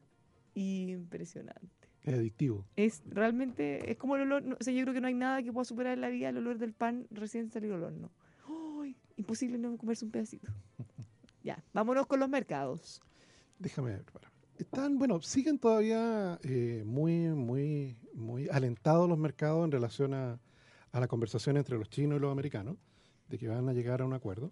impresionante. 0.53 1.89
Es 2.03 2.15
adictivo. 2.15 2.65
Es 2.75 3.01
realmente, 3.05 3.91
es 3.91 3.97
como 3.97 4.15
el 4.15 4.23
olor, 4.23 4.57
o 4.59 4.63
sea, 4.63 4.73
yo 4.73 4.81
creo 4.83 4.93
que 4.93 5.01
no 5.01 5.07
hay 5.07 5.13
nada 5.13 5.43
que 5.43 5.53
pueda 5.53 5.65
superar 5.65 5.93
en 5.93 6.01
la 6.01 6.09
vida 6.09 6.29
el 6.29 6.37
olor 6.37 6.57
del 6.57 6.73
pan 6.73 7.07
recién 7.11 7.49
salido 7.49 7.75
del 7.75 7.83
horno. 7.83 8.11
Imposible 9.17 9.59
no 9.59 9.77
comerse 9.77 10.03
un 10.03 10.11
pedacito. 10.11 10.51
ya, 11.43 11.63
vámonos 11.73 12.07
con 12.07 12.19
los 12.19 12.27
mercados. 12.27 13.01
Déjame 13.59 13.91
ver. 13.91 14.05
Están, 14.57 14.97
bueno, 14.97 15.21
siguen 15.21 15.59
todavía 15.59 16.39
eh, 16.43 16.83
muy, 16.85 17.29
muy, 17.29 17.97
muy 18.15 18.49
alentados 18.49 19.07
los 19.07 19.19
mercados 19.19 19.63
en 19.65 19.71
relación 19.71 20.15
a, 20.15 20.39
a 20.91 20.99
la 20.99 21.07
conversación 21.07 21.57
entre 21.57 21.77
los 21.77 21.89
chinos 21.89 22.17
y 22.17 22.21
los 22.21 22.31
americanos 22.31 22.77
de 23.31 23.37
que 23.37 23.47
van 23.47 23.67
a 23.69 23.73
llegar 23.73 24.01
a 24.01 24.05
un 24.05 24.13
acuerdo. 24.13 24.51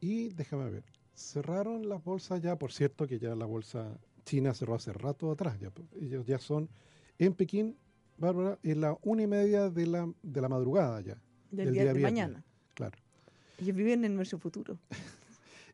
Y 0.00 0.30
déjame 0.30 0.70
ver, 0.70 0.84
cerraron 1.14 1.88
las 1.88 2.04
bolsas 2.04 2.42
ya, 2.42 2.56
por 2.56 2.72
cierto 2.72 3.06
que 3.06 3.18
ya 3.18 3.34
la 3.34 3.46
bolsa 3.46 3.98
china 4.24 4.52
cerró 4.52 4.74
hace 4.74 4.92
rato 4.92 5.30
atrás, 5.30 5.58
ya, 5.58 5.72
ellos 6.00 6.26
ya 6.26 6.38
son 6.38 6.68
En 7.18 7.32
Pekín, 7.32 7.76
Bárbara, 8.18 8.58
es 8.62 8.76
la 8.76 8.98
una 9.02 9.22
y 9.22 9.26
media 9.26 9.70
de 9.70 9.86
la, 9.86 10.12
de 10.22 10.40
la 10.40 10.48
madrugada 10.48 11.00
ya. 11.00 11.16
Del, 11.50 11.72
día, 11.72 11.84
de 11.84 11.92
viernes. 11.94 12.02
mañana. 12.02 12.44
Claro. 12.74 12.98
Ellos 13.58 13.74
viven 13.74 14.04
en 14.04 14.14
nuestro 14.14 14.38
futuro. 14.38 14.78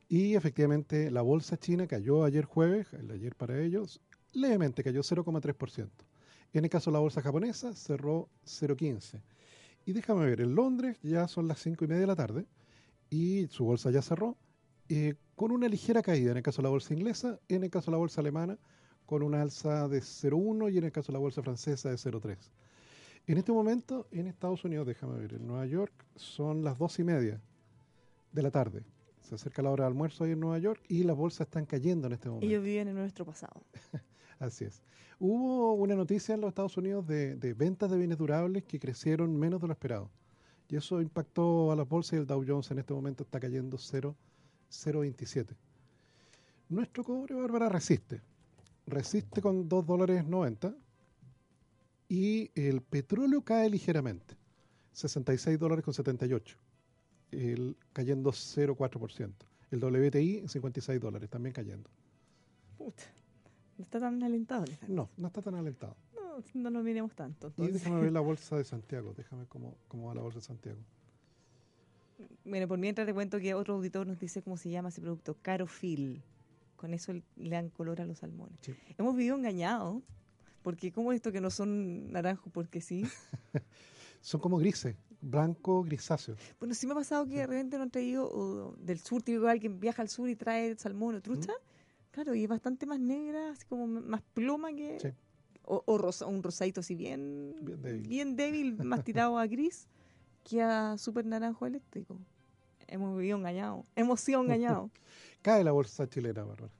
Y 0.07 0.35
efectivamente 0.35 1.11
la 1.11 1.23
bolsa 1.23 1.57
china 1.57 1.87
cayó 1.87 2.25
ayer 2.25 2.45
jueves, 2.45 2.93
el 2.93 3.11
ayer 3.11 3.35
para 3.35 3.61
ellos, 3.61 4.03
levemente 4.33 4.85
cayó 4.85 5.01
0,3%. 5.01 5.89
En 6.53 6.65
el 6.65 6.71
caso 6.71 6.91
de 6.91 6.93
la 6.93 7.01
bolsa 7.01 7.23
japonesa 7.23 7.75
cerró 7.75 8.29
0,15%. 8.45 9.23
Y 9.87 9.93
déjame 9.93 10.27
ver, 10.27 10.41
en 10.41 10.55
Londres 10.55 10.99
ya 11.03 11.29
son 11.29 11.49
las 11.49 11.61
5 11.61 11.85
y 11.85 11.89
media 11.89 12.01
de 12.03 12.07
la 12.07 12.17
tarde 12.17 12.47
y 13.11 13.47
su 13.49 13.65
bolsa 13.65 13.91
ya 13.91 14.03
cerró 14.03 14.37
eh, 14.89 15.15
con 15.37 15.51
una 15.51 15.69
ligera 15.69 16.03
caída 16.03 16.31
en 16.31 16.39
el 16.39 16.43
caso 16.43 16.63
de 16.63 16.65
la 16.65 16.71
bolsa 16.71 16.95
inglesa, 16.95 17.39
en 17.49 17.65
el 17.65 17.71
caso 17.71 17.91
de 17.91 17.93
la 17.93 17.99
bolsa 17.99 18.21
alemana 18.21 18.59
con 19.07 19.23
una 19.23 19.43
alza 19.43 19.89
de 19.89 20.01
0,1 20.01 20.73
y 20.73 20.79
en 20.79 20.85
el 20.85 20.93
caso 20.93 21.09
de 21.09 21.15
la 21.15 21.19
bolsa 21.19 21.43
francesa 21.43 21.91
de 21.91 21.97
0,3. 21.97 22.37
En 23.27 23.39
este 23.39 23.53
momento 23.53 24.07
en 24.11 24.27
Estados 24.27 24.65
Unidos, 24.65 24.87
déjame 24.87 25.19
ver, 25.19 25.35
en 25.35 25.47
Nueva 25.47 25.67
York 25.67 25.93
son 26.17 26.65
las 26.65 26.79
2 26.79 26.99
y 27.01 27.05
media 27.05 27.41
de 28.33 28.43
la 28.43 28.51
tarde. 28.51 28.83
Se 29.23 29.35
acerca 29.35 29.63
la 29.63 29.71
hora 29.71 29.85
de 29.85 29.89
almuerzo 29.89 30.25
ahí 30.25 30.33
en 30.33 30.41
Nueva 30.41 30.59
York 30.59 30.83
y 30.89 31.03
las 31.03 31.17
bolsas 31.17 31.47
están 31.47 31.65
cayendo 31.65 32.07
en 32.07 32.15
este 32.15 32.29
momento. 32.29 32.47
Ellos 32.47 32.63
viven 32.63 32.89
en 32.89 32.95
nuestro 32.95 33.25
pasado. 33.25 33.63
Así 34.39 34.65
es. 34.65 34.83
Hubo 35.19 35.75
una 35.75 35.95
noticia 35.95 36.35
en 36.35 36.41
los 36.41 36.49
Estados 36.49 36.77
Unidos 36.77 37.07
de, 37.07 37.55
ventas 37.57 37.91
de 37.91 37.97
bienes 37.97 38.19
durables 38.19 38.65
que 38.65 38.79
crecieron 38.79 39.37
menos 39.37 39.61
de 39.61 39.69
lo 39.69 39.73
esperado. 39.73 40.11
Y 40.69 40.77
eso 40.77 41.01
impactó 41.01 41.71
a 41.71 41.77
las 41.77 41.89
bolsas 41.89 42.15
y 42.15 42.17
el 42.17 42.27
Dow 42.27 42.45
Jones 42.47 42.71
en 42.71 42.79
este 42.79 42.95
momento 42.95 43.23
está 43.23 43.39
cayendo 43.39 43.79
0, 43.79 44.17
0,27. 44.71 45.55
Nuestro 46.69 47.05
cobre, 47.05 47.35
Bárbara, 47.35 47.69
resiste. 47.69 48.23
Resiste 48.87 49.41
con 49.41 49.69
2 49.69 49.87
dólares 49.87 50.25
90 50.25 50.75
y 52.09 52.51
el 52.55 52.83
petróleo 52.83 53.43
cae 53.43 53.71
ligeramente. 53.71 54.37
66 54.93 55.59
dólares 55.59 55.85
con 55.85 55.95
78. 55.95 56.57
El, 57.31 57.77
cayendo 57.93 58.31
0,4%. 58.31 59.33
El 59.71 59.81
WTI 59.83 60.49
56 60.49 61.01
dólares, 61.01 61.29
también 61.31 61.53
cayendo. 61.53 61.91
Puta, 62.79 63.03
no 63.77 63.83
está 63.83 64.01
tan 64.01 64.23
alentado. 64.23 64.65
No, 64.89 65.09
no 65.17 65.27
está 65.27 65.43
tan 65.43 65.55
alentado. 65.55 65.97
No, 66.15 66.43
no 66.55 66.71
nos 66.71 66.85
miremos 66.85 67.15
tanto. 67.15 67.53
Y 67.57 67.69
déjame 67.69 68.01
ver 68.01 68.13
la 68.13 68.21
bolsa 68.21 68.57
de 68.57 68.65
Santiago. 68.65 69.15
Déjame 69.17 69.47
cómo, 69.47 69.77
cómo 69.89 70.09
va 70.09 70.15
la 70.15 70.23
bolsa 70.23 70.39
de 70.39 70.45
Santiago. 70.45 70.79
Bueno, 72.45 72.69
por 72.69 72.79
mientras 72.79 73.07
te 73.07 73.15
cuento 73.15 73.39
que 73.39 73.55
otro 73.55 73.75
auditor 73.75 74.07
nos 74.07 74.19
dice 74.21 74.43
cómo 74.43 74.57
se 74.57 74.71
llama 74.71 74.89
ese 74.89 75.01
producto, 75.01 75.37
Carofil. 75.43 76.23
Con 76.77 76.93
eso 76.93 77.13
le 77.13 77.51
dan 77.51 77.71
color 77.71 78.01
a 78.01 78.05
los 78.05 78.19
salmones. 78.19 78.59
Sí. 78.61 78.75
Hemos 78.99 79.17
vivido 79.17 79.37
engañados, 79.37 80.03
porque 80.63 80.93
como 80.93 81.13
esto 81.13 81.33
que 81.33 81.41
no 81.41 81.51
son 81.51 82.13
naranjos 82.13 82.53
porque 82.53 82.81
sí. 82.81 83.05
Son 84.21 84.41
como 84.41 84.57
grises, 84.57 84.97
blanco 85.21 85.83
grisáceo. 85.83 86.37
Bueno, 86.59 86.75
sí 86.75 86.87
me 86.87 86.93
ha 86.93 86.97
pasado 86.97 87.27
que 87.27 87.37
de 87.37 87.47
repente 87.47 87.77
nos 87.77 87.85
han 87.85 87.91
traído 87.91 88.27
o 88.27 88.75
del 88.77 88.99
sur, 88.99 89.23
típico 89.23 89.47
alguien 89.47 89.79
viaja 89.79 90.01
al 90.01 90.09
sur 90.09 90.31
y 90.31 90.35
trae 90.35 90.75
salmón 90.77 91.17
o 91.17 91.21
trucha. 91.21 91.53
Claro, 92.15 92.35
y 92.35 92.45
es 92.45 92.49
bastante 92.49 92.87
más 92.87 93.01
negra, 93.01 93.51
así 93.51 93.65
como 93.67 93.87
más 93.89 94.23
ploma 94.35 94.73
que... 94.73 94.99
Sí. 95.01 95.09
O, 95.67 95.83
o 95.87 95.99
rosa- 95.99 96.27
un 96.27 96.43
rosadito 96.43 96.81
así 96.81 96.95
bien, 96.95 97.57
Bien 97.63 97.81
débil. 97.83 98.07
bien 98.09 98.37
débil, 98.37 98.75
más 98.85 99.03
tirado 99.03 99.39
a 99.39 99.47
gris 99.47 99.89
que 100.45 100.63
a 100.63 100.97
súper 100.99 101.25
naranjo 101.27 101.65
eléctrico. 101.67 102.19
Hemos 102.87 103.17
vivido 103.17 103.39
engañados. 103.39 103.87
Hemos 103.97 104.21
sido 104.21 104.43
engañados. 104.43 104.91
Cae 105.43 105.65
la 105.65 105.73
bolsa 105.73 106.07
chilena, 106.09 106.45
Bárbara. 106.45 106.71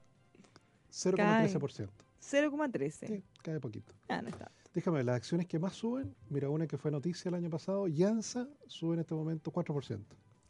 0,13%. 0.91 1.89
0,13. 2.21 3.07
Sí, 3.07 3.23
cae 3.43 3.59
poquito. 3.59 3.93
Ah, 4.07 4.21
no 4.21 4.29
está. 4.29 4.51
Déjame 4.73 5.03
las 5.03 5.15
acciones 5.17 5.45
que 5.47 5.59
más 5.59 5.73
suben, 5.73 6.15
mira, 6.29 6.49
una 6.49 6.65
que 6.67 6.77
fue 6.77 6.89
noticia 6.91 7.29
el 7.29 7.35
año 7.35 7.49
pasado, 7.49 7.87
Yansa 7.87 8.47
sube 8.67 8.95
en 8.95 9.01
este 9.01 9.13
momento 9.13 9.51
4%. 9.51 9.99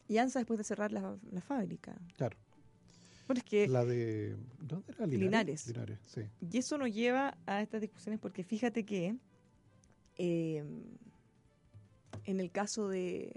Y 0.07 0.17
ANSA 0.19 0.39
después 0.39 0.57
de 0.59 0.63
cerrar 0.63 0.91
la, 0.91 1.17
la 1.31 1.41
fábrica. 1.41 1.95
Claro. 2.15 2.37
Bueno, 3.27 3.39
es 3.39 3.43
que... 3.43 3.67
La 3.67 3.83
de. 3.85 4.35
¿Dónde 4.59 4.93
era? 4.93 5.05
Linares. 5.07 5.67
Linares, 5.67 5.99
sí. 6.05 6.21
Y 6.51 6.57
eso 6.57 6.77
nos 6.77 6.93
lleva 6.93 7.37
a 7.45 7.61
estas 7.61 7.81
discusiones 7.81 8.19
porque 8.19 8.43
fíjate 8.43 8.83
que 8.85 9.15
eh, 10.17 10.63
en 12.25 12.39
el 12.39 12.51
caso 12.51 12.87
de 12.89 13.33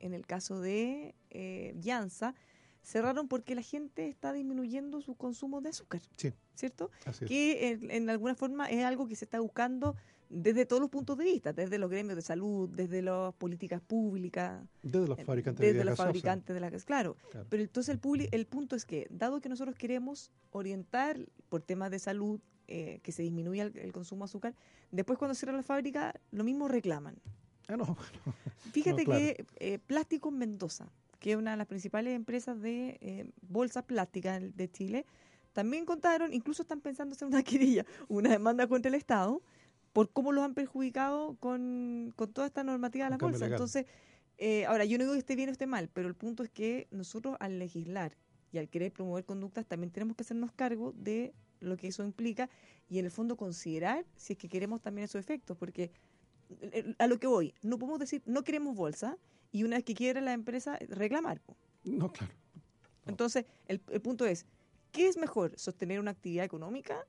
en 0.00 0.12
el 0.12 0.26
caso 0.26 0.60
de 0.60 1.14
eh, 1.30 1.74
Llanza 1.80 2.34
cerraron 2.82 3.26
porque 3.28 3.54
la 3.54 3.62
gente 3.62 4.08
está 4.08 4.32
disminuyendo 4.34 5.00
su 5.00 5.14
consumo 5.14 5.62
de 5.62 5.70
azúcar, 5.70 6.02
Sí, 6.16 6.32
¿cierto? 6.54 6.90
así 7.06 7.24
es. 7.24 7.28
Que 7.30 7.68
en, 7.70 7.90
en 7.90 8.10
alguna 8.10 8.34
forma 8.34 8.66
es 8.68 8.84
algo 8.84 9.08
que 9.08 9.16
se 9.16 9.24
está 9.24 9.40
buscando 9.40 9.96
desde 10.30 10.66
todos 10.66 10.80
los 10.80 10.90
puntos 10.90 11.16
de 11.18 11.24
vista, 11.24 11.52
desde 11.52 11.78
los 11.78 11.90
gremios 11.90 12.16
de 12.16 12.22
salud, 12.22 12.68
desde 12.68 13.02
las 13.02 13.32
políticas 13.34 13.80
públicas, 13.80 14.62
Desde 14.82 15.06
los 15.08 15.22
fabricantes 15.22 15.60
desde 15.60 15.72
de 15.78 15.84
gaseosas. 15.84 16.06
fabricantes 16.06 16.54
de 16.54 16.60
claro. 16.84 17.16
Claro. 17.30 17.46
Pero 17.48 17.62
entonces 17.62 17.94
el, 17.94 18.00
publi- 18.00 18.28
el 18.32 18.46
punto 18.46 18.74
es 18.76 18.84
que, 18.84 19.06
dado 19.10 19.40
que 19.40 19.48
nosotros 19.48 19.76
queremos 19.76 20.30
orientar 20.50 21.18
por 21.48 21.62
temas 21.62 21.90
de 21.90 21.98
salud, 21.98 22.40
eh, 22.68 23.00
que 23.02 23.12
se 23.12 23.22
disminuya 23.22 23.64
el, 23.64 23.76
el 23.76 23.92
consumo 23.92 24.24
de 24.24 24.30
azúcar, 24.30 24.54
después 24.90 25.18
cuando 25.18 25.34
cierran 25.34 25.56
la 25.56 25.62
fábrica, 25.62 26.14
lo 26.30 26.44
mismo 26.44 26.66
reclaman. 26.68 27.16
Ah, 27.68 27.76
no. 27.76 27.96
Fíjate 28.72 29.02
No, 29.02 29.12
claro. 29.12 29.20
que 29.20 29.46
eh, 29.56 29.78
Plásticos 29.78 30.32
Mendoza, 30.32 30.88
que 31.20 31.32
es 31.32 31.36
una 31.36 31.52
de 31.52 31.56
las 31.58 31.66
principales 31.66 32.14
empresas 32.14 32.60
de 32.60 32.98
eh, 33.00 33.30
bolsas 33.48 33.84
plásticas 33.84 34.42
de 34.56 34.70
Chile, 34.70 35.06
también 35.52 35.84
contaron, 35.86 36.32
incluso 36.32 36.62
están 36.62 36.80
pensando 36.80 37.14
hacer 37.14 37.28
una 37.28 37.42
querella, 37.42 37.86
una 38.08 38.30
demanda 38.30 38.66
contra 38.66 38.88
el 38.88 38.96
Estado, 38.96 39.40
por 39.94 40.10
cómo 40.10 40.32
los 40.32 40.44
han 40.44 40.54
perjudicado 40.54 41.36
con, 41.38 42.12
con 42.16 42.32
toda 42.32 42.48
esta 42.48 42.64
normativa 42.64 43.06
de 43.06 43.10
las 43.10 43.18
bolsas. 43.20 43.48
Entonces, 43.48 43.86
eh, 44.38 44.66
ahora, 44.66 44.84
yo 44.84 44.98
no 44.98 45.04
digo 45.04 45.14
que 45.14 45.20
esté 45.20 45.36
bien 45.36 45.48
o 45.48 45.52
esté 45.52 45.68
mal, 45.68 45.88
pero 45.94 46.08
el 46.08 46.14
punto 46.14 46.42
es 46.42 46.50
que 46.50 46.88
nosotros 46.90 47.36
al 47.38 47.60
legislar 47.60 48.16
y 48.50 48.58
al 48.58 48.68
querer 48.68 48.92
promover 48.92 49.24
conductas 49.24 49.64
también 49.66 49.92
tenemos 49.92 50.16
que 50.16 50.24
hacernos 50.24 50.50
cargo 50.50 50.92
de 50.96 51.32
lo 51.60 51.76
que 51.76 51.86
eso 51.86 52.04
implica 52.04 52.50
y 52.90 52.98
en 52.98 53.04
el 53.04 53.12
fondo 53.12 53.36
considerar 53.36 54.04
si 54.16 54.32
es 54.32 54.38
que 54.38 54.48
queremos 54.48 54.82
también 54.82 55.04
esos 55.04 55.20
efectos, 55.20 55.56
porque 55.56 55.92
eh, 56.60 56.94
a 56.98 57.06
lo 57.06 57.20
que 57.20 57.28
voy, 57.28 57.54
no 57.62 57.78
podemos 57.78 58.00
decir 58.00 58.20
no 58.26 58.42
queremos 58.42 58.74
bolsa 58.74 59.16
y 59.52 59.62
una 59.62 59.76
vez 59.76 59.84
que 59.84 59.94
quiera 59.94 60.20
la 60.20 60.32
empresa 60.32 60.76
reclamar. 60.88 61.40
po. 61.40 61.56
No, 61.84 62.12
claro. 62.12 62.34
Entonces, 63.06 63.44
el, 63.68 63.80
el 63.92 64.00
punto 64.00 64.26
es, 64.26 64.44
¿qué 64.90 65.06
es 65.06 65.16
mejor? 65.16 65.56
¿Sostener 65.56 66.00
una 66.00 66.10
actividad 66.10 66.44
económica 66.44 67.06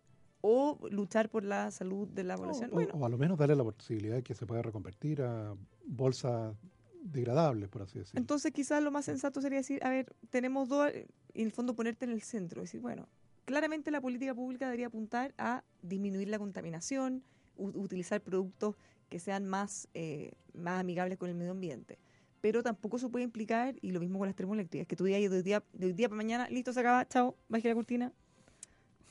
o 0.48 0.78
luchar 0.92 1.30
por 1.30 1.44
la 1.44 1.72
salud 1.72 2.08
de 2.08 2.24
la 2.24 2.38
población? 2.38 2.70
O, 2.72 2.76
bueno, 2.76 2.94
o 2.94 3.04
a 3.06 3.10
lo 3.10 3.18
menos 3.18 3.36
darle 3.38 3.56
la 3.56 3.64
posibilidad 3.64 4.16
de 4.16 4.22
que 4.24 4.36
se 4.36 4.46
pueda 4.46 4.62
reconvertir 4.62 5.24
a 5.24 5.56
bolsas 5.88 6.56
degradables, 7.02 7.68
por 7.70 7.82
así 7.82 7.98
decirlo. 8.00 8.20
entonces 8.20 8.52
quizás 8.52 8.84
lo 8.84 8.92
más 8.92 9.06
sensato 9.06 9.42
sería 9.42 9.58
decir, 9.58 9.84
a 9.84 9.90
ver, 9.90 10.14
tenemos 10.30 10.70
dos, 10.70 10.92
y 11.34 11.42
en 11.42 11.48
el 11.48 11.52
fondo 11.52 11.76
ponerte 11.76 12.06
en 12.06 12.12
el 12.12 12.22
centro, 12.22 12.62
decir, 12.62 12.80
bueno, 12.80 13.08
claramente 13.46 13.90
la 13.90 14.02
política 14.02 14.36
pública 14.36 14.66
debería 14.66 14.88
apuntar 14.88 15.34
a 15.40 15.64
disminuir 15.82 16.28
la 16.30 16.38
contaminación, 16.38 17.24
u- 17.58 17.70
utilizar 17.80 18.22
productos 18.22 18.76
que 19.10 19.20
sean 19.20 19.46
más, 19.48 19.88
eh, 19.96 20.34
más 20.54 20.80
amigables 20.80 21.18
con 21.18 21.30
el 21.30 21.36
medio 21.36 21.52
ambiente. 21.52 21.98
Pero 22.42 22.62
tampoco 22.62 22.98
eso 22.98 23.10
puede 23.10 23.24
implicar, 23.26 23.76
y 23.82 23.92
lo 23.92 24.00
mismo 24.00 24.20
con 24.20 24.28
las 24.28 24.36
termoeléctricas, 24.36 24.88
que 24.88 24.96
tú 24.96 25.06
digas 25.06 25.22
de 25.32 25.38
hoy 25.38 25.44
día, 25.44 25.64
de 25.74 25.88
hoy 25.88 25.94
día 25.94 26.08
para 26.10 26.18
mañana, 26.18 26.48
listo, 26.50 26.72
se 26.74 26.80
acaba, 26.82 27.08
chao, 27.08 27.36
baje 27.50 27.68
la 27.68 27.74
cortina. 27.74 28.14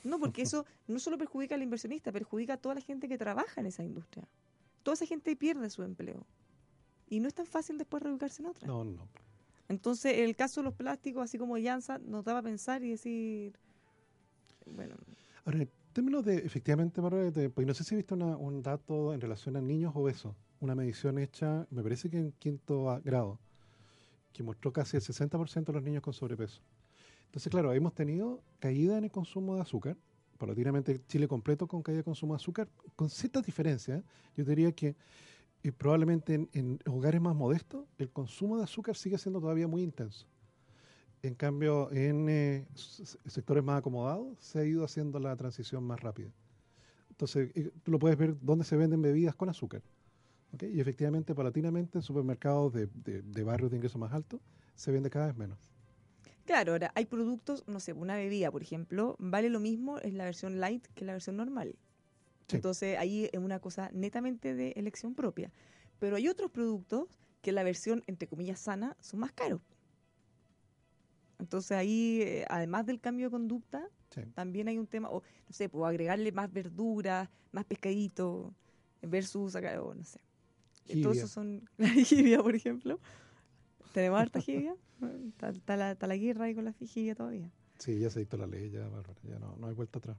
No, 0.05 0.19
porque 0.19 0.41
eso 0.49 0.65
no 0.87 0.99
solo 0.99 1.17
perjudica 1.17 1.55
al 1.55 1.63
inversionista, 1.63 2.11
perjudica 2.11 2.53
a 2.53 2.57
toda 2.57 2.75
la 2.75 2.81
gente 2.81 3.07
que 3.09 3.17
trabaja 3.17 3.59
en 3.59 3.67
esa 3.67 3.83
industria. 3.83 4.27
Toda 4.83 4.93
esa 4.95 5.05
gente 5.05 5.35
pierde 5.35 5.69
su 5.69 5.83
empleo. 5.83 6.25
Y 7.09 7.19
no 7.19 7.27
es 7.27 7.33
tan 7.33 7.45
fácil 7.45 7.77
después 7.77 8.01
reubicarse 8.03 8.41
en 8.41 8.47
otra. 8.49 8.67
No, 8.67 8.83
no. 8.83 9.07
Entonces, 9.67 10.19
el 10.19 10.35
caso 10.35 10.61
de 10.61 10.65
los 10.65 10.73
plásticos, 10.75 11.23
así 11.23 11.37
como 11.37 11.57
Llanza, 11.57 11.97
nos 11.99 12.23
daba 12.23 12.39
a 12.39 12.43
pensar 12.43 12.83
y 12.83 12.91
decir, 12.91 13.57
bueno, 14.65 14.95
Ahora, 15.43 15.59
en 15.61 15.69
términos 15.93 16.25
de, 16.25 16.37
efectivamente, 16.37 17.01
de- 17.01 17.49
porque 17.49 17.65
no 17.67 17.73
sé 17.73 17.83
si 17.83 17.93
he 17.93 17.97
visto 17.97 18.15
una- 18.15 18.35
un 18.37 18.61
dato 18.63 19.13
en 19.13 19.21
relación 19.21 19.55
a 19.55 19.61
niños 19.61 19.91
obesos, 19.95 20.35
una 20.59 20.73
medición 20.75 21.19
hecha, 21.19 21.67
me 21.69 21.83
parece 21.83 22.09
que 22.09 22.17
en 22.17 22.31
quinto 22.33 22.99
grado, 23.03 23.39
que 24.33 24.41
mostró 24.43 24.73
casi 24.73 24.97
el 24.97 25.03
60% 25.03 25.71
de 25.71 25.73
los 25.73 25.83
niños 25.83 26.01
con 26.03 26.13
sobrepeso. 26.13 26.61
Entonces, 27.27 27.49
claro, 27.51 27.73
hemos 27.73 27.93
tenido 27.93 28.41
caída 28.59 28.97
en 28.97 29.03
el 29.05 29.11
consumo 29.11 29.55
de 29.55 29.61
azúcar, 29.61 29.97
paulatinamente 30.37 31.01
Chile 31.07 31.27
completo 31.27 31.67
con 31.67 31.81
caída 31.83 31.99
de 31.99 32.03
consumo 32.03 32.33
de 32.33 32.37
azúcar, 32.37 32.69
con 32.95 33.09
ciertas 33.09 33.45
diferencias. 33.45 34.03
Yo 34.35 34.45
diría 34.45 34.71
que 34.71 34.95
eh, 35.63 35.71
probablemente 35.71 36.35
en, 36.35 36.49
en 36.53 36.79
hogares 36.87 37.21
más 37.21 37.35
modestos 37.35 37.85
el 37.97 38.11
consumo 38.11 38.57
de 38.57 38.63
azúcar 38.65 38.95
sigue 38.95 39.17
siendo 39.17 39.41
todavía 39.41 39.67
muy 39.67 39.83
intenso. 39.83 40.27
En 41.23 41.33
cambio, 41.35 41.91
en 41.91 42.29
eh, 42.29 42.67
sectores 42.75 43.63
más 43.63 43.79
acomodados 43.79 44.37
se 44.39 44.59
ha 44.59 44.65
ido 44.65 44.83
haciendo 44.85 45.19
la 45.19 45.35
transición 45.35 45.83
más 45.83 45.99
rápida. 46.01 46.29
Entonces, 47.11 47.51
eh, 47.55 47.71
tú 47.83 47.91
lo 47.91 47.99
puedes 47.99 48.17
ver 48.17 48.37
dónde 48.41 48.65
se 48.65 48.77
venden 48.77 49.01
bebidas 49.01 49.35
con 49.35 49.49
azúcar. 49.49 49.83
Y 50.61 50.79
efectivamente, 50.79 51.35
paulatinamente, 51.35 51.99
en 51.99 52.01
supermercados 52.03 52.73
de, 52.73 52.87
de- 52.87 53.21
de 53.23 53.43
barrios 53.43 53.71
de 53.71 53.77
ingreso 53.77 53.99
más 53.99 54.13
alto, 54.13 54.41
se 54.75 54.91
vende 54.91 55.09
cada 55.09 55.27
vez 55.27 55.37
menos. 55.37 55.74
Claro, 56.45 56.73
ahora 56.73 56.91
hay 56.95 57.05
productos, 57.05 57.63
no 57.67 57.79
sé, 57.79 57.93
una 57.93 58.15
bebida, 58.15 58.51
por 58.51 58.61
ejemplo, 58.61 59.15
vale 59.19 59.49
lo 59.49 59.59
mismo 59.59 59.99
en 59.99 60.17
la 60.17 60.25
versión 60.25 60.59
light 60.59 60.85
que 60.95 61.05
la 61.05 61.13
versión 61.13 61.37
normal. 61.37 61.75
Sí. 62.47 62.57
Entonces 62.57 62.97
ahí 62.97 63.29
es 63.31 63.39
una 63.39 63.59
cosa 63.59 63.89
netamente 63.93 64.53
de 64.55 64.71
elección 64.75 65.15
propia. 65.15 65.51
Pero 65.99 66.15
hay 66.15 66.27
otros 66.27 66.51
productos 66.51 67.07
que 67.41 67.51
la 67.51 67.63
versión, 67.63 68.03
entre 68.07 68.27
comillas, 68.27 68.59
sana, 68.59 68.95
son 68.99 69.19
más 69.21 69.31
caros. 69.31 69.61
Entonces 71.39 71.71
ahí, 71.71 72.21
eh, 72.21 72.45
además 72.49 72.85
del 72.85 72.99
cambio 72.99 73.27
de 73.27 73.31
conducta, 73.31 73.89
Sí. 74.09 74.21
también 74.33 74.67
hay 74.69 74.77
un 74.77 74.87
tema, 74.87 75.09
o 75.09 75.21
no 75.21 75.53
sé, 75.53 75.67
puedo 75.67 75.85
agregarle 75.85 76.31
más 76.31 76.51
verduras, 76.51 77.29
más 77.51 77.65
pescadito, 77.65 78.53
versus, 79.01 79.55
acá, 79.55 79.81
o 79.81 79.93
no 79.93 80.03
sé. 80.05 80.19
Esos 80.87 81.31
son 81.31 81.67
la 81.77 81.89
jibia, 81.89 82.41
por 82.41 82.55
ejemplo. 82.55 82.99
¿Tenemos 83.93 84.19
harta 84.21 84.39
jibia? 84.39 84.75
Está, 85.01 85.49
está 85.49 85.77
la, 85.77 85.91
está 85.91 86.07
la 86.07 86.17
guerra 86.17 86.45
ahí 86.45 86.55
con 86.55 86.65
la 86.65 86.73
jibia 86.73 87.15
todavía. 87.15 87.51
Sí, 87.79 87.99
ya 87.99 88.09
se 88.09 88.19
dictó 88.19 88.37
la 88.37 88.47
ley, 88.47 88.69
ya, 88.69 88.87
Bárbara, 88.87 89.19
ya 89.23 89.37
no, 89.39 89.55
no 89.57 89.67
hay 89.67 89.73
vuelta 89.73 89.99
atrás. 89.99 90.17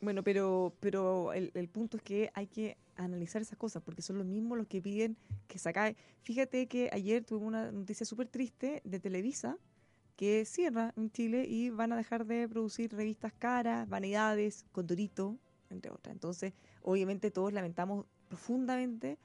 Bueno, 0.00 0.22
pero, 0.22 0.74
pero 0.80 1.32
el, 1.32 1.50
el 1.54 1.68
punto 1.68 1.96
es 1.96 2.02
que 2.02 2.30
hay 2.34 2.48
que 2.48 2.76
analizar 2.96 3.40
esas 3.40 3.56
cosas, 3.56 3.82
porque 3.82 4.02
son 4.02 4.18
los 4.18 4.26
mismos 4.26 4.58
los 4.58 4.66
que 4.66 4.82
piden 4.82 5.16
que 5.46 5.58
se 5.58 5.68
acabe. 5.68 5.96
Fíjate 6.22 6.66
que 6.66 6.90
ayer 6.92 7.24
tuvimos 7.24 7.48
una 7.48 7.72
noticia 7.72 8.04
súper 8.04 8.28
triste 8.28 8.82
de 8.84 9.00
Televisa, 9.00 9.58
que 10.16 10.44
cierra 10.44 10.92
en 10.96 11.10
Chile 11.10 11.46
y 11.48 11.70
van 11.70 11.92
a 11.92 11.96
dejar 11.96 12.26
de 12.26 12.48
producir 12.48 12.92
revistas 12.92 13.32
caras, 13.32 13.88
vanidades, 13.88 14.66
Condorito, 14.72 15.38
entre 15.70 15.90
otras. 15.90 16.14
Entonces, 16.14 16.52
obviamente 16.82 17.30
todos 17.30 17.52
lamentamos 17.52 18.06
profundamente, 18.28 19.18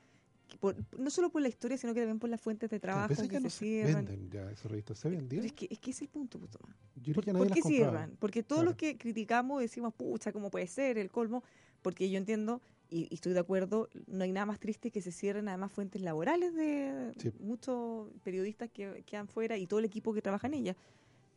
por- 0.60 0.76
no 0.98 1.10
solo 1.10 1.30
por 1.30 1.42
la 1.42 1.48
historia, 1.50 1.78
sino 1.78 1.94
que 1.94 2.00
también 2.02 2.20
por 2.20 2.30
las 2.30 2.40
fuentes 2.42 2.70
de 2.70 2.80
trabajo 2.80 3.14
que, 3.22 3.28
que 3.28 3.40
no 3.40 3.50
se 3.50 3.60
cierran. 3.60 4.06
venden 4.06 4.30
ya 4.32 4.50
esas 4.52 4.72
revistas, 4.72 4.98
se 5.00 5.10
Pero 5.10 5.20
vendían. 5.20 5.46
es 5.46 5.54
que, 5.54 5.68
es 5.70 5.80
que 5.80 5.92
ese 5.92 5.98
es 6.00 6.02
el 6.04 6.10
punto, 6.10 6.40
pues, 6.40 6.52
Tomás. 6.52 6.76
¿Por, 7.14 7.26
por 7.26 7.52
qué 7.52 7.62
cierran? 7.62 8.16
Porque 8.20 8.44
todos 8.44 8.62
Claro. 8.62 8.72
los 8.72 8.76
que 8.78 8.98
criticamos 8.98 9.62
decimos, 9.62 9.94
pucha, 9.94 10.32
¿cómo 10.32 10.50
puede 10.50 10.68
ser 10.68 10.98
el 10.98 11.12
colmo? 11.12 11.44
Porque 11.82 12.10
yo 12.10 12.18
entiendo 12.18 12.62
y, 12.90 13.08
y 13.12 13.16
estoy 13.16 13.34
de 13.34 13.40
acuerdo, 13.40 13.90
no 14.08 14.24
hay 14.24 14.32
nada 14.32 14.46
más 14.46 14.60
triste 14.60 14.92
que 14.92 15.02
se 15.02 15.12
cierren 15.12 15.48
además 15.50 15.72
fuentes 15.72 16.02
laborales 16.02 16.54
de 16.56 17.14
Sí. 17.18 17.32
muchos 17.40 18.10
periodistas 18.24 18.70
que 18.72 19.04
quedan 19.06 19.28
fuera 19.28 19.58
y 19.58 19.68
todo 19.68 19.80
el 19.80 19.86
equipo 19.86 20.14
que 20.14 20.22
trabaja 20.22 20.48
en 20.48 20.54
ella. 20.54 20.76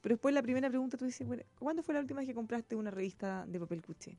Pero 0.01 0.15
después 0.15 0.33
la 0.35 0.43
primera 0.43 0.69
pregunta 0.71 0.97
tú 0.97 1.05
dices, 1.05 1.27
bueno, 1.27 1.43
¿cuándo 1.59 1.83
fue 1.83 1.93
la 1.95 2.01
última 2.01 2.21
vez 2.21 2.29
que 2.29 2.35
compraste 2.35 2.77
una 2.77 2.91
revista 2.91 3.45
de 3.47 3.59
papel 3.61 3.83
cuché? 3.83 4.17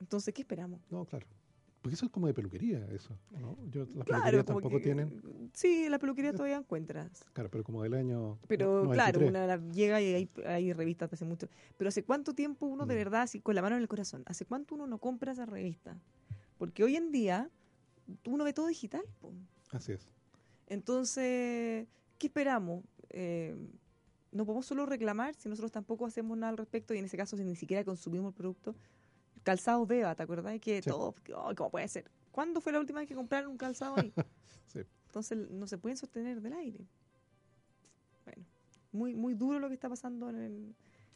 Entonces, 0.00 0.32
¿qué 0.34 0.42
esperamos? 0.42 0.80
No, 0.90 1.04
claro. 1.04 1.26
Porque 1.82 1.94
eso 1.94 2.04
es 2.06 2.12
como 2.12 2.26
de 2.26 2.34
peluquería, 2.34 2.86
eso. 2.92 3.16
¿no? 3.40 3.56
Yo, 3.70 3.86
las 3.94 4.04
Claro, 4.04 4.22
peluquerías 4.22 4.44
tampoco 4.44 4.68
que- 4.76 4.80
tienen. 4.80 5.50
Sí, 5.54 5.88
la 5.88 5.98
peluquería 5.98 6.32
todavía 6.32 6.56
encuentras. 6.58 7.24
Claro, 7.32 7.50
pero 7.50 7.64
como 7.64 7.82
del 7.82 7.94
año. 7.94 8.38
Pero 8.48 8.84
no- 8.84 8.90
claro, 8.90 9.18
93. 9.20 9.28
una 9.30 9.72
llega 9.72 10.00
y 10.02 10.14
hay, 10.14 10.30
hay 10.46 10.72
revistas 10.74 11.08
de 11.10 11.14
hace 11.14 11.24
mucho. 11.24 11.48
Pero 11.78 11.88
¿hace 11.88 12.04
cuánto 12.04 12.34
tiempo 12.34 12.66
uno 12.66 12.84
de 12.84 12.94
Mm. 12.94 12.98
verdad, 12.98 13.22
así 13.22 13.40
con 13.40 13.54
la 13.54 13.62
mano 13.62 13.76
en 13.76 13.82
el 13.82 13.88
corazón, 13.88 14.22
hace 14.26 14.44
cuánto 14.44 14.74
uno 14.74 14.86
no 14.86 14.98
compra 14.98 15.32
esa 15.32 15.46
revista? 15.46 15.96
Porque 16.58 16.84
hoy 16.84 16.96
en 16.96 17.10
día 17.12 17.48
uno 18.26 18.44
ve 18.44 18.52
todo 18.52 18.66
digital. 18.66 19.02
po. 19.20 19.32
Así 19.72 19.92
es. 19.92 20.06
Entonces, 20.66 21.86
¿qué 22.18 22.26
esperamos? 22.26 22.84
Eh, 23.08 23.56
no 24.32 24.44
podemos 24.44 24.66
solo 24.66 24.86
reclamar 24.86 25.34
si 25.34 25.48
nosotros 25.48 25.72
tampoco 25.72 26.06
hacemos 26.06 26.36
nada 26.38 26.50
al 26.50 26.56
respecto 26.58 26.94
y 26.94 26.98
en 26.98 27.06
ese 27.06 27.16
caso 27.16 27.36
si 27.36 27.42
ni 27.44 27.56
siquiera 27.56 27.84
consumimos 27.84 28.28
el 28.28 28.34
producto. 28.34 28.74
Calzado 29.42 29.86
Beba, 29.86 30.14
¿te 30.14 30.22
acordás? 30.22 30.58
Que 30.60 30.82
Sí. 30.82 30.90
todo, 30.90 31.14
oh, 31.36 31.52
¿cómo 31.56 31.70
puede 31.70 31.88
ser? 31.88 32.10
¿Cuándo 32.32 32.60
fue 32.60 32.72
la 32.72 32.80
última 32.80 33.00
vez 33.00 33.08
que 33.08 33.14
compraron 33.14 33.50
un 33.50 33.56
calzado 33.58 33.96
ahí? 33.96 34.12
Sí. 34.66 34.80
Entonces 35.06 35.36
no 35.50 35.66
se 35.66 35.78
pueden 35.78 35.96
sostener 35.96 36.40
del 36.40 36.52
aire. 36.52 36.86
Bueno, 38.24 38.44
muy, 38.92 39.14
muy 39.16 39.34
duro 39.34 39.58
lo 39.58 39.66
que 39.68 39.74
está 39.74 39.88
pasando 39.88 40.30
en 40.30 40.36
el, 40.36 40.74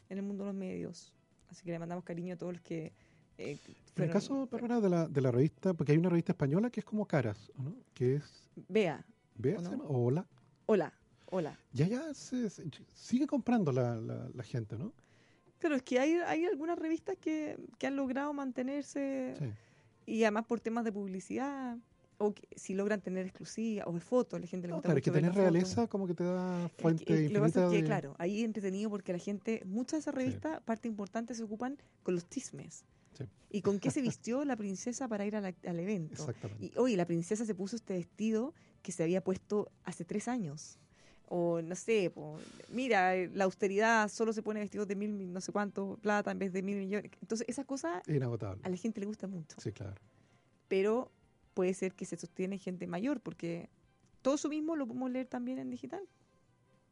en 0.09 0.17
el 0.17 0.23
mundo 0.23 0.43
de 0.43 0.49
los 0.49 0.55
medios. 0.57 1.13
Así 1.49 1.63
que 1.63 1.71
le 1.71 1.79
mandamos 1.79 2.03
cariño 2.03 2.33
a 2.33 2.37
todos 2.37 2.53
los 2.53 2.61
que... 2.61 2.91
eh, 3.37 3.57
En 3.95 4.03
el 4.03 4.09
caso, 4.09 4.47
Bárbara, 4.47 4.81
de 4.81 4.89
la, 4.89 5.07
de 5.07 5.21
la 5.21 5.31
revista, 5.31 5.73
porque 5.73 5.93
hay 5.93 5.97
una 5.97 6.09
revista 6.09 6.33
española 6.33 6.69
que 6.69 6.81
es 6.81 6.85
como 6.85 7.05
Caras, 7.07 7.49
¿o 7.57 7.63
¿no? 7.63 7.75
Que 7.93 8.15
es. 8.15 8.49
Vea, 8.67 9.05
¿Vea? 9.35 9.59
¿O 9.59 9.61
no? 9.61 9.83
O 9.85 10.05
Hola. 10.07 10.27
hola, 10.65 10.93
hola. 11.27 11.57
Ya, 11.71 11.87
ya 11.87 12.13
se, 12.13 12.49
se- 12.49 12.65
sigue 12.93 13.27
comprando 13.27 13.71
la, 13.71 13.95
la, 13.95 14.27
la 14.33 14.43
gente, 14.43 14.77
¿no? 14.77 14.91
Pero 15.65 15.75
es 15.77 15.81
que 15.81 15.99
hay, 15.99 16.13
hay 16.27 16.45
algunas 16.45 16.77
revistas 16.77 17.17
que, 17.19 17.57
que 17.79 17.87
han 17.87 17.95
logrado 17.95 18.31
mantenerse 18.33 19.33
Sí. 19.39 19.45
y 20.05 20.23
además 20.23 20.45
por 20.45 20.59
temas 20.59 20.83
de 20.85 20.91
publicidad 20.91 21.77
o 22.19 22.33
que 22.35 22.47
si 22.55 22.75
logran 22.75 23.01
tener 23.01 23.25
exclusiva 23.25 23.83
o 23.87 23.93
de 23.93 23.99
fotos, 23.99 24.39
la 24.39 24.45
gente 24.45 24.67
le 24.67 24.71
No, 24.71 24.75
gusta 24.75 24.87
claro, 24.89 24.99
es 24.99 25.03
que 25.03 25.09
tener 25.11 25.33
realeza 25.33 25.87
como 25.87 26.05
que 26.05 26.13
te 26.13 26.23
da 26.23 26.69
fuente 26.77 27.03
es 27.03 27.07
que 27.27 27.33
lo 27.33 27.39
que 27.41 27.47
pasa 27.47 27.65
es 27.65 27.71
que, 27.71 27.77
de- 27.77 27.83
claro, 27.83 28.15
ahí 28.19 28.39
es 28.41 28.45
entretenido 28.45 28.91
porque 28.91 29.11
la 29.11 29.17
gente, 29.17 29.63
muchas 29.65 29.93
de 29.93 29.99
esas 30.01 30.13
revistas, 30.13 30.61
parte 30.61 30.87
importante, 30.87 31.33
se 31.33 31.41
ocupan 31.43 31.77
con 32.03 32.13
los 32.13 32.29
chismes. 32.29 32.85
Sí. 33.17 33.23
¿Y 33.49 33.61
con 33.63 33.79
qué 33.79 33.89
se 33.89 34.01
vistió 34.19 34.45
la 34.45 34.55
princesa 34.55 35.07
para 35.07 35.25
ir 35.25 35.33
la- 35.33 35.51
al 35.65 35.79
evento? 35.79 36.13
Exactamente. 36.13 36.63
Y 36.63 36.77
oye, 36.77 36.95
la 36.95 37.05
princesa 37.05 37.43
se 37.43 37.55
puso 37.55 37.75
este 37.75 37.95
vestido 37.95 38.53
que 38.83 38.91
se 38.91 39.01
había 39.01 39.23
puesto 39.23 39.71
hace 39.83 40.05
tres 40.05 40.27
años. 40.27 40.77
O 41.27 41.61
no 41.61 41.75
sé, 41.75 42.11
po, 42.11 42.37
mira, 42.69 43.15
eh, 43.15 43.29
la 43.33 43.45
austeridad 43.45 44.09
solo 44.09 44.31
se 44.31 44.43
pone 44.43 44.59
vestidos 44.59 44.87
de 44.87 44.95
mil, 44.95 45.33
no 45.33 45.41
sé 45.41 45.51
cuánto 45.51 45.97
plata 46.01 46.31
en 46.31 46.39
vez 46.39 46.53
de 46.53 46.61
mil 46.61 46.77
millones. 46.77 47.11
Entonces, 47.21 47.47
esas 47.49 47.65
cosas 47.65 48.07
Inagotable. 48.07 48.61
a 48.63 48.69
la 48.69 48.77
gente 48.77 48.99
le 48.99 49.07
gusta 49.07 49.27
mucho. 49.27 49.57
Sí, 49.59 49.71
claro. 49.71 49.95
Pero 50.67 51.11
puede 51.53 51.73
ser 51.73 51.93
que 51.93 52.05
se 52.05 52.15
sostiene 52.15 52.59
gente 52.59 52.85
mayor, 52.85 53.21
porque 53.21 53.69
todo 54.21 54.35
eso 54.35 54.49
mismo 54.49 54.75
lo 54.75 54.85
podemos 54.85 55.09
leer 55.11 55.27
también 55.27 55.57
en 55.59 55.69
digital. 55.69 56.03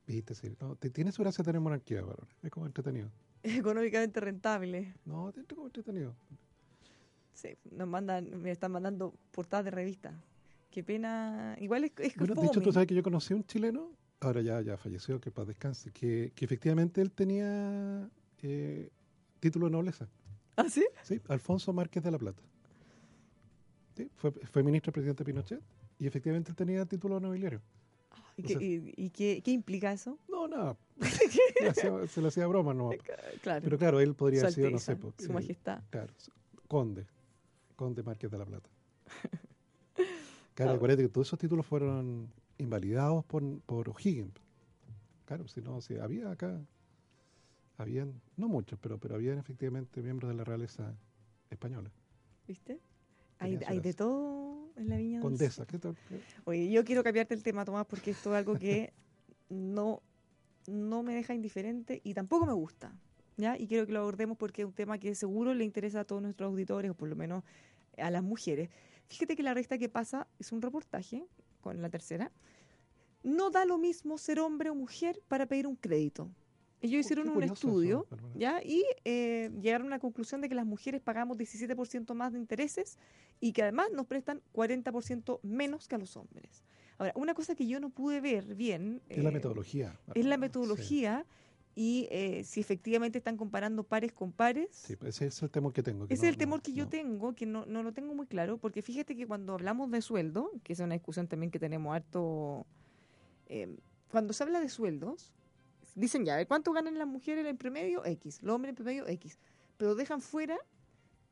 Viste, 0.07 0.36
sí. 0.36 0.55
No, 0.59 0.75
tiene 0.75 1.11
su 1.11 1.21
gracia 1.21 1.43
tener 1.43 1.61
monarquía, 1.61 2.01
Bárbara. 2.01 2.27
Es 2.41 2.51
como 2.51 2.65
entretenido. 2.65 3.09
Económicamente 3.43 4.19
rentable. 4.19 4.93
No, 5.05 5.31
tiene 5.31 5.47
como 5.47 5.67
entretenido. 5.67 6.15
Sí, 7.34 7.49
nos 7.71 7.88
mandan, 7.88 8.41
me 8.41 8.51
están 8.51 8.71
mandando 8.71 9.13
portadas 9.31 9.65
de 9.65 9.71
revistas. 9.71 10.13
Qué 10.71 10.84
pena. 10.84 11.55
Igual 11.59 11.84
es, 11.84 11.91
es 11.97 12.15
Bueno, 12.15 12.36
de 12.36 12.47
hecho, 12.47 12.61
tú 12.61 12.71
sabes 12.71 12.88
que 12.88 12.95
yo 12.95 13.03
conocí 13.03 13.34
a 13.34 13.38
un 13.38 13.45
chileno, 13.45 13.91
ahora 14.24 14.41
ya, 14.41 14.61
ya 14.61 14.78
falleció, 14.78 15.19
que 15.19 15.32
paz 15.32 15.47
descanse, 15.47 15.91
que, 15.91 16.32
que 16.36 16.45
efectivamente 16.45 17.01
él 17.01 17.11
tenía 17.11 18.09
eh, 18.41 18.89
título 19.39 19.65
de 19.67 19.71
nobleza. 19.71 20.07
¿Ah, 20.55 20.69
sí? 20.69 20.86
Sí, 21.03 21.19
Alfonso 21.28 21.74
Márquez 21.74 22.03
de 22.03 22.11
la 22.11 22.17
Plata. 22.17 22.41
Sí, 23.95 24.09
fue, 24.15 24.32
fue 24.32 24.63
ministro 24.63 24.89
del 24.91 24.93
presidente 24.93 25.24
Pinochet 25.24 25.61
y 25.99 26.07
efectivamente 26.07 26.51
él 26.51 26.55
tenía 26.55 26.86
título 26.86 27.19
nobiliario. 27.19 27.61
¿Y, 28.38 28.41
O 28.43 28.47
qué, 28.47 28.53
sea- 28.53 28.61
y- 28.61 28.93
y 28.97 29.09
qué, 29.11 29.41
qué 29.43 29.51
implica 29.51 29.91
eso? 29.93 30.17
No, 30.28 30.47
nada. 30.47 30.76
se, 31.01 31.63
le 31.63 31.69
hacía, 31.69 32.07
se 32.07 32.21
le 32.21 32.28
hacía 32.30 32.47
broma, 32.47 32.74
no. 32.74 32.89
Claro. 33.41 33.61
Pero 33.63 33.78
claro, 33.78 33.99
él 33.99 34.15
podría 34.15 34.41
haber 34.41 34.53
sido, 34.53 34.69
no 34.71 34.80
sé, 34.80 34.95
pues, 34.95 35.13
Su 35.19 35.32
eh, 35.32 35.34
majestad. 35.34 35.82
Claro, 35.91 36.11
conde. 36.67 37.05
Conde 37.76 38.01
Márquez 38.03 38.32
de 38.32 38.38
la 38.38 38.45
Plata. 38.45 38.69
Claro, 40.55 40.74
Ah. 40.74 40.76
acuérdate 40.76 41.01
que 41.01 41.09
todos 41.09 41.28
esos 41.28 41.39
títulos 41.39 41.65
fueron 41.65 42.30
invalidados 42.58 43.26
por, 43.26 43.62
por 43.62 43.89
O'Higgins. 43.89 44.34
Claro, 45.26 45.47
si 45.47 45.62
no, 45.62 45.82
si 45.82 45.95
había 45.97 46.32
acá, 46.32 46.62
habían, 47.78 48.22
no 48.38 48.47
muchos, 48.47 48.78
pero, 48.80 48.99
pero 48.99 49.16
habían 49.16 49.38
efectivamente 49.38 50.01
miembros 50.01 50.30
de 50.30 50.38
la 50.38 50.43
realeza 50.43 50.95
española. 51.49 51.91
¿Viste? 52.47 52.80
Hay, 53.39 53.60
hay 53.66 53.80
de 53.80 53.93
todo 53.93 54.72
en 54.76 54.89
la 54.89 54.97
viña 54.97 55.20
Condesa, 55.20 55.66
¿qué 55.66 55.80
tal? 55.80 55.97
Oye, 56.45 56.72
yo 56.72 56.84
quiero 56.84 57.04
cambiarte 57.04 57.34
el 57.34 57.43
tema, 57.43 57.66
Tomás, 57.66 57.86
porque 57.86 58.12
esto 58.12 58.32
es 58.32 58.38
algo 58.38 58.58
que 58.58 58.93
no, 59.49 60.01
no 60.68 61.04
me 61.04 61.14
deja 61.14 61.34
indiferente 61.34 62.01
y 62.04 62.14
tampoco 62.14 62.45
me 62.45 62.54
gusta. 62.54 62.93
¿ya? 63.38 63.58
Y 63.58 63.68
quiero 63.68 63.86
que 63.86 63.93
lo 63.93 63.99
abordemos 63.99 64.38
porque 64.38 64.64
es 64.64 64.68
un 64.68 64.74
tema 64.74 64.97
que 64.97 65.16
seguro 65.16 65.54
le 65.54 65.64
interesa 65.64 66.01
a 66.01 66.06
todos 66.06 66.22
nuestros 66.22 66.47
auditores, 66.47 66.91
o 66.91 66.93
por 66.93 67.10
lo 67.10 67.16
menos 67.16 67.43
a 67.97 68.12
las 68.12 68.24
mujeres. 68.24 68.70
Fíjate 69.08 69.36
que 69.36 69.43
la 69.43 69.54
resta 69.54 69.78
que 69.78 69.89
pasa 69.89 70.28
es 70.39 70.51
un 70.51 70.62
reportaje 70.62 71.26
con 71.64 71.82
la 71.82 71.89
tercera. 71.89 72.32
No 73.24 73.49
da 73.49 73.64
lo 73.66 73.78
mismo 73.78 74.18
ser 74.18 74.39
hombre 74.39 74.70
o 74.70 74.76
mujer 74.76 75.22
para 75.30 75.45
pedir 75.47 75.66
un 75.66 75.76
crédito. 75.78 76.30
Ellos 76.82 76.97
Oh, 76.97 76.99
hicieron 76.99 77.30
un 77.30 77.41
eso, 77.41 77.53
estudio. 77.53 78.05
¿ya? 78.36 78.61
y 78.61 78.84
eh, 79.05 79.49
llegaron 79.61 79.88
a 79.88 79.91
la 79.91 79.99
conclusión 79.99 80.41
de 80.41 80.49
que 80.49 80.55
las 80.55 80.66
mujeres 80.66 80.99
pagamos 81.01 81.38
17% 81.38 82.14
más 82.14 82.34
de 82.34 82.39
intereses 82.39 82.97
y 83.39 83.53
que 83.53 83.61
además 83.64 83.88
nos 83.93 84.05
prestan 84.05 84.41
40% 84.53 85.39
menos 85.43 85.88
que 85.88 85.95
a 85.95 85.97
los 85.97 86.18
hombres. 86.18 86.66
Ahora, 86.97 87.14
una 87.16 87.34
cosa 87.34 87.55
que 87.55 87.66
yo 87.66 87.80
no 87.80 87.89
pude 87.89 88.20
ver 88.20 88.53
bien 88.55 89.01
Es 89.07 89.24
la 89.24 89.30
eh, 89.30 89.34
metodología. 89.34 89.97
es 90.14 90.26
la 90.26 90.38
metodología 90.38 91.26
y 91.76 92.07
eh, 92.11 92.43
si 92.43 92.59
efectivamente 92.59 93.17
están 93.17 93.36
comparando 93.38 93.84
pares 93.84 94.11
con 94.13 94.32
pares. 94.32 94.67
Sí, 94.71 94.95
ese 95.05 95.26
es 95.28 95.41
el 95.41 95.49
temor 95.49 95.74
que 95.74 95.82
tengo. 95.84 96.07
que 96.07 96.13
Ese 96.13 96.24
no- 96.24 96.28
es 96.30 96.34
el 96.34 96.38
temor 96.38 96.59
no- 96.59 96.63
que 96.63 96.74
yo 96.74 96.84
no. 96.86 96.89
tengo, 96.89 97.34
que 97.34 97.45
no, 97.45 97.65
no 97.65 97.82
lo 97.84 97.93
tengo 97.93 98.13
muy 98.13 98.28
claro, 98.28 98.57
porque 98.57 98.82
fíjate 98.82 99.15
que 99.15 99.26
cuando 99.26 99.53
hablamos 99.53 99.89
de 99.91 100.01
sueldo, 100.01 100.51
que 100.63 100.74
es 100.74 100.80
una 100.80 100.93
discusión 100.93 101.28
también 101.28 101.49
que 101.51 101.59
tenemos 101.59 101.95
harto, 101.95 102.65
eh, 103.47 103.76
cuando 104.11 104.34
se 104.34 104.43
habla 104.43 104.59
de 104.59 104.69
sueldos, 104.69 105.34
dicen 105.95 106.26
ya, 106.26 106.36
a 106.36 106.38
ver, 106.38 106.47
¿cuánto 106.47 106.71
ganan 106.74 106.97
las 106.97 107.07
mujeres 107.07 107.45
en 107.45 107.57
promedio? 107.57 108.05
X, 108.05 108.41
los 108.43 108.53
hombres 108.55 108.69
en 108.71 108.76
promedio 108.76 109.07
X, 109.07 109.39
pero 109.78 109.95
dejan 109.95 110.21
fuera 110.21 110.57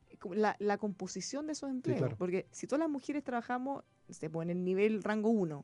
eh, 0.10 0.18
la, 0.34 0.56
la 0.60 0.78
composición 0.80 1.46
de 1.46 1.54
esos 1.54 1.70
empleos, 1.70 2.00
claro. 2.00 2.16
porque 2.18 2.48
si 2.52 2.66
todas 2.66 2.80
las 2.80 2.90
mujeres 2.90 3.24
trabajamos, 3.24 3.84
se 4.10 4.30
pone 4.30 4.54
en 4.54 4.64
nivel 4.66 5.04
rango 5.04 5.30
1, 5.30 5.64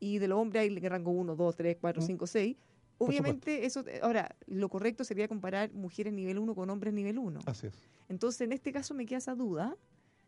y 0.00 0.18
de 0.18 0.28
los 0.28 0.38
hombres 0.38 0.62
hay 0.62 0.78
rango 0.80 1.12
1, 1.12 1.34
2, 1.36 1.56
3, 1.56 1.76
4, 1.80 2.02
Mm. 2.02 2.06
5, 2.06 2.26
6, 2.26 2.56
Por 2.56 2.71
obviamente 3.06 3.64
eso, 3.66 3.84
ahora, 4.02 4.34
lo 4.46 4.68
correcto 4.68 5.04
sería 5.04 5.28
comparar 5.28 5.72
mujeres 5.72 6.12
nivel 6.12 6.38
1 6.38 6.54
con 6.54 6.68
hombres 6.70 6.92
nivel 6.94 7.18
1. 7.18 7.40
Así 7.46 7.66
es. 7.68 7.74
Entonces, 8.08 8.40
en 8.42 8.52
este 8.52 8.72
caso 8.72 8.94
me 8.94 9.06
queda 9.06 9.18
esa 9.18 9.34
duda, 9.34 9.76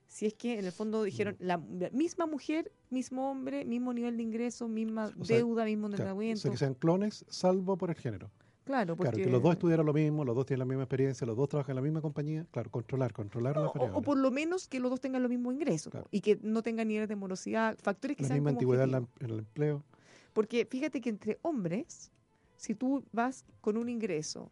si 0.07 0.27
es 0.27 0.35
que 0.35 0.59
en 0.59 0.65
el 0.67 0.73
fondo 0.73 1.03
dijeron 1.03 1.37
la, 1.39 1.61
la 1.79 1.91
misma 1.91 2.27
mujer, 2.27 2.71
mismo 2.91 3.31
hombre, 3.31 3.65
mismo 3.65 3.93
nivel 3.93 4.17
de 4.17 4.23
ingreso, 4.23 4.69
misma 4.69 5.11
O 5.19 5.25
sea, 5.25 5.37
deuda, 5.39 5.65
mismo 5.65 5.89
Claro, 5.89 6.03
o 6.03 6.05
endeudamiento. 6.05 6.43
sea, 6.43 6.51
que 6.51 6.57
sean 6.59 6.75
clones, 6.75 7.25
salvo 7.29 7.77
por 7.77 7.91
el 7.91 7.97
género. 7.97 8.31
Claro, 8.65 8.97
porque... 8.97 9.11
Claro, 9.13 9.25
que 9.27 9.31
los 9.31 9.43
dos 9.43 9.53
estudiaron 9.53 9.85
lo 9.85 9.93
mismo, 9.93 10.25
los 10.25 10.35
dos 10.35 10.47
tienen 10.47 10.61
la 10.61 10.65
misma 10.65 10.85
experiencia, 10.85 11.27
los 11.27 11.37
dos 11.37 11.49
trabajan 11.51 11.73
en 11.73 11.77
la 11.77 11.83
misma 11.83 12.01
compañía. 12.01 12.47
Claro, 12.51 12.71
controlar, 12.71 13.13
controlar 13.13 13.57
las 13.57 13.67
o, 13.71 13.73
variables. 13.75 13.99
o 13.99 14.01
por 14.03 14.17
lo 14.17 14.31
menos 14.31 14.69
que 14.69 14.81
los 14.81 14.91
dos 14.91 15.01
tengan 15.03 15.23
los 15.23 15.29
mismos 15.31 15.53
ingresos 15.53 15.91
Claro. 15.91 16.07
y 16.11 16.21
que 16.23 16.39
no 16.43 16.63
tengan 16.63 16.89
niveles 16.89 17.09
de 17.11 17.17
morosidad, 17.17 17.77
factores 17.83 18.17
que 18.17 18.23
la 18.23 18.29
sean 18.29 18.39
misma 18.39 18.51
como 18.53 18.59
antigüedad 18.61 18.85
en, 18.85 18.93
la- 18.93 18.99
objetivos. 18.99 19.21
en 19.29 19.31
el 19.35 19.39
empleo. 19.41 19.85
Porque 20.33 20.65
fíjate 20.65 21.01
que 21.03 21.11
entre 21.11 21.39
hombres, 21.43 22.11
si 22.57 22.75
tú 22.75 23.05
vas 23.13 23.45
con 23.61 23.77
un 23.77 23.89
ingreso 23.89 24.51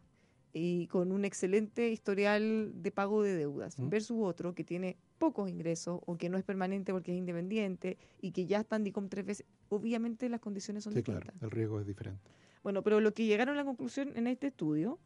y 0.55 0.85
con 0.87 1.11
un 1.11 1.25
excelente 1.25 1.89
historial 1.89 2.71
de 2.75 2.91
pago 2.91 3.23
de 3.23 3.35
deudas 3.35 3.79
¿Mm? 3.79 3.89
versus 3.89 4.17
otro 4.21 4.53
que 4.53 4.63
tiene 4.63 4.97
pocos 5.17 5.49
ingresos 5.49 5.99
o 6.05 6.15
que 6.17 6.29
no 6.29 6.37
es 6.37 6.43
permanente 6.43 6.91
porque 6.91 7.11
es 7.11 7.17
independiente 7.17 7.97
y 8.21 8.31
que 8.31 8.45
ya 8.45 8.59
está 8.59 8.75
en 8.75 8.83
DICOM 8.83 9.09
tres 9.09 9.25
veces, 9.25 9.45
obviamente 9.69 10.29
las 10.29 10.39
condiciones 10.41 10.83
son 10.83 10.93
Sí, 10.93 10.97
distintas. 10.99 11.23
claro, 11.23 11.37
el 11.41 11.49
riesgo 11.51 11.79
es 11.79 11.87
diferente. 11.87 12.21
Bueno, 12.61 12.83
pero 12.83 12.99
lo 12.99 13.13
que 13.13 13.25
llegaron 13.25 13.55
a 13.55 13.57
la 13.57 13.65
conclusión 13.65 14.11
en 14.15 14.27
este 14.27 14.47
estudio, 14.47 14.99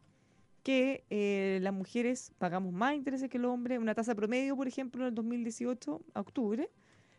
que 0.62 1.04
eh, 1.08 1.60
las 1.62 1.72
mujeres 1.72 2.32
pagamos 2.36 2.72
más 2.74 2.94
intereses 2.94 3.30
que 3.30 3.38
los 3.38 3.50
hombres, 3.50 3.78
una 3.78 3.94
tasa 3.94 4.14
promedio, 4.14 4.54
por 4.54 4.68
ejemplo, 4.68 5.02
en 5.02 5.08
el 5.08 5.14
2018, 5.14 6.02
a 6.14 6.20
octubre, 6.20 6.68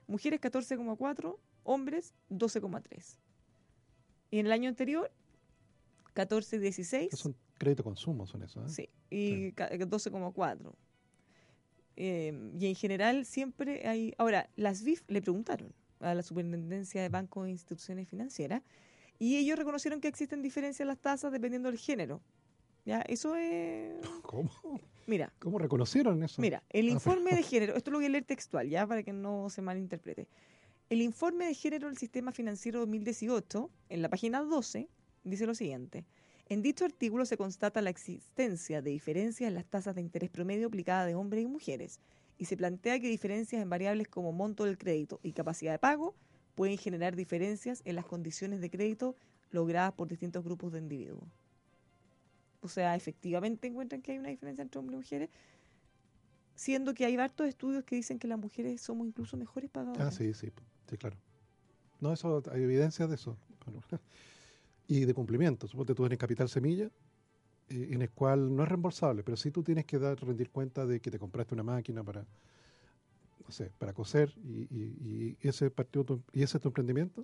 mujeres 0.08 0.40
14,4, 0.40 1.36
hombres 1.64 2.14
12,3. 2.30 3.18
Y 4.32 4.40
en 4.40 4.46
el 4.46 4.52
año 4.52 4.70
anterior, 4.70 5.12
14,16, 6.16 7.08
Esos 7.08 7.20
son 7.20 7.36
crédito 7.58 7.84
consumo, 7.84 8.26
son 8.28 8.44
esos. 8.44 8.72
¿eh? 8.72 8.74
sí, 8.74 8.90
y 9.10 9.52
ca- 9.54 9.70
12,4. 9.72 10.74
Eh, 11.96 12.52
y 12.60 12.66
en 12.68 12.76
general 12.76 13.26
siempre 13.26 13.88
hay... 13.88 14.14
Ahora, 14.18 14.50
las 14.56 14.84
BIF 14.84 15.04
le 15.08 15.22
preguntaron 15.22 15.74
a 16.00 16.14
la 16.14 16.24
Superintendencia 16.24 17.02
de 17.02 17.10
Bancos 17.10 17.48
e 17.48 17.52
Instituciones 17.52 18.08
Financieras 18.08 18.62
y 19.18 19.36
ellos 19.36 19.58
reconocieron 19.58 20.00
que 20.00 20.08
existen 20.08 20.42
diferencias 20.42 20.82
en 20.82 20.88
las 20.88 21.00
tasas 21.00 21.32
dependiendo 21.32 21.70
del 21.70 21.78
género. 21.78 22.22
¿Ya? 22.86 23.02
Eso 23.02 23.36
es... 23.36 23.94
¿Cómo? 24.24 24.50
Mira, 25.08 25.34
¿Cómo 25.40 25.60
reconocieron 25.60 26.24
eso? 26.24 26.42
Mira, 26.42 26.64
el 26.70 26.88
Ah, 26.88 26.92
informe 26.92 27.26
pero- 27.32 27.38
de 27.38 27.44
género, 27.44 27.76
esto 27.76 27.92
lo 27.92 27.98
voy 27.98 28.06
a 28.06 28.10
leer 28.10 28.24
textual, 28.24 28.70
ya 28.70 28.88
para 28.88 29.04
que 29.04 29.12
no 29.12 29.50
se 29.50 29.62
malinterprete. 29.62 30.28
El 30.90 31.02
informe 31.02 31.46
de 31.48 31.54
género 31.54 31.88
del 31.88 31.98
sistema 31.98 32.32
financiero 32.32 32.80
2018, 32.80 33.70
en 33.90 34.02
la 34.02 34.10
página 34.10 34.42
12, 34.42 34.88
dice 35.24 35.46
lo 35.46 35.56
siguiente. 35.56 36.06
En 36.48 36.62
dicho 36.64 36.84
artículo 36.84 37.26
se 37.26 37.38
constata 37.38 37.82
la 37.82 37.92
existencia 37.92 38.82
de 38.82 38.90
diferencias 38.90 39.48
en 39.48 39.54
las 39.54 39.66
tasas 39.66 39.96
de 39.96 40.02
interés 40.02 40.32
promedio 40.32 40.68
aplicadas 40.68 41.06
de 41.06 41.16
hombres 41.16 41.44
y 41.44 41.48
mujeres 41.48 42.00
y 42.40 42.46
se 42.46 42.58
plantea 42.58 43.00
que 43.00 43.08
diferencias 43.08 43.62
en 43.62 43.70
variables 43.70 44.08
como 44.08 44.32
monto 44.32 44.66
del 44.66 44.78
crédito 44.78 45.20
y 45.22 45.34
capacidad 45.34 45.74
de 45.74 45.80
pago 45.80 46.16
pueden 46.56 46.78
generar 46.78 47.16
diferencias 47.16 47.82
en 47.86 47.96
las 47.96 48.06
condiciones 48.06 48.62
de 48.62 48.70
crédito 48.72 49.16
logradas 49.52 49.94
por 49.94 50.08
distintos 50.08 50.44
grupos 50.44 50.72
de 50.72 50.80
individuos. 50.80 51.24
O 52.62 52.68
sea, 52.68 52.96
efectivamente 52.96 53.68
encuentran 53.68 54.02
que 54.02 54.14
hay 54.14 54.18
una 54.18 54.30
diferencia 54.30 54.62
entre 54.62 54.80
hombres 54.80 54.96
y 54.96 54.98
mujeres, 54.98 55.30
siendo 56.56 56.94
que 56.94 57.06
hay 57.06 57.16
hartos 57.16 57.48
estudios 57.48 57.84
que 57.84 57.96
dicen 57.96 58.20
que 58.20 58.28
las 58.28 58.40
mujeres 58.40 58.82
somos 58.82 59.08
incluso 59.08 59.38
mejores 59.38 59.70
pagadoras. 59.70 60.08
Ah, 60.08 60.12
sí, 60.12 60.34
sí, 60.34 60.52
sí, 60.90 60.98
claro. 60.98 61.16
No, 62.02 62.12
eso 62.12 62.42
hay 62.52 62.64
evidencia 62.64 63.08
de 63.08 63.16
eso. 63.16 63.38
Y 64.90 65.06
de 65.06 65.14
cumplimiento. 65.14 65.68
Suponte 65.68 65.94
tú 65.94 66.02
tienes 66.04 66.18
capital 66.18 66.50
semilla, 66.50 66.90
eh, 67.70 67.90
en 67.92 68.02
el 68.02 68.10
cual 68.10 68.54
no 68.56 68.64
es 68.64 68.70
reembolsable, 68.70 69.24
pero 69.24 69.38
sí 69.38 69.52
tú 69.52 69.62
tienes 69.64 69.86
que 69.86 70.00
dar, 70.00 70.20
rendir 70.20 70.50
cuenta 70.50 70.86
de 70.88 71.00
que 71.00 71.12
te 71.12 71.20
compraste 71.20 71.54
una 71.54 71.62
máquina 71.64 72.04
para, 72.04 72.26
no 73.46 73.52
sé, 73.52 73.72
para 73.78 73.94
coser 73.94 74.34
y, 74.44 74.64
y- 74.76 75.38
y 75.42 75.48
ese 75.48 75.70
partido 75.70 76.04
tu- 76.04 76.24
y 76.34 76.42
ese 76.42 76.58
es 76.58 76.62
tu 76.64 76.70
emprendimiento. 76.70 77.24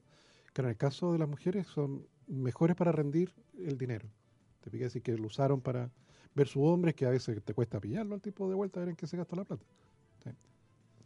Que 0.53 0.61
en 0.61 0.69
el 0.69 0.77
caso 0.77 1.11
de 1.11 1.17
las 1.19 1.27
mujeres 1.27 1.65
son 1.67 2.05
mejores 2.27 2.75
para 2.75 2.91
rendir 2.91 3.33
el 3.57 3.77
dinero. 3.79 4.07
Te 4.61 4.69
pica 4.69 4.85
decir 4.85 5.01
que 5.01 5.17
lo 5.17 5.25
usaron 5.27 5.59
para 5.59 5.89
ver 6.35 6.47
su 6.47 6.63
hombre, 6.63 6.93
que 6.93 7.05
a 7.05 7.09
veces 7.09 7.43
te 7.43 7.53
cuesta 7.55 7.79
pillarlo 7.81 8.13
al 8.15 8.21
tipo 8.21 8.47
de 8.47 8.53
vuelta, 8.55 8.79
a 8.79 8.83
ver 8.83 8.89
en 8.91 8.95
qué 8.95 9.07
se 9.07 9.17
gastó 9.17 9.35
la 9.35 9.43
plata. 9.43 9.63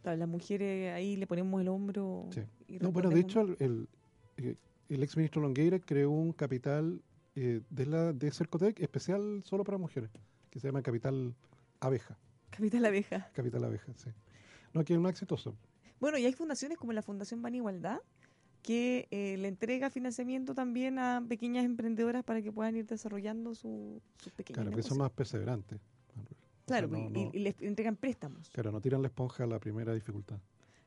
Claro, 0.02 0.16
Las 0.18 0.28
mujeres 0.28 0.92
ahí 0.94 1.16
le 1.16 1.26
ponemos 1.26 1.60
el 1.60 1.68
hombro. 1.68 2.28
Sí. 2.32 2.40
y 2.68 2.78
No, 2.78 2.90
bueno, 2.92 3.10
de 3.10 3.20
hecho, 3.20 3.40
el, 3.42 3.56
el, 4.36 4.56
el 4.94 5.02
ex 5.02 5.16
ministro 5.16 5.40
Longueira 5.42 5.78
creó 5.78 6.10
un 6.10 6.32
capital 6.32 7.02
eh, 7.36 7.60
de 7.70 7.86
la 7.86 8.12
de 8.12 8.30
Cercotec 8.30 8.80
especial 8.80 9.42
solo 9.44 9.64
para 9.64 9.78
mujeres, 9.78 10.10
que 10.50 10.58
se 10.60 10.66
llama 10.68 10.82
Capital 10.82 11.34
Abeja. 11.80 12.18
Capital 12.50 12.84
Abeja. 12.84 13.30
Capital 13.32 13.64
Abeja, 13.64 13.92
sí. 13.96 14.10
No, 14.72 14.84
que 14.84 14.94
es 14.94 15.00
más 15.00 15.12
exitoso. 15.12 15.54
Bueno, 16.00 16.18
y 16.18 16.24
hay 16.26 16.32
fundaciones 16.32 16.78
como 16.78 16.92
la 16.92 17.02
Fundación 17.02 17.42
Ban 17.42 17.54
Igualdad 17.54 17.98
que 18.62 19.06
eh, 19.10 19.36
le 19.38 19.48
entrega 19.48 19.90
financiamiento 19.90 20.54
también 20.54 20.98
a 20.98 21.24
pequeñas 21.26 21.64
emprendedoras 21.64 22.24
para 22.24 22.42
que 22.42 22.52
puedan 22.52 22.76
ir 22.76 22.86
desarrollando 22.86 23.54
su, 23.54 24.02
sus 24.18 24.32
pequeños 24.32 24.62
Claro, 24.62 24.76
que 24.76 24.82
son 24.82 24.98
más 24.98 25.10
perseverantes. 25.12 25.78
O 25.78 26.12
sea, 26.12 26.24
Claro, 26.66 26.88
no- 26.88 26.98
y, 26.98 27.08
no- 27.08 27.30
y 27.32 27.38
les 27.38 27.54
entregan 27.62 27.96
préstamos. 27.96 28.48
claro, 28.50 28.70
no 28.72 28.80
tiran 28.80 29.02
la 29.02 29.08
esponja 29.08 29.44
a 29.44 29.46
la 29.46 29.58
primera 29.58 29.94
dificultad. 29.94 30.38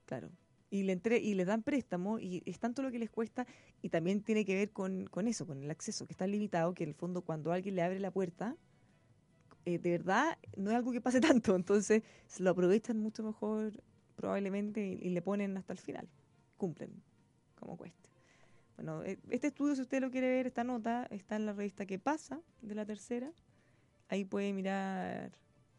Claro. 0.06 0.30
Y 0.74 0.82
le, 0.82 0.94
entre, 0.94 1.20
y 1.20 1.36
le 1.36 1.46
dan 1.46 1.62
préstamo 1.62 2.18
y 2.18 2.42
es 2.48 2.58
tanto 2.58 2.82
lo 2.82 2.90
que 2.90 2.98
les 2.98 3.12
cuesta 3.12 3.46
y 3.84 3.90
también 3.90 4.24
tiene 4.24 4.44
que 4.44 4.56
ver 4.56 4.72
con, 4.72 5.06
con 5.06 5.28
eso, 5.28 5.46
con 5.46 5.62
el 5.62 5.70
acceso, 5.70 6.08
que 6.08 6.14
está 6.14 6.26
limitado, 6.26 6.74
que 6.74 6.84
en 6.84 6.90
el 6.90 6.96
fondo 6.96 7.22
cuando 7.22 7.52
alguien 7.52 7.76
le 7.76 7.84
abre 7.84 8.00
la 8.00 8.10
puerta, 8.10 8.58
eh, 9.66 9.78
de 9.78 9.92
verdad 9.92 10.36
no 10.58 10.72
es 10.72 10.76
algo 10.76 10.92
que 10.92 11.00
pase 11.00 11.22
tanto, 11.22 11.56
entonces 11.56 12.02
se 12.26 12.42
lo 12.42 12.50
aprovechan 12.50 12.98
mucho 12.98 13.22
mejor 13.22 13.84
probablemente 14.16 14.84
y, 15.00 15.10
le 15.12 15.22
ponen 15.22 15.56
hasta 15.58 15.74
el 15.74 15.80
final, 15.80 16.10
cumplen 16.58 17.04
como 17.54 17.78
cueste. 17.78 18.10
Bueno, 18.76 19.04
eh, 19.04 19.20
este 19.30 19.50
estudio, 19.50 19.76
si 19.76 19.82
usted 19.84 20.02
lo 20.02 20.10
quiere 20.10 20.28
ver, 20.28 20.48
esta 20.48 20.64
nota 20.64 21.06
está 21.12 21.36
en 21.36 21.46
la 21.46 21.54
revista 21.54 21.86
que 21.86 22.00
pasa 22.00 22.42
de 22.64 22.74
la 22.74 22.84
tercera, 22.84 23.32
ahí 24.10 24.26
puede 24.26 24.52
mirar 24.54 25.38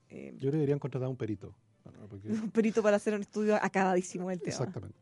eh, 0.09 0.37
Yo 0.39 0.51
le 0.51 0.59
deberían 0.59 0.79
contratar 0.79 1.07
a 1.07 1.09
un 1.09 1.17
perito. 1.17 1.53
Bueno, 1.85 2.07
porque- 2.09 2.29
un 2.49 2.51
perito 2.51 2.83
para 2.83 2.97
hacer 2.97 3.15
un 3.15 3.21
estudio 3.23 3.57
acabadísimo 3.57 4.29
del 4.31 4.41
tema. 4.41 4.51
exactamente. 4.51 4.99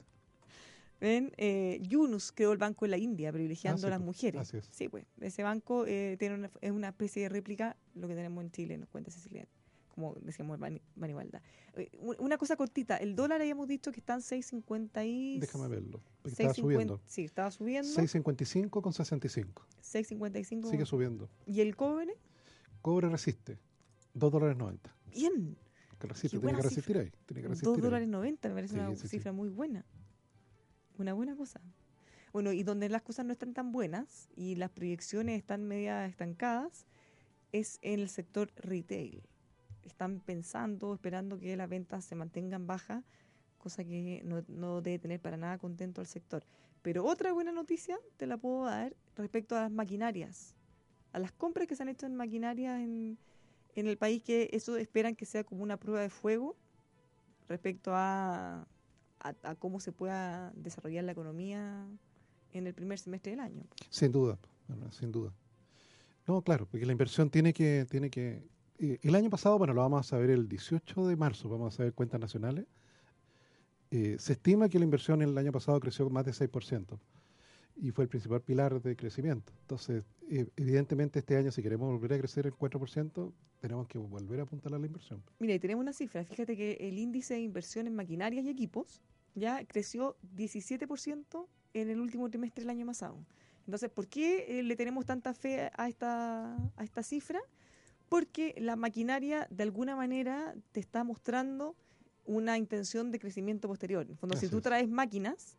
Ven, 1.00 1.32
eh, 1.36 1.80
Yunus 1.82 2.30
creó 2.30 2.52
el 2.52 2.58
banco 2.58 2.84
en 2.84 2.92
la 2.92 2.96
India, 2.98 3.32
privilegiando 3.32 3.78
Ah, 3.78 3.80
sí, 3.80 3.86
a 3.86 3.90
las 3.90 3.98
pues, 3.98 4.06
mujeres. 4.06 4.40
así 4.40 4.56
es. 4.58 4.68
Sí, 4.70 4.88
pues. 4.88 5.04
Ese 5.20 5.42
banco 5.42 5.84
eh, 5.86 6.16
tiene 6.18 6.36
una, 6.36 6.50
es 6.60 6.70
una 6.70 6.88
especie 6.90 7.24
de 7.24 7.28
réplica, 7.28 7.76
lo 7.96 8.06
que 8.06 8.14
tenemos 8.14 8.44
en 8.44 8.52
Chile, 8.52 8.78
nos 8.78 8.88
cuenta 8.88 9.10
Cecilia, 9.10 9.48
como 9.96 10.14
decíamos, 10.20 10.60
Banibalda. 10.94 11.42
Eh, 11.74 11.90
una 12.20 12.38
cosa 12.38 12.54
cortita, 12.54 12.96
el 12.98 13.16
dólar 13.16 13.40
habíamos 13.40 13.66
dicho 13.66 13.90
que 13.90 13.98
está 13.98 14.14
en 14.14 14.20
6.50 14.20 15.04
y... 15.04 15.40
Déjame 15.40 15.66
verlo. 15.66 16.00
Porque 16.22 16.34
estaba 16.34 16.54
6.50 16.54 16.60
subiendo. 16.60 17.00
Sí, 17.06 17.24
estaba 17.24 17.50
subiendo. 17.50 17.90
6.55 17.90 18.80
con 18.80 18.92
65. 18.92 19.66
6.55. 19.82 20.70
Sigue 20.70 20.86
subiendo. 20.86 21.28
¿Y 21.46 21.62
el 21.62 21.74
cobre? 21.74 22.14
Cobre 22.80 23.08
resiste. 23.08 23.58
2 24.14 24.30
dólares 24.30 24.56
90. 24.56 24.94
Bien. 25.10 25.56
Que 26.02 26.08
resiste, 26.08 26.38
tiene 26.38 26.56
que 26.56 26.62
resistir 26.62 26.84
cifra. 26.84 27.02
ahí. 27.02 27.12
Tiene 27.26 27.42
que 27.42 27.48
2 27.48 27.50
resistir 27.50 27.74
ahí. 27.74 27.80
dólares 27.80 28.08
90, 28.08 28.48
me 28.48 28.54
parece 28.54 28.74
Sí, 28.74 28.80
una 28.80 28.90
sí, 28.96 29.02
sí. 29.02 29.08
cifra 29.08 29.32
muy 29.32 29.48
buena. 29.48 29.84
Una 30.98 31.12
buena 31.14 31.36
cosa. 31.36 31.60
Bueno, 32.32 32.52
y 32.52 32.62
donde 32.62 32.88
las 32.88 33.02
cosas 33.02 33.24
no 33.26 33.32
están 33.32 33.52
tan 33.54 33.72
buenas 33.72 34.28
y 34.34 34.56
las 34.56 34.70
proyecciones 34.70 35.38
están 35.38 35.64
media 35.64 36.06
estancadas 36.06 36.86
es 37.52 37.78
en 37.82 38.00
el 38.00 38.08
sector 38.08 38.50
retail. 38.56 39.22
Están 39.82 40.20
pensando, 40.20 40.94
esperando 40.94 41.38
que 41.38 41.56
las 41.56 41.68
ventas 41.68 42.04
se 42.04 42.14
mantengan 42.14 42.66
bajas, 42.66 43.04
cosa 43.58 43.84
que 43.84 44.22
no, 44.24 44.42
no 44.48 44.80
debe 44.80 44.98
tener 44.98 45.20
para 45.20 45.36
nada 45.36 45.58
contento 45.58 46.00
al 46.00 46.06
sector. 46.06 46.44
Pero 46.82 47.04
otra 47.04 47.32
buena 47.32 47.52
noticia 47.52 47.98
te 48.16 48.26
la 48.26 48.36
puedo 48.38 48.64
dar 48.64 48.96
respecto 49.14 49.56
a 49.56 49.60
las 49.60 49.70
maquinarias, 49.70 50.56
a 51.12 51.18
las 51.18 51.32
compras 51.32 51.68
que 51.68 51.76
se 51.76 51.82
han 51.82 51.90
hecho 51.90 52.06
en 52.06 52.14
maquinarias 52.16 52.80
en, 52.80 53.18
en 53.74 53.86
el 53.86 53.96
país, 53.96 54.22
que 54.22 54.50
eso 54.52 54.76
esperan 54.76 55.14
que 55.16 55.26
sea 55.26 55.44
como 55.44 55.62
una 55.62 55.76
prueba 55.76 56.00
de 56.00 56.10
fuego 56.10 56.56
respecto 57.48 57.92
a, 57.94 58.66
cómo 59.58 59.80
se 59.80 59.92
pueda 59.92 60.52
desarrollar 60.56 61.04
la 61.04 61.12
economía 61.12 61.86
en 62.52 62.66
el 62.66 62.74
primer 62.74 62.98
semestre 62.98 63.32
del 63.32 63.40
año. 63.40 63.62
Sin 63.88 64.10
duda, 64.10 64.38
sin 64.90 65.12
duda. 65.12 65.32
No, 66.26 66.42
claro, 66.42 66.66
porque 66.66 66.86
la 66.86 66.92
inversión 66.92 67.30
tiene 67.30 67.52
que, 67.52 67.86
tiene 67.90 68.10
que. 68.10 68.42
eh, 68.78 68.98
el 69.02 69.14
año 69.14 69.30
pasado, 69.30 69.58
bueno, 69.58 69.74
lo 69.74 69.80
vamos 69.80 70.00
a 70.00 70.08
saber 70.08 70.30
el 70.30 70.48
18 70.48 71.06
de 71.06 71.16
marzo, 71.16 71.48
vamos 71.48 71.74
a 71.74 71.76
saber 71.78 71.94
cuentas 71.94 72.20
nacionales. 72.20 72.66
Eh, 73.90 74.16
se 74.18 74.32
estima 74.32 74.68
que 74.68 74.78
la 74.78 74.84
inversión 74.84 75.20
el 75.20 75.36
año 75.36 75.52
pasado 75.52 75.78
creció 75.78 76.08
más 76.08 76.24
de 76.24 76.32
6% 76.32 76.98
y 77.76 77.90
fue 77.90 78.04
el 78.04 78.08
principal 78.08 78.40
pilar 78.42 78.80
de 78.80 78.96
crecimiento. 78.96 79.52
Entonces, 79.62 80.04
eh, 80.28 80.46
evidentemente 80.56 81.18
este 81.18 81.36
año, 81.36 81.50
si 81.50 81.62
queremos 81.62 81.90
volver 81.90 82.14
a 82.14 82.18
crecer 82.18 82.46
el 82.46 82.52
4%, 82.52 83.32
tenemos 83.60 83.88
que 83.88 83.98
volver 83.98 84.40
a 84.40 84.42
apuntar 84.44 84.74
a 84.74 84.78
la 84.78 84.86
inversión. 84.86 85.22
Mira, 85.38 85.54
y 85.54 85.58
tenemos 85.58 85.82
una 85.82 85.92
cifra. 85.92 86.24
Fíjate 86.24 86.56
que 86.56 86.72
el 86.80 86.98
índice 86.98 87.34
de 87.34 87.40
inversión 87.40 87.86
en 87.86 87.94
maquinarias 87.94 88.44
y 88.44 88.50
equipos 88.50 89.02
ya 89.34 89.64
creció 89.64 90.16
17% 90.36 91.46
en 91.74 91.90
el 91.90 92.00
último 92.00 92.28
trimestre 92.28 92.62
del 92.62 92.70
año 92.70 92.86
pasado. 92.86 93.24
Entonces, 93.66 93.90
¿por 93.90 94.08
qué 94.08 94.58
eh, 94.58 94.62
le 94.62 94.76
tenemos 94.76 95.06
tanta 95.06 95.32
fe 95.34 95.70
a 95.76 95.88
esta, 95.88 96.56
a 96.76 96.84
esta 96.84 97.02
cifra? 97.02 97.40
porque 98.12 98.54
la 98.58 98.76
maquinaria 98.76 99.48
de 99.48 99.62
alguna 99.62 99.96
manera 99.96 100.54
te 100.72 100.80
está 100.80 101.02
mostrando 101.02 101.74
una 102.26 102.58
intención 102.58 103.10
de 103.10 103.18
crecimiento 103.18 103.68
posterior. 103.68 104.04
En 104.04 104.10
el 104.10 104.16
fondo, 104.18 104.36
si 104.36 104.48
tú 104.48 104.58
es. 104.58 104.62
traes 104.62 104.86
máquinas 104.86 105.56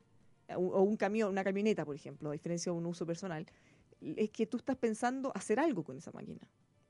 o, 0.55 0.59
o 0.61 0.81
un 0.83 0.97
camión, 0.97 1.29
una 1.29 1.43
camioneta, 1.43 1.85
por 1.85 1.95
ejemplo, 1.95 2.29
a 2.29 2.33
diferencia 2.33 2.71
de 2.71 2.77
un 2.77 2.85
uso 2.85 3.05
personal, 3.05 3.45
es 4.01 4.29
que 4.31 4.45
tú 4.45 4.57
estás 4.57 4.75
pensando 4.77 5.31
hacer 5.35 5.59
algo 5.59 5.83
con 5.83 5.97
esa 5.97 6.11
máquina. 6.11 6.41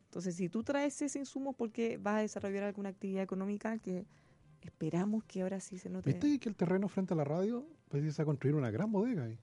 Entonces, 0.05 0.35
si 0.35 0.49
tú 0.49 0.63
traes 0.63 1.01
ese 1.01 1.19
insumo 1.19 1.53
porque 1.53 1.97
vas 1.97 2.15
a 2.15 2.19
desarrollar 2.21 2.63
alguna 2.63 2.89
actividad 2.89 3.23
económica 3.23 3.77
que 3.79 4.05
esperamos 4.61 5.23
que 5.25 5.41
ahora 5.41 5.59
sí 5.59 5.77
se 5.77 5.89
note. 5.89 6.11
¿Viste 6.11 6.39
que 6.39 6.49
el 6.49 6.55
terreno 6.55 6.87
frente 6.87 7.13
a 7.13 7.17
la 7.17 7.23
radio 7.23 7.65
pues 7.89 8.19
a 8.19 8.25
construir 8.25 8.55
una 8.55 8.71
gran 8.71 8.91
bodega 8.91 9.23
ahí? 9.25 9.37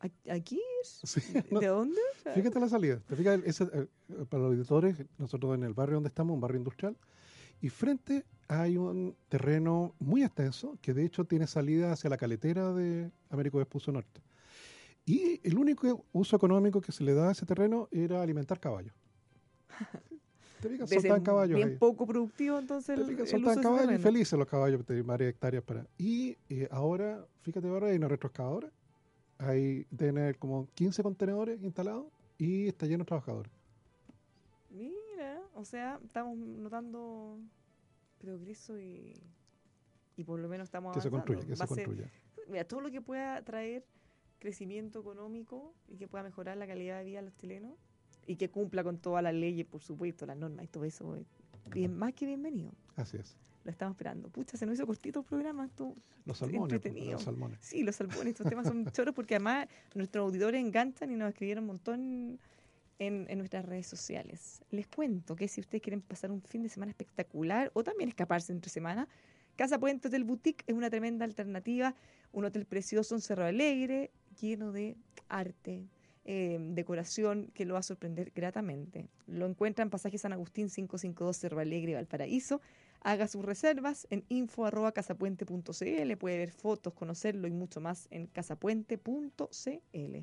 ¿A- 0.00 0.32
¿Aquí? 0.34 0.60
Sí, 0.82 1.20
no, 1.50 1.58
¿De 1.60 1.66
dónde? 1.68 2.00
Fíjate 2.34 2.60
la 2.60 2.68
salida. 2.68 3.00
¿Te 3.06 3.16
fijas? 3.16 3.40
Ese, 3.44 3.64
eh, 3.64 3.86
para 4.28 4.42
los 4.42 4.52
auditores, 4.52 5.04
nosotros 5.18 5.54
en 5.54 5.64
el 5.64 5.72
barrio 5.74 5.94
donde 5.94 6.08
estamos, 6.08 6.34
un 6.34 6.40
barrio 6.40 6.58
industrial, 6.58 6.96
y 7.60 7.68
frente 7.70 8.24
hay 8.48 8.76
un 8.76 9.16
terreno 9.28 9.94
muy 9.98 10.22
extenso 10.22 10.78
que 10.80 10.94
de 10.94 11.04
hecho 11.04 11.24
tiene 11.24 11.46
salida 11.46 11.92
hacia 11.92 12.10
la 12.10 12.16
caletera 12.16 12.72
de 12.72 13.10
Américo 13.30 13.58
Vespucio 13.58 13.92
Norte. 13.92 14.20
Y 15.04 15.40
el 15.46 15.56
único 15.56 16.04
uso 16.12 16.36
económico 16.36 16.80
que 16.80 16.92
se 16.92 17.04
le 17.04 17.14
da 17.14 17.28
a 17.28 17.32
ese 17.32 17.46
terreno 17.46 17.88
era 17.92 18.22
alimentar 18.22 18.58
caballos. 18.58 18.92
¿Te 20.60 20.68
fijas? 20.68 20.90
Soltaban 20.90 21.22
caballos 21.22 21.56
bien 21.56 21.68
ahí. 21.68 21.76
poco 21.76 22.06
productivo, 22.06 22.58
entonces. 22.58 22.98
Te 22.98 23.04
fijas, 23.04 23.30
soltaban 23.30 23.62
caballos 23.62 23.92
y 23.92 23.98
felices 23.98 24.38
los 24.38 24.48
caballos 24.48 24.84
de 24.86 25.02
varias 25.02 25.30
hectáreas 25.30 25.62
para. 25.62 25.86
Y 25.98 26.36
eh, 26.48 26.66
ahora, 26.70 27.24
fíjate 27.42 27.68
ahora, 27.68 27.88
hay 27.88 27.96
una 27.96 28.08
retroexcavadora. 28.08 28.72
Hay, 29.38 29.86
haber 30.00 30.38
como 30.38 30.66
15 30.74 31.02
contenedores 31.02 31.62
instalados 31.62 32.06
y 32.38 32.68
está 32.68 32.86
lleno 32.86 33.04
de 33.04 33.08
trabajadores. 33.08 33.52
Mira, 34.70 35.42
o 35.54 35.64
sea, 35.64 36.00
estamos 36.02 36.36
notando 36.38 37.38
progreso 38.18 38.78
y, 38.80 39.14
y 40.16 40.24
por 40.24 40.38
lo 40.40 40.48
menos 40.48 40.66
estamos 40.66 40.94
Que 40.94 41.00
se 41.00 41.10
construya, 41.10 41.46
que 41.46 41.56
se 41.56 41.66
construya. 41.66 42.10
mira, 42.48 42.64
todo 42.64 42.80
lo 42.80 42.90
que 42.90 43.00
pueda 43.00 43.42
traer 43.42 43.84
crecimiento 44.38 45.00
económico 45.00 45.74
y 45.88 45.96
que 45.96 46.08
pueda 46.08 46.22
mejorar 46.24 46.56
la 46.56 46.66
calidad 46.66 46.98
de 46.98 47.04
vida 47.04 47.18
de 47.18 47.24
los 47.26 47.36
chilenos 47.36 47.74
y 48.26 48.36
que 48.36 48.50
cumpla 48.50 48.82
con 48.84 48.98
todas 48.98 49.22
las 49.22 49.34
leyes, 49.34 49.66
por 49.66 49.80
supuesto, 49.82 50.26
las 50.26 50.36
normas 50.36 50.64
y 50.64 50.68
todo 50.68 50.84
eso, 50.84 51.16
es 51.16 51.26
bien, 51.70 51.96
más 51.96 52.12
que 52.12 52.26
bienvenido. 52.26 52.72
Así 52.96 53.16
es. 53.16 53.36
Lo 53.64 53.70
estamos 53.70 53.94
esperando. 53.94 54.28
Pucha, 54.28 54.56
se 54.56 54.64
nos 54.64 54.76
hizo 54.76 54.86
cortito 54.86 55.20
el 55.20 55.24
programa. 55.26 55.64
Esto, 55.66 55.94
Los 56.24 56.38
salmones, 56.38 56.80
pues, 56.80 56.94
los 56.94 57.22
salmones. 57.22 57.58
Sí, 57.60 57.82
los 57.82 57.96
salmones, 57.96 58.26
estos 58.26 58.46
temas 58.48 58.68
son 58.68 58.86
choros 58.92 59.12
porque 59.14 59.34
además 59.34 59.66
nuestros 59.94 60.24
auditores 60.24 60.60
enganchan 60.64 61.10
y 61.10 61.16
nos 61.16 61.30
escribieron 61.30 61.64
un 61.64 61.68
montón 61.68 62.38
en, 62.98 63.26
nuestras 63.38 63.64
redes 63.64 63.86
sociales. 63.86 64.62
Les 64.70 64.86
cuento 64.86 65.36
que 65.36 65.48
si 65.48 65.60
ustedes 65.60 65.82
quieren 65.82 66.00
pasar 66.00 66.30
un 66.30 66.42
fin 66.42 66.62
de 66.62 66.68
semana 66.68 66.90
espectacular 66.90 67.70
o 67.74 67.84
también 67.84 68.08
escaparse 68.08 68.52
entre 68.52 68.70
semana, 68.70 69.08
Casa 69.56 69.78
Puente 69.78 70.08
Hotel 70.08 70.24
Boutique 70.24 70.64
es 70.66 70.74
una 70.74 70.90
tremenda 70.90 71.24
alternativa, 71.24 71.94
un 72.32 72.44
hotel 72.44 72.66
precioso 72.66 73.14
en 73.14 73.20
Cerro 73.20 73.44
Alegre, 73.44 74.10
lleno 74.40 74.72
de 74.72 74.96
arte, 75.28 75.86
eh, 76.24 76.58
decoración 76.60 77.50
que 77.54 77.64
lo 77.64 77.74
va 77.74 77.80
a 77.80 77.82
sorprender 77.82 78.32
gratamente. 78.34 79.06
Lo 79.26 79.46
encuentra 79.46 79.82
en 79.82 79.90
pasaje 79.90 80.18
San 80.18 80.32
Agustín 80.32 80.68
552 80.68 81.36
Cerro 81.36 81.60
Alegre, 81.60 81.94
Valparaíso. 81.94 82.60
Haga 83.00 83.28
sus 83.28 83.44
reservas 83.44 84.06
en 84.10 84.24
info.casapuente.cl, 84.28 86.16
puede 86.16 86.38
ver 86.38 86.50
fotos, 86.50 86.92
conocerlo 86.94 87.46
y 87.46 87.52
mucho 87.52 87.80
más 87.80 88.08
en 88.10 88.26
casapuente.cl. 88.26 90.16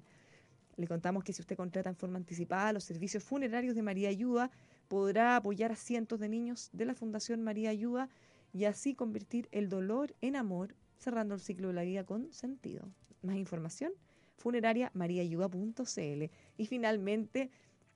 Le 0.76 0.88
contamos 0.88 1.24
que 1.24 1.34
si 1.34 1.42
usted 1.42 1.56
contrata 1.56 1.90
en 1.90 1.96
forma 1.96 2.18
anticipada 2.18 2.74
los 2.74 2.84
servicios 2.84 3.24
funerarios 3.24 3.76
de 3.76 3.82
María 3.84 4.10
Ayuda, 4.10 4.50
podrá 4.88 5.36
apoyar 5.36 5.72
a 5.72 5.76
cientos 5.76 6.20
de 6.20 6.30
niños 6.30 6.70
de 6.74 6.86
la 6.86 6.96
Fundación 6.96 7.44
María 7.44 7.70
Ayuda 7.70 8.10
y 8.54 8.66
así 8.66 8.96
convertir 8.96 9.48
el 9.52 9.70
dolor 9.70 10.16
en 10.22 10.36
amor, 10.36 10.76
cerrando 10.98 11.36
el 11.36 11.42
ciclo 11.42 11.68
de 11.70 11.74
la 11.74 11.84
vida 11.84 12.04
con 12.04 12.32
sentido. 12.32 12.90
Más 13.22 13.36
información, 13.36 13.94
funerariamariaayuda.cl. 14.38 16.24
Y 16.58 16.66
finalmente, 16.66 17.52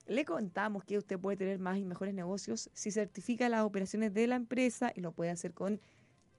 le 0.06 0.24
contamos 0.24 0.84
que 0.84 0.98
usted 0.98 1.18
puede 1.18 1.36
tener 1.36 1.58
más 1.58 1.78
y 1.78 1.84
mejores 1.84 2.14
negocios 2.14 2.70
si 2.72 2.90
certifica 2.90 3.48
las 3.48 3.62
operaciones 3.62 4.14
de 4.14 4.26
la 4.26 4.36
empresa 4.36 4.92
y 4.94 5.00
lo 5.00 5.12
puede 5.12 5.30
hacer 5.30 5.52
con 5.52 5.80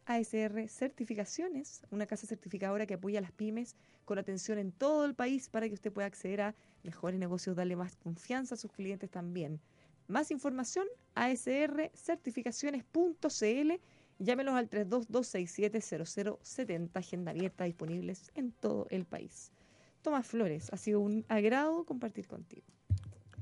ASR 0.10 0.68
Certificaciones, 0.68 1.84
una 1.91 2.05
casa 2.07 2.26
certificadora 2.26 2.88
que 2.88 2.95
apoya 2.95 3.20
a 3.20 3.22
las 3.22 3.32
pymes 3.32 3.76
con 4.05 4.18
atención 4.18 4.57
en 4.57 4.72
todo 4.72 5.05
el 5.05 5.14
país 5.14 5.49
para 5.49 5.68
que 5.68 5.76
usted 5.76 5.93
pueda 5.93 6.07
acceder 6.07 6.41
a 6.41 6.55
mejores 6.84 7.20
negocios, 7.20 7.55
darle 7.55 7.76
más 7.76 7.95
confianza 7.95 8.55
a 8.55 8.57
sus 8.57 8.72
clientes 8.72 9.12
también. 9.12 9.62
Más 10.07 10.32
información, 10.32 10.88
asrcertificaciones.cl. 11.14 13.72
Llámenos 14.18 14.55
al 14.55 14.68
322-670070, 14.68 16.89
agenda 16.95 17.30
abierta 17.30 17.66
disponibles 17.66 18.32
en 18.34 18.51
todo 18.51 18.88
el 18.89 19.05
país. 19.05 19.51
Tomás 20.01 20.26
Flores, 20.26 20.74
ha 20.74 20.78
sido 20.78 21.01
un 21.01 21.24
agrado 21.28 21.86
compartir 21.86 22.28
contigo. 22.28 22.66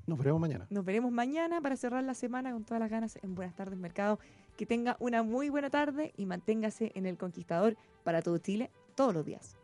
Nos 0.06 0.20
veremos 0.20 0.42
mañana. 0.42 0.68
Nos 0.70 0.84
veremos 0.84 1.14
mañana 1.14 1.62
para 1.62 1.78
cerrar 1.78 2.04
la 2.04 2.14
semana 2.14 2.52
con 2.52 2.66
todas 2.66 2.82
las 2.82 2.90
ganas 2.90 3.18
en 3.24 3.36
Buenas 3.36 3.56
tardes 3.56 3.80
Mercado. 3.80 4.20
Que 4.58 4.66
tenga 4.66 4.98
una 5.00 5.24
muy 5.24 5.50
buena 5.50 5.70
tarde 5.70 6.14
y 6.18 6.26
manténgase 6.26 6.92
en 6.96 7.06
el 7.06 7.18
Conquistador 7.18 7.78
para 8.04 8.22
todo 8.22 8.40
Chile 8.40 8.72
todos 8.96 9.14
los 9.14 9.24
días. 9.24 9.56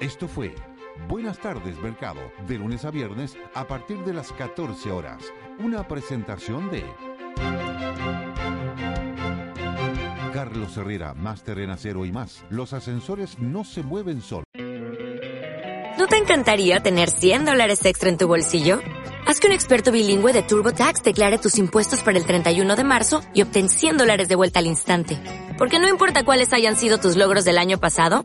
Esto 0.00 0.28
fue 0.28 0.54
Buenas 1.08 1.38
tardes 1.38 1.76
Mercado, 1.80 2.20
de 2.46 2.56
lunes 2.56 2.84
a 2.84 2.90
viernes 2.92 3.36
a 3.54 3.66
partir 3.66 3.98
de 4.04 4.12
las 4.12 4.32
14 4.32 4.92
horas. 4.92 5.24
Una 5.58 5.88
presentación 5.88 6.70
de 6.70 6.84
Carlos 10.32 10.76
Herrera, 10.76 11.14
máster 11.14 11.58
en 11.58 11.70
acero 11.70 12.04
y 12.04 12.12
más. 12.12 12.44
Los 12.48 12.74
ascensores 12.74 13.40
no 13.40 13.64
se 13.64 13.82
mueven 13.82 14.22
solos. 14.22 14.44
¿No 15.98 16.06
te 16.06 16.16
encantaría 16.16 16.78
tener 16.78 17.10
100 17.10 17.44
dólares 17.44 17.84
extra 17.84 18.08
en 18.08 18.18
tu 18.18 18.28
bolsillo? 18.28 18.78
Haz 19.26 19.40
que 19.40 19.48
un 19.48 19.52
experto 19.52 19.90
bilingüe 19.90 20.32
de 20.32 20.42
TurboTax 20.42 21.02
declare 21.02 21.38
tus 21.38 21.58
impuestos 21.58 22.04
para 22.04 22.16
el 22.16 22.24
31 22.24 22.76
de 22.76 22.84
marzo 22.84 23.20
y 23.34 23.42
obtén 23.42 23.68
100 23.68 23.96
dólares 23.96 24.28
de 24.28 24.36
vuelta 24.36 24.60
al 24.60 24.66
instante. 24.66 25.20
Porque 25.58 25.80
no 25.80 25.88
importa 25.88 26.24
cuáles 26.24 26.52
hayan 26.52 26.76
sido 26.76 26.98
tus 26.98 27.16
logros 27.16 27.44
del 27.44 27.58
año 27.58 27.80
pasado, 27.80 28.24